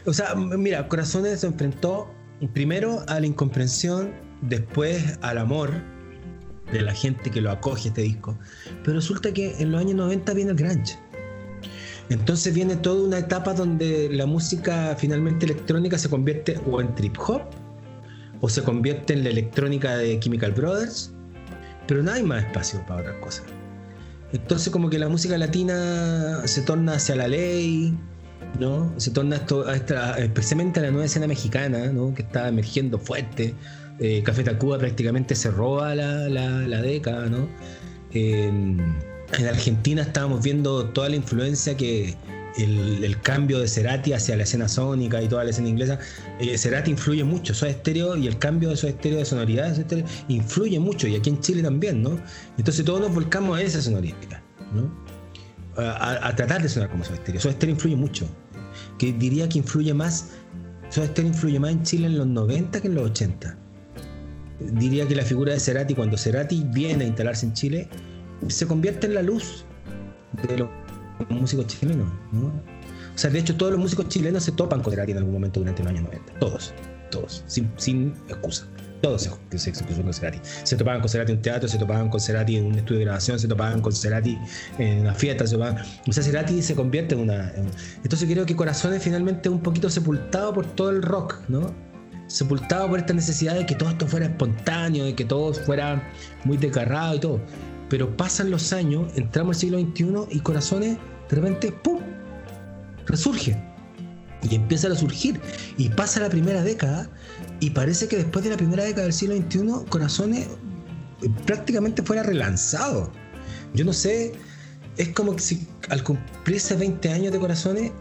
O 0.06 0.14
sea, 0.14 0.36
mira, 0.36 0.88
Corazones 0.88 1.42
se 1.42 1.48
enfrentó 1.48 2.14
primero 2.54 3.04
a 3.08 3.20
la 3.20 3.26
incomprensión, 3.26 4.14
después 4.42 5.20
al 5.22 5.38
amor 5.38 5.72
de 6.72 6.82
la 6.82 6.94
gente 6.94 7.30
que 7.30 7.42
lo 7.42 7.52
acoge 7.52 7.90
este 7.90 8.02
disco. 8.04 8.38
Pero 8.84 8.96
resulta 8.96 9.34
que 9.34 9.56
en 9.60 9.72
los 9.72 9.82
años 9.82 9.96
90 9.96 10.34
viene 10.34 10.52
el 10.52 10.58
grunge. 10.58 10.98
Entonces 12.12 12.54
viene 12.54 12.76
toda 12.76 13.06
una 13.06 13.20
etapa 13.20 13.54
donde 13.54 14.10
la 14.12 14.26
música 14.26 14.98
finalmente 14.98 15.46
electrónica 15.46 15.98
se 15.98 16.10
convierte 16.10 16.60
o 16.70 16.82
en 16.82 16.94
trip 16.94 17.16
hop 17.26 17.44
o 18.42 18.50
se 18.50 18.62
convierte 18.64 19.14
en 19.14 19.24
la 19.24 19.30
electrónica 19.30 19.96
de 19.96 20.20
Chemical 20.20 20.52
Brothers, 20.52 21.14
pero 21.88 22.04
no 22.04 22.12
hay 22.12 22.22
más 22.22 22.44
espacio 22.44 22.86
para 22.86 23.00
otras 23.00 23.16
cosas. 23.22 23.46
Entonces 24.34 24.70
como 24.74 24.90
que 24.90 25.00
la 25.00 25.08
música 25.08 25.38
latina 25.38 26.42
se 26.44 26.64
torna 26.64 26.96
hacia 26.96 27.16
la 27.16 27.30
ley, 27.30 27.98
¿no? 28.60 28.94
Se 28.98 29.12
torna 29.12 29.38
esto, 29.38 29.72
especialmente 29.72 30.82
a 30.82 30.84
la 30.84 30.92
nueva 30.92 31.06
escena 31.06 31.28
mexicana, 31.28 31.94
¿no? 31.94 32.14
Que 32.14 32.24
está 32.24 32.50
emergiendo 32.50 33.00
fuerte. 33.00 33.56
Eh, 34.00 34.22
Café 34.24 34.44
Tacuba 34.44 34.78
prácticamente 34.78 35.34
se 35.34 35.50
roba 35.50 35.96
la, 35.96 36.28
la, 36.28 36.82
década, 36.82 37.28
¿no? 37.28 37.48
En 39.38 39.48
Argentina 39.48 40.02
estábamos 40.02 40.44
viendo 40.44 40.86
toda 40.86 41.10
la 41.10 41.16
influencia 41.16 41.76
que 41.76 42.16
el, 42.58 43.20
cambio 43.22 43.60
de 43.60 43.68
Cerati 43.68 44.14
hacia 44.14 44.36
la 44.36 44.44
escena 44.44 44.68
sónica 44.68 45.22
y 45.22 45.28
toda 45.28 45.44
la 45.44 45.52
escena 45.52 45.70
inglesa. 45.70 46.00
Eh, 46.40 46.58
Cerati 46.58 46.92
influye 46.92 47.24
mucho, 47.24 47.54
Soda 47.54 47.72
Estéreo 47.72 48.18
y 48.18 48.28
el 48.28 48.38
cambio 48.38 48.70
de 48.70 48.78
Soda 48.78 48.92
Estéreo 48.92 49.20
de 49.20 49.26
sonoridad 49.26 49.76
influye 50.28 50.80
mucho 50.80 51.08
y 51.08 51.16
aquí 51.16 51.30
en 51.30 51.40
Chile 51.40 51.64
también, 51.64 52.02
¿no? 52.02 52.20
Entonces 52.58 52.84
todos 52.86 53.02
nos 53.02 53.14
volcamos 53.14 53.58
a 53.58 53.62
esa 53.62 53.82
sonoridad, 53.82 54.42
¿no? 54.74 54.92
A, 55.78 56.36
tratar 56.36 56.62
de 56.62 56.70
sonar 56.70 56.90
como 56.90 57.04
Soda 57.04 57.16
Estéreo. 57.16 57.42
Soda 57.42 57.54
Estéreo 57.54 57.76
influye 57.76 57.96
mucho 57.96 58.28
que 58.98 59.14
diría 59.14 59.50
que 59.50 59.60
influye 59.60 59.94
más, 59.94 60.28
Soda 60.90 61.08
Stereo 61.08 61.32
influye 61.32 61.60
más 61.60 61.72
en 61.72 61.84
Chile 61.84 62.08
en 62.08 62.18
los 62.18 62.28
90 62.28 62.82
que 62.82 62.88
en 62.88 62.96
los 62.96 63.10
80. 63.12 63.58
Diría 64.74 65.08
que 65.08 65.16
la 65.16 65.24
figura 65.24 65.54
de 65.54 65.60
Cerati, 65.60 65.96
cuando 65.96 66.18
Cerati 66.18 66.64
viene 66.72 67.06
a 67.06 67.08
instalarse 67.08 67.48
en 67.48 67.54
Chile, 67.54 67.90
se 68.48 68.68
convierte 68.68 69.08
en 69.08 69.14
la 69.16 69.22
luz 69.22 69.66
de 70.48 70.58
los 70.58 70.70
músicos 71.30 71.68
chilenos. 71.68 72.08
¿no? 72.32 72.48
O 72.48 73.18
sea, 73.18 73.30
de 73.30 73.40
hecho, 73.40 73.56
todos 73.56 73.72
los 73.74 73.82
músicos 73.82 74.08
chilenos 74.08 74.44
se 74.44 74.52
topan 74.52 74.82
con 74.82 74.92
Cerati 74.92 75.12
en 75.12 75.20
algún 75.20 75.34
momento 75.34 75.60
durante 75.60 75.84
los 75.84 75.92
años 75.92 76.04
90. 76.04 76.40
Todos, 76.40 76.74
todos, 77.10 77.44
sin, 77.48 77.72
sin 77.78 78.14
excusa 78.28 78.68
todos 79.02 79.24
se, 79.50 79.58
se, 79.58 79.74
se 79.74 79.84
con 79.84 80.14
Cerati. 80.14 80.40
Se 80.64 80.76
topaban 80.76 81.02
con 81.02 81.10
Cerati 81.10 81.32
en 81.32 81.38
un 81.38 81.42
teatro, 81.42 81.68
se 81.68 81.78
topaban 81.78 82.10
con 82.10 82.20
Cerati 82.20 82.58
en 82.58 82.66
un 82.66 82.76
estudio 82.76 83.00
de 83.00 83.06
grabación, 83.06 83.40
se 83.40 83.48
topaban 83.48 83.82
con 83.82 83.92
Cerati 83.92 84.38
en 84.78 85.02
una 85.02 85.14
fiesta, 85.14 85.46
se 85.46 85.56
topaban. 85.56 85.84
O 86.08 86.14
sea, 86.14 86.24
Cerati 86.24 86.62
se 86.62 86.76
convierte 86.76 87.16
en 87.16 87.22
una. 87.22 87.52
entonces 88.04 88.30
creo 88.30 88.46
que 88.46 88.56
Corazones 88.56 89.04
finalmente 89.04 89.50
un 89.50 89.62
poquito 89.62 89.90
sepultado 89.90 90.54
por 90.54 90.66
todo 90.66 90.92
el 90.92 91.02
rock, 91.02 91.40
¿no? 91.50 91.74
Sepultado 92.28 92.88
por 92.88 93.00
esta 93.00 93.14
necesidad 93.14 93.56
de 93.56 93.66
que 93.66 93.76
todo 93.76 93.90
esto 93.90 94.08
fuera 94.08 94.28
espontáneo, 94.28 95.04
de 95.04 95.16
que 95.16 95.26
todo 95.26 95.54
fuera 95.54 96.12
muy 96.46 96.58
desgarrado 96.58 97.16
y 97.16 97.20
todo. 97.20 97.42
Pero 97.92 98.16
pasan 98.16 98.50
los 98.50 98.72
años, 98.72 99.12
entramos 99.16 99.58
al 99.58 99.60
siglo 99.60 99.80
XXI 99.82 100.38
y 100.38 100.40
Corazones 100.40 100.98
de 101.30 101.36
repente, 101.36 101.74
¡pum! 101.74 102.00
resurge 103.06 103.62
y 104.50 104.56
empieza 104.56 104.88
a 104.88 104.96
surgir. 104.96 105.42
Y 105.78 105.90
pasa 105.90 106.22
la 106.22 106.30
primera 106.30 106.64
década 106.64 107.10
y 107.60 107.72
parece 107.72 108.08
que 108.08 108.16
después 108.16 108.46
de 108.46 108.52
la 108.52 108.56
primera 108.56 108.86
década 108.86 109.04
del 109.04 109.14
siglo 109.14 109.36
XXI, 109.36 109.90
Corazones 109.90 110.48
eh, 111.22 111.30
prácticamente 111.46 112.02
fuera 112.02 112.24
relanzado. 112.24 113.12
Yo 113.74 113.84
no 113.84 113.92
sé, 113.92 114.32
es 114.96 115.10
como 115.10 115.36
que 115.36 115.42
si 115.42 115.68
al 115.90 116.02
cumplirse 116.02 116.78
20 116.78 117.10
años 117.10 117.34
de 117.34 117.40
Corazones 117.40 117.92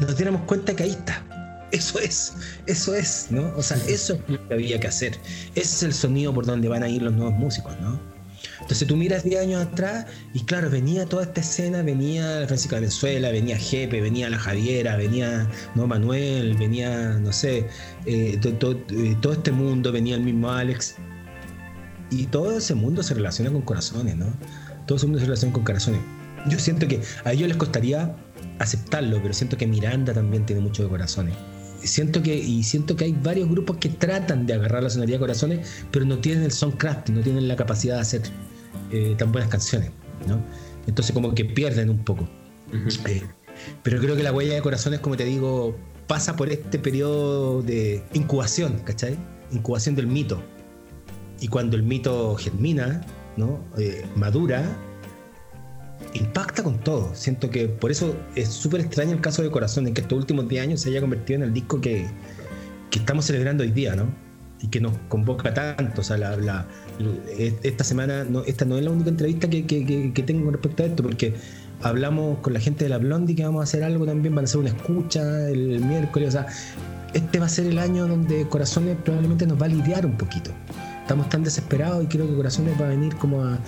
nos 0.00 0.16
diéramos 0.16 0.40
cuenta 0.46 0.74
que 0.74 0.84
ahí 0.84 0.92
está. 0.92 1.22
Eso 1.70 1.98
es, 1.98 2.32
eso 2.64 2.94
es, 2.94 3.26
¿no? 3.28 3.52
O 3.58 3.62
sea, 3.62 3.76
eso 3.88 4.14
es 4.14 4.20
lo 4.26 4.48
que 4.48 4.54
había 4.54 4.80
que 4.80 4.86
hacer. 4.86 5.18
Ese 5.54 5.76
es 5.76 5.82
el 5.82 5.92
sonido 5.92 6.32
por 6.32 6.46
donde 6.46 6.66
van 6.66 6.82
a 6.82 6.88
ir 6.88 7.02
los 7.02 7.12
nuevos 7.12 7.34
músicos, 7.34 7.78
¿no? 7.82 8.13
Entonces 8.60 8.86
tú 8.86 8.96
miras 8.96 9.24
10 9.24 9.40
años 9.40 9.66
atrás 9.66 10.06
y 10.32 10.40
claro, 10.40 10.70
venía 10.70 11.06
toda 11.06 11.24
esta 11.24 11.40
escena, 11.40 11.82
venía 11.82 12.44
Francisco 12.46 12.76
Venezuela, 12.76 13.30
venía 13.30 13.56
Jepe, 13.56 14.00
venía 14.00 14.28
la 14.30 14.38
Javiera, 14.38 14.96
venía 14.96 15.48
no 15.74 15.86
Manuel, 15.86 16.56
venía, 16.56 17.18
no 17.20 17.32
sé, 17.32 17.66
eh, 18.06 18.38
eh, 18.42 19.16
todo 19.20 19.32
este 19.32 19.52
mundo, 19.52 19.92
venía 19.92 20.16
el 20.16 20.22
mismo 20.22 20.50
Alex. 20.50 20.96
Y 22.10 22.26
todo 22.26 22.58
ese 22.58 22.74
mundo 22.74 23.02
se 23.02 23.14
relaciona 23.14 23.50
con 23.50 23.62
corazones, 23.62 24.16
¿no? 24.16 24.26
Todo 24.86 24.96
ese 24.96 25.06
mundo 25.06 25.18
se 25.18 25.26
relaciona 25.26 25.52
con 25.52 25.64
corazones. 25.64 26.00
Yo 26.48 26.58
siento 26.58 26.86
que 26.86 27.00
a 27.24 27.32
ellos 27.32 27.48
les 27.48 27.56
costaría 27.56 28.14
aceptarlo, 28.58 29.20
pero 29.22 29.34
siento 29.34 29.56
que 29.56 29.66
Miranda 29.66 30.12
también 30.12 30.46
tiene 30.46 30.60
mucho 30.62 30.82
de 30.82 30.90
corazones 30.90 31.34
siento 31.84 32.22
que, 32.22 32.36
y 32.36 32.62
siento 32.62 32.96
que 32.96 33.04
hay 33.04 33.12
varios 33.12 33.48
grupos 33.48 33.76
que 33.76 33.88
tratan 33.88 34.46
de 34.46 34.54
agarrar 34.54 34.82
la 34.82 34.90
sonoridad 34.90 35.16
de 35.16 35.20
corazones, 35.20 35.84
pero 35.90 36.04
no 36.04 36.18
tienen 36.18 36.44
el 36.44 36.52
soundcraft, 36.52 37.10
no 37.10 37.20
tienen 37.20 37.48
la 37.48 37.56
capacidad 37.56 37.96
de 37.96 38.00
hacer 38.00 38.22
eh, 38.90 39.14
tan 39.18 39.32
buenas 39.32 39.50
canciones, 39.50 39.90
¿no? 40.28 40.40
Entonces 40.86 41.12
como 41.14 41.34
que 41.34 41.44
pierden 41.44 41.90
un 41.90 42.04
poco. 42.04 42.28
Eh, 43.06 43.22
pero 43.82 44.00
creo 44.00 44.16
que 44.16 44.22
la 44.22 44.32
huella 44.32 44.54
de 44.54 44.62
corazones, 44.62 45.00
como 45.00 45.16
te 45.16 45.24
digo, 45.24 45.76
pasa 46.06 46.36
por 46.36 46.48
este 46.48 46.78
periodo 46.78 47.62
de 47.62 48.02
incubación, 48.12 48.80
¿cachai? 48.84 49.16
Incubación 49.52 49.94
del 49.94 50.06
mito. 50.06 50.42
Y 51.40 51.48
cuando 51.48 51.76
el 51.76 51.82
mito 51.82 52.36
germina, 52.36 53.04
¿no? 53.36 53.60
Eh, 53.78 54.04
madura, 54.16 54.64
impacta 56.14 56.62
con 56.62 56.78
todo. 56.78 57.14
Siento 57.14 57.50
que 57.50 57.68
por 57.68 57.90
eso 57.90 58.16
es 58.34 58.48
súper 58.48 58.80
extraño 58.80 59.12
el 59.12 59.20
caso 59.20 59.42
de 59.42 59.50
Corazón, 59.50 59.86
en 59.86 59.94
que 59.94 60.00
estos 60.00 60.18
últimos 60.18 60.48
10 60.48 60.62
años 60.62 60.80
se 60.80 60.90
haya 60.90 61.00
convertido 61.00 61.38
en 61.38 61.42
el 61.44 61.52
disco 61.52 61.80
que, 61.80 62.06
estamos 62.92 63.24
celebrando 63.24 63.64
hoy 63.64 63.72
día, 63.72 63.96
¿no? 63.96 64.06
Y 64.60 64.68
que 64.68 64.80
nos 64.80 64.92
convoca 65.08 65.52
tanto. 65.52 66.00
O 66.00 66.04
sea, 66.04 66.16
la, 66.16 66.66
esta 67.62 67.84
semana, 67.84 68.24
no, 68.24 68.42
esta 68.44 68.64
no 68.64 68.78
es 68.78 68.84
la 68.84 68.90
única 68.90 69.10
entrevista 69.10 69.48
que, 69.48 70.22
tengo 70.26 70.44
con 70.44 70.54
respecto 70.54 70.82
a 70.82 70.86
esto, 70.86 71.02
porque 71.02 71.34
hablamos 71.82 72.38
con 72.38 72.54
la 72.54 72.60
gente 72.60 72.84
de 72.84 72.90
la 72.90 72.98
Blondie 72.98 73.34
que 73.34 73.44
vamos 73.44 73.60
a 73.60 73.64
hacer 73.64 73.84
algo 73.84 74.06
también, 74.06 74.34
van 74.34 74.44
a 74.44 74.46
hacer 74.46 74.60
una 74.60 74.70
escucha 74.70 75.48
el, 75.48 75.80
miércoles. 75.80 76.28
O 76.28 76.32
sea, 76.32 76.46
este 77.12 77.38
va 77.38 77.46
a 77.46 77.48
ser 77.48 77.66
el 77.66 77.78
año 77.78 78.06
donde 78.06 78.48
Corazones 78.48 78.96
probablemente 79.04 79.46
nos 79.46 79.60
va 79.60 79.66
a 79.66 79.68
lidiar 79.68 80.06
un 80.06 80.16
poquito. 80.16 80.50
Estamos 81.02 81.28
tan 81.28 81.44
desesperados 81.44 82.02
y 82.02 82.06
creo 82.06 82.26
que 82.26 82.34
Corazones 82.34 82.80
va 82.80 82.86
a 82.86 82.88
venir 82.88 83.14
como 83.16 83.44
a, 83.44 83.58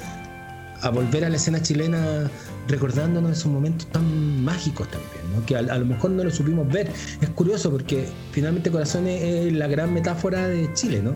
a 0.81 0.91
volver 0.91 1.25
a 1.25 1.29
la 1.29 1.37
escena 1.37 1.61
chilena 1.61 2.31
recordándonos 2.69 3.33
esos 3.33 3.51
momentos 3.51 3.87
tan 3.89 4.45
mágicos 4.45 4.89
también, 4.89 5.45
que 5.47 5.57
a, 5.57 5.79
lo 5.79 5.87
mejor 5.87 6.11
no 6.11 6.25
lo 6.25 6.31
supimos 6.31 6.69
ver. 6.69 6.91
Es 7.21 7.29
curioso 7.31 7.71
porque 7.71 8.07
finalmente 8.33 8.71
Corazones 8.71 9.23
es 9.23 9.53
la 9.53 9.69
gran 9.69 9.93
metáfora 9.93 10.49
de 10.49 10.73
Chile, 10.75 11.01
¿no? 11.03 11.15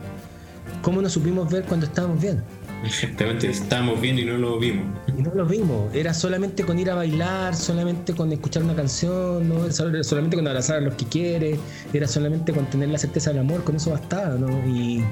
¿Cómo 0.82 1.02
nos 1.02 1.12
supimos 1.12 1.50
ver 1.50 1.64
cuando 1.64 1.86
estábamos 1.86 2.20
bien? 2.20 2.42
Exactamente, 2.84 3.50
estábamos 3.50 4.00
bien 4.00 4.18
y 4.18 4.24
no 4.24 4.38
lo 4.38 4.58
vimos. 4.58 4.86
Y 5.06 5.22
no 5.22 5.34
lo 5.34 5.44
vimos, 5.44 5.94
era 5.94 6.14
solamente 6.14 6.64
con 6.64 6.78
ir 6.78 6.90
a 6.90 6.94
bailar, 6.94 7.54
solamente 7.54 8.14
con 8.14 8.32
escuchar 8.32 8.62
una 8.62 8.74
canción, 8.74 9.46
¿no? 9.48 9.70
solamente 9.70 10.36
con 10.36 10.46
abrazar 10.46 10.78
a 10.78 10.80
los 10.80 10.94
que 10.94 11.04
quiere, 11.04 11.58
era 11.92 12.06
solamente 12.06 12.52
con 12.52 12.64
tener 12.66 12.88
la 12.88 12.96
certeza 12.96 13.30
del 13.30 13.40
amor, 13.40 13.64
con 13.64 13.76
eso 13.76 13.90
bastaba, 13.90 14.36
¿no? 14.36 14.48
Y 14.66 15.04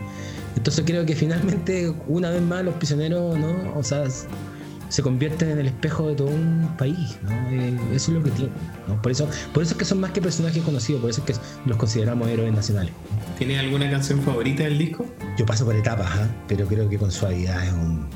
entonces 0.57 0.83
creo 0.87 1.05
que 1.05 1.15
finalmente, 1.15 1.93
una 2.07 2.31
vez 2.31 2.41
más, 2.41 2.65
los 2.65 2.75
prisioneros, 2.77 3.39
¿no? 3.39 3.75
O 3.77 3.83
sea, 3.83 4.05
se 4.89 5.03
convierten 5.03 5.51
en 5.51 5.59
el 5.59 5.67
espejo 5.67 6.09
de 6.09 6.15
todo 6.15 6.29
un 6.29 6.75
país, 6.79 7.19
¿no? 7.23 7.31
Eh, 7.51 7.79
eso 7.95 8.11
es 8.11 8.19
lo 8.19 8.23
que 8.23 8.31
tienen, 8.31 8.55
¿no? 8.87 9.01
Por 9.01 9.13
eso, 9.13 9.29
por 9.53 9.63
eso 9.63 9.73
es 9.73 9.79
que 9.79 9.85
son 9.85 10.01
más 10.01 10.13
que 10.13 10.21
personajes 10.23 10.63
conocidos, 10.63 11.01
por 11.01 11.11
eso 11.11 11.23
es 11.25 11.27
que 11.27 11.41
los 11.67 11.77
consideramos 11.77 12.29
héroes 12.29 12.53
nacionales. 12.53 12.93
¿Tienes 13.37 13.59
alguna 13.61 13.91
canción 13.91 14.21
favorita 14.23 14.65
del 14.65 14.79
disco? 14.79 15.07
Yo 15.37 15.47
paso 15.47 15.65
por 15.65 15.77
etapas, 15.77 16.09
¿eh? 16.17 16.29
pero 16.47 16.67
creo 16.67 16.89
que 16.89 16.99
con 16.99 17.11
suavidad 17.11 17.65
es 17.65 17.73
un... 17.73 18.09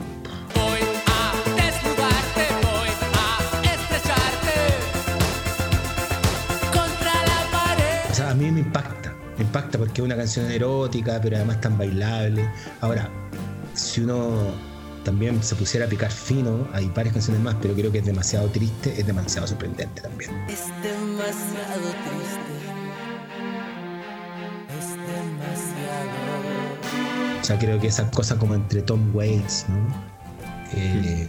Voy 0.55 0.81
a 1.07 1.33
desnudarte, 1.57 2.47
voy 2.63 2.89
a 3.69 3.75
estrecharte 3.75 4.57
contra 6.73 7.15
la 7.25 7.51
pared. 7.53 8.11
O 8.11 8.15
sea, 8.15 8.31
a 8.31 8.35
mí 8.35 8.51
me 8.51 8.61
impacta, 8.61 9.15
me 9.37 9.45
impacta 9.45 9.79
porque 9.79 10.01
es 10.01 10.05
una 10.05 10.17
canción 10.17 10.51
erótica, 10.51 11.21
pero 11.23 11.37
además 11.37 11.61
tan 11.61 11.77
bailable. 11.77 12.49
Ahora, 12.81 13.11
si 13.75 14.01
uno 14.01 14.72
también 15.05 15.43
se 15.43 15.55
pusiera 15.55 15.87
a 15.87 15.89
picar 15.89 16.11
fino, 16.11 16.69
hay 16.73 16.91
varias 16.95 17.15
canciones 17.15 17.43
más, 17.43 17.57
pero 17.61 17.75
creo 17.75 17.91
que 17.91 17.99
es 17.99 18.05
demasiado 18.05 18.49
triste, 18.49 18.95
es 18.99 19.07
demasiado 19.07 19.47
sorprendente 19.47 20.01
también. 20.01 20.31
Es 20.49 20.67
demasiado 20.83 21.89
triste. 22.05 22.53
Es 24.79 24.91
demasiado. 24.91 26.23
O 27.41 27.45
sea, 27.45 27.59
creo 27.59 27.81
que 27.81 27.89
esa 27.89 28.11
cosa 28.11 28.39
como 28.39 28.55
entre 28.55 28.83
Tom 28.83 29.15
Waits, 29.15 29.67
¿no? 29.69 30.13
Eh, 30.75 31.29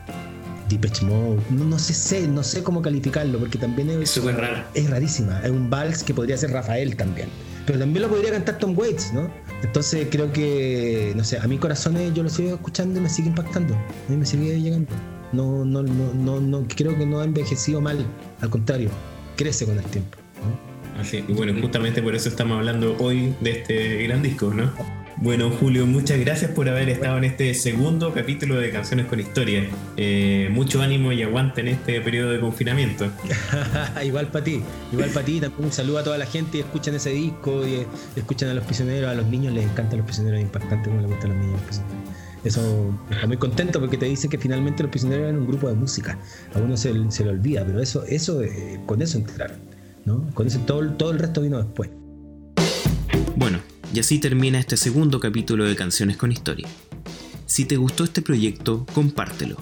Depeche 0.69 1.05
Mode, 1.05 1.41
no, 1.49 1.65
no, 1.65 1.79
sé, 1.79 1.93
sé, 1.93 2.27
no 2.27 2.43
sé 2.43 2.63
cómo 2.63 2.81
calificarlo, 2.81 3.39
porque 3.39 3.57
también 3.57 3.89
es 3.89 4.11
súper 4.11 4.37
rara. 4.37 4.69
Es 4.73 4.89
rarísima, 4.89 5.41
es 5.43 5.51
un 5.51 5.69
vals 5.69 6.03
que 6.03 6.13
podría 6.13 6.37
ser 6.37 6.51
Rafael 6.51 6.95
también. 6.95 7.29
Pero 7.65 7.79
también 7.79 8.03
lo 8.03 8.09
podría 8.09 8.31
cantar 8.31 8.57
Tom 8.57 8.77
Waits, 8.77 9.13
¿no? 9.13 9.29
Entonces 9.63 10.07
creo 10.11 10.31
que, 10.31 11.13
no 11.15 11.23
sé, 11.23 11.37
a 11.37 11.47
mi 11.47 11.57
corazón 11.57 11.95
yo 12.13 12.23
lo 12.23 12.29
sigo 12.29 12.55
escuchando 12.55 12.99
y 12.99 13.03
me 13.03 13.09
sigue 13.09 13.29
impactando. 13.29 13.73
A 13.73 14.11
mí 14.11 14.17
me 14.17 14.25
sigue 14.25 14.59
llegando. 14.59 14.91
No, 15.31 15.63
no, 15.65 15.81
no, 15.81 16.13
no, 16.13 16.41
no 16.41 16.65
creo 16.75 16.97
que 16.97 17.05
no 17.05 17.19
ha 17.19 17.23
envejecido 17.23 17.79
mal. 17.81 18.05
Al 18.41 18.49
contrario, 18.49 18.89
crece 19.37 19.65
con 19.65 19.77
el 19.77 19.85
tiempo. 19.85 20.17
Así, 20.99 21.23
y 21.27 21.33
bueno, 21.33 21.59
justamente 21.59 22.03
por 22.03 22.13
eso 22.13 22.29
estamos 22.29 22.57
hablando 22.57 22.95
hoy 22.99 23.33
de 23.41 23.51
este 23.51 24.03
gran 24.03 24.21
disco, 24.21 24.53
¿no? 24.53 24.71
Bueno, 25.17 25.51
Julio, 25.51 25.85
muchas 25.85 26.19
gracias 26.19 26.51
por 26.51 26.67
haber 26.67 26.89
estado 26.89 27.17
en 27.17 27.23
este 27.23 27.53
segundo 27.53 28.13
capítulo 28.13 28.55
de 28.55 28.71
Canciones 28.71 29.05
con 29.05 29.19
Historia. 29.19 29.67
Eh, 29.95 30.49
mucho 30.51 30.81
ánimo 30.81 31.11
y 31.11 31.21
aguante 31.21 31.61
en 31.61 31.69
este 31.69 32.01
periodo 32.01 32.31
de 32.31 32.39
confinamiento. 32.39 33.05
igual 34.03 34.27
para 34.27 34.43
ti, 34.43 34.61
igual 34.91 35.09
para 35.11 35.25
ti. 35.25 35.39
También 35.39 35.65
un 35.65 35.71
saludo 35.71 35.99
a 35.99 36.03
toda 36.03 36.17
la 36.17 36.25
gente 36.25 36.57
y 36.57 36.61
escuchan 36.61 36.95
ese 36.95 37.11
disco 37.11 37.65
y 37.65 37.85
escuchan 38.15 38.49
a 38.49 38.53
los 38.53 38.65
prisioneros. 38.65 39.09
A 39.09 39.13
los 39.13 39.27
niños 39.27 39.53
les 39.53 39.65
encantan 39.65 39.99
los 39.99 40.05
prisioneros, 40.05 40.39
es 40.39 40.45
impactante 40.45 40.89
como 40.89 41.01
les 41.01 41.09
gustan 41.09 41.29
los 41.29 41.45
niños. 41.45 41.61
Eso 42.43 42.93
está 43.09 43.27
muy 43.27 43.37
contento 43.37 43.79
porque 43.79 43.97
te 43.97 44.05
dice 44.07 44.27
que 44.27 44.37
finalmente 44.37 44.83
los 44.83 44.89
prisioneros 44.89 45.25
eran 45.25 45.37
un 45.37 45.47
grupo 45.47 45.69
de 45.69 45.75
música. 45.75 46.17
A 46.53 46.59
uno 46.59 46.75
se, 46.75 46.91
se 47.11 47.23
le 47.23 47.29
olvida, 47.29 47.63
pero 47.65 47.79
eso, 47.79 48.03
eso 48.05 48.41
eh, 48.41 48.79
con 48.85 49.01
eso 49.01 49.19
entraron. 49.19 49.57
¿no? 50.05 50.29
Con 50.33 50.47
eso 50.47 50.59
todo, 50.65 50.89
todo 50.93 51.11
el 51.11 51.19
resto 51.19 51.41
vino 51.41 51.57
después. 51.57 51.89
Y 53.93 53.99
así 53.99 54.17
termina 54.17 54.57
este 54.57 54.75
segundo 54.75 55.19
capítulo 55.19 55.65
de 55.65 55.75
Canciones 55.75 56.17
con 56.17 56.31
Historia. 56.31 56.67
Si 57.45 57.65
te 57.65 57.77
gustó 57.77 58.03
este 58.03 58.23
proyecto, 58.23 58.87
compártelo. 58.91 59.57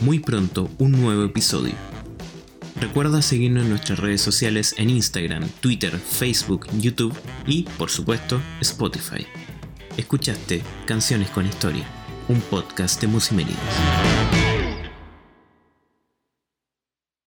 Muy 0.00 0.20
pronto, 0.20 0.70
un 0.78 0.92
nuevo 0.92 1.24
episodio. 1.24 1.74
Recuerda 2.80 3.20
seguirnos 3.20 3.64
en 3.64 3.70
nuestras 3.70 3.98
redes 3.98 4.20
sociales 4.20 4.76
en 4.78 4.90
Instagram, 4.90 5.48
Twitter, 5.60 5.98
Facebook, 5.98 6.68
YouTube 6.78 7.14
y, 7.46 7.64
por 7.76 7.90
supuesto, 7.90 8.40
Spotify. 8.60 9.26
Escuchaste 9.96 10.62
Canciones 10.86 11.30
con 11.30 11.44
Historia, 11.44 11.84
un 12.28 12.40
podcast 12.42 13.00
de 13.00 13.08
Musimerides. 13.08 14.23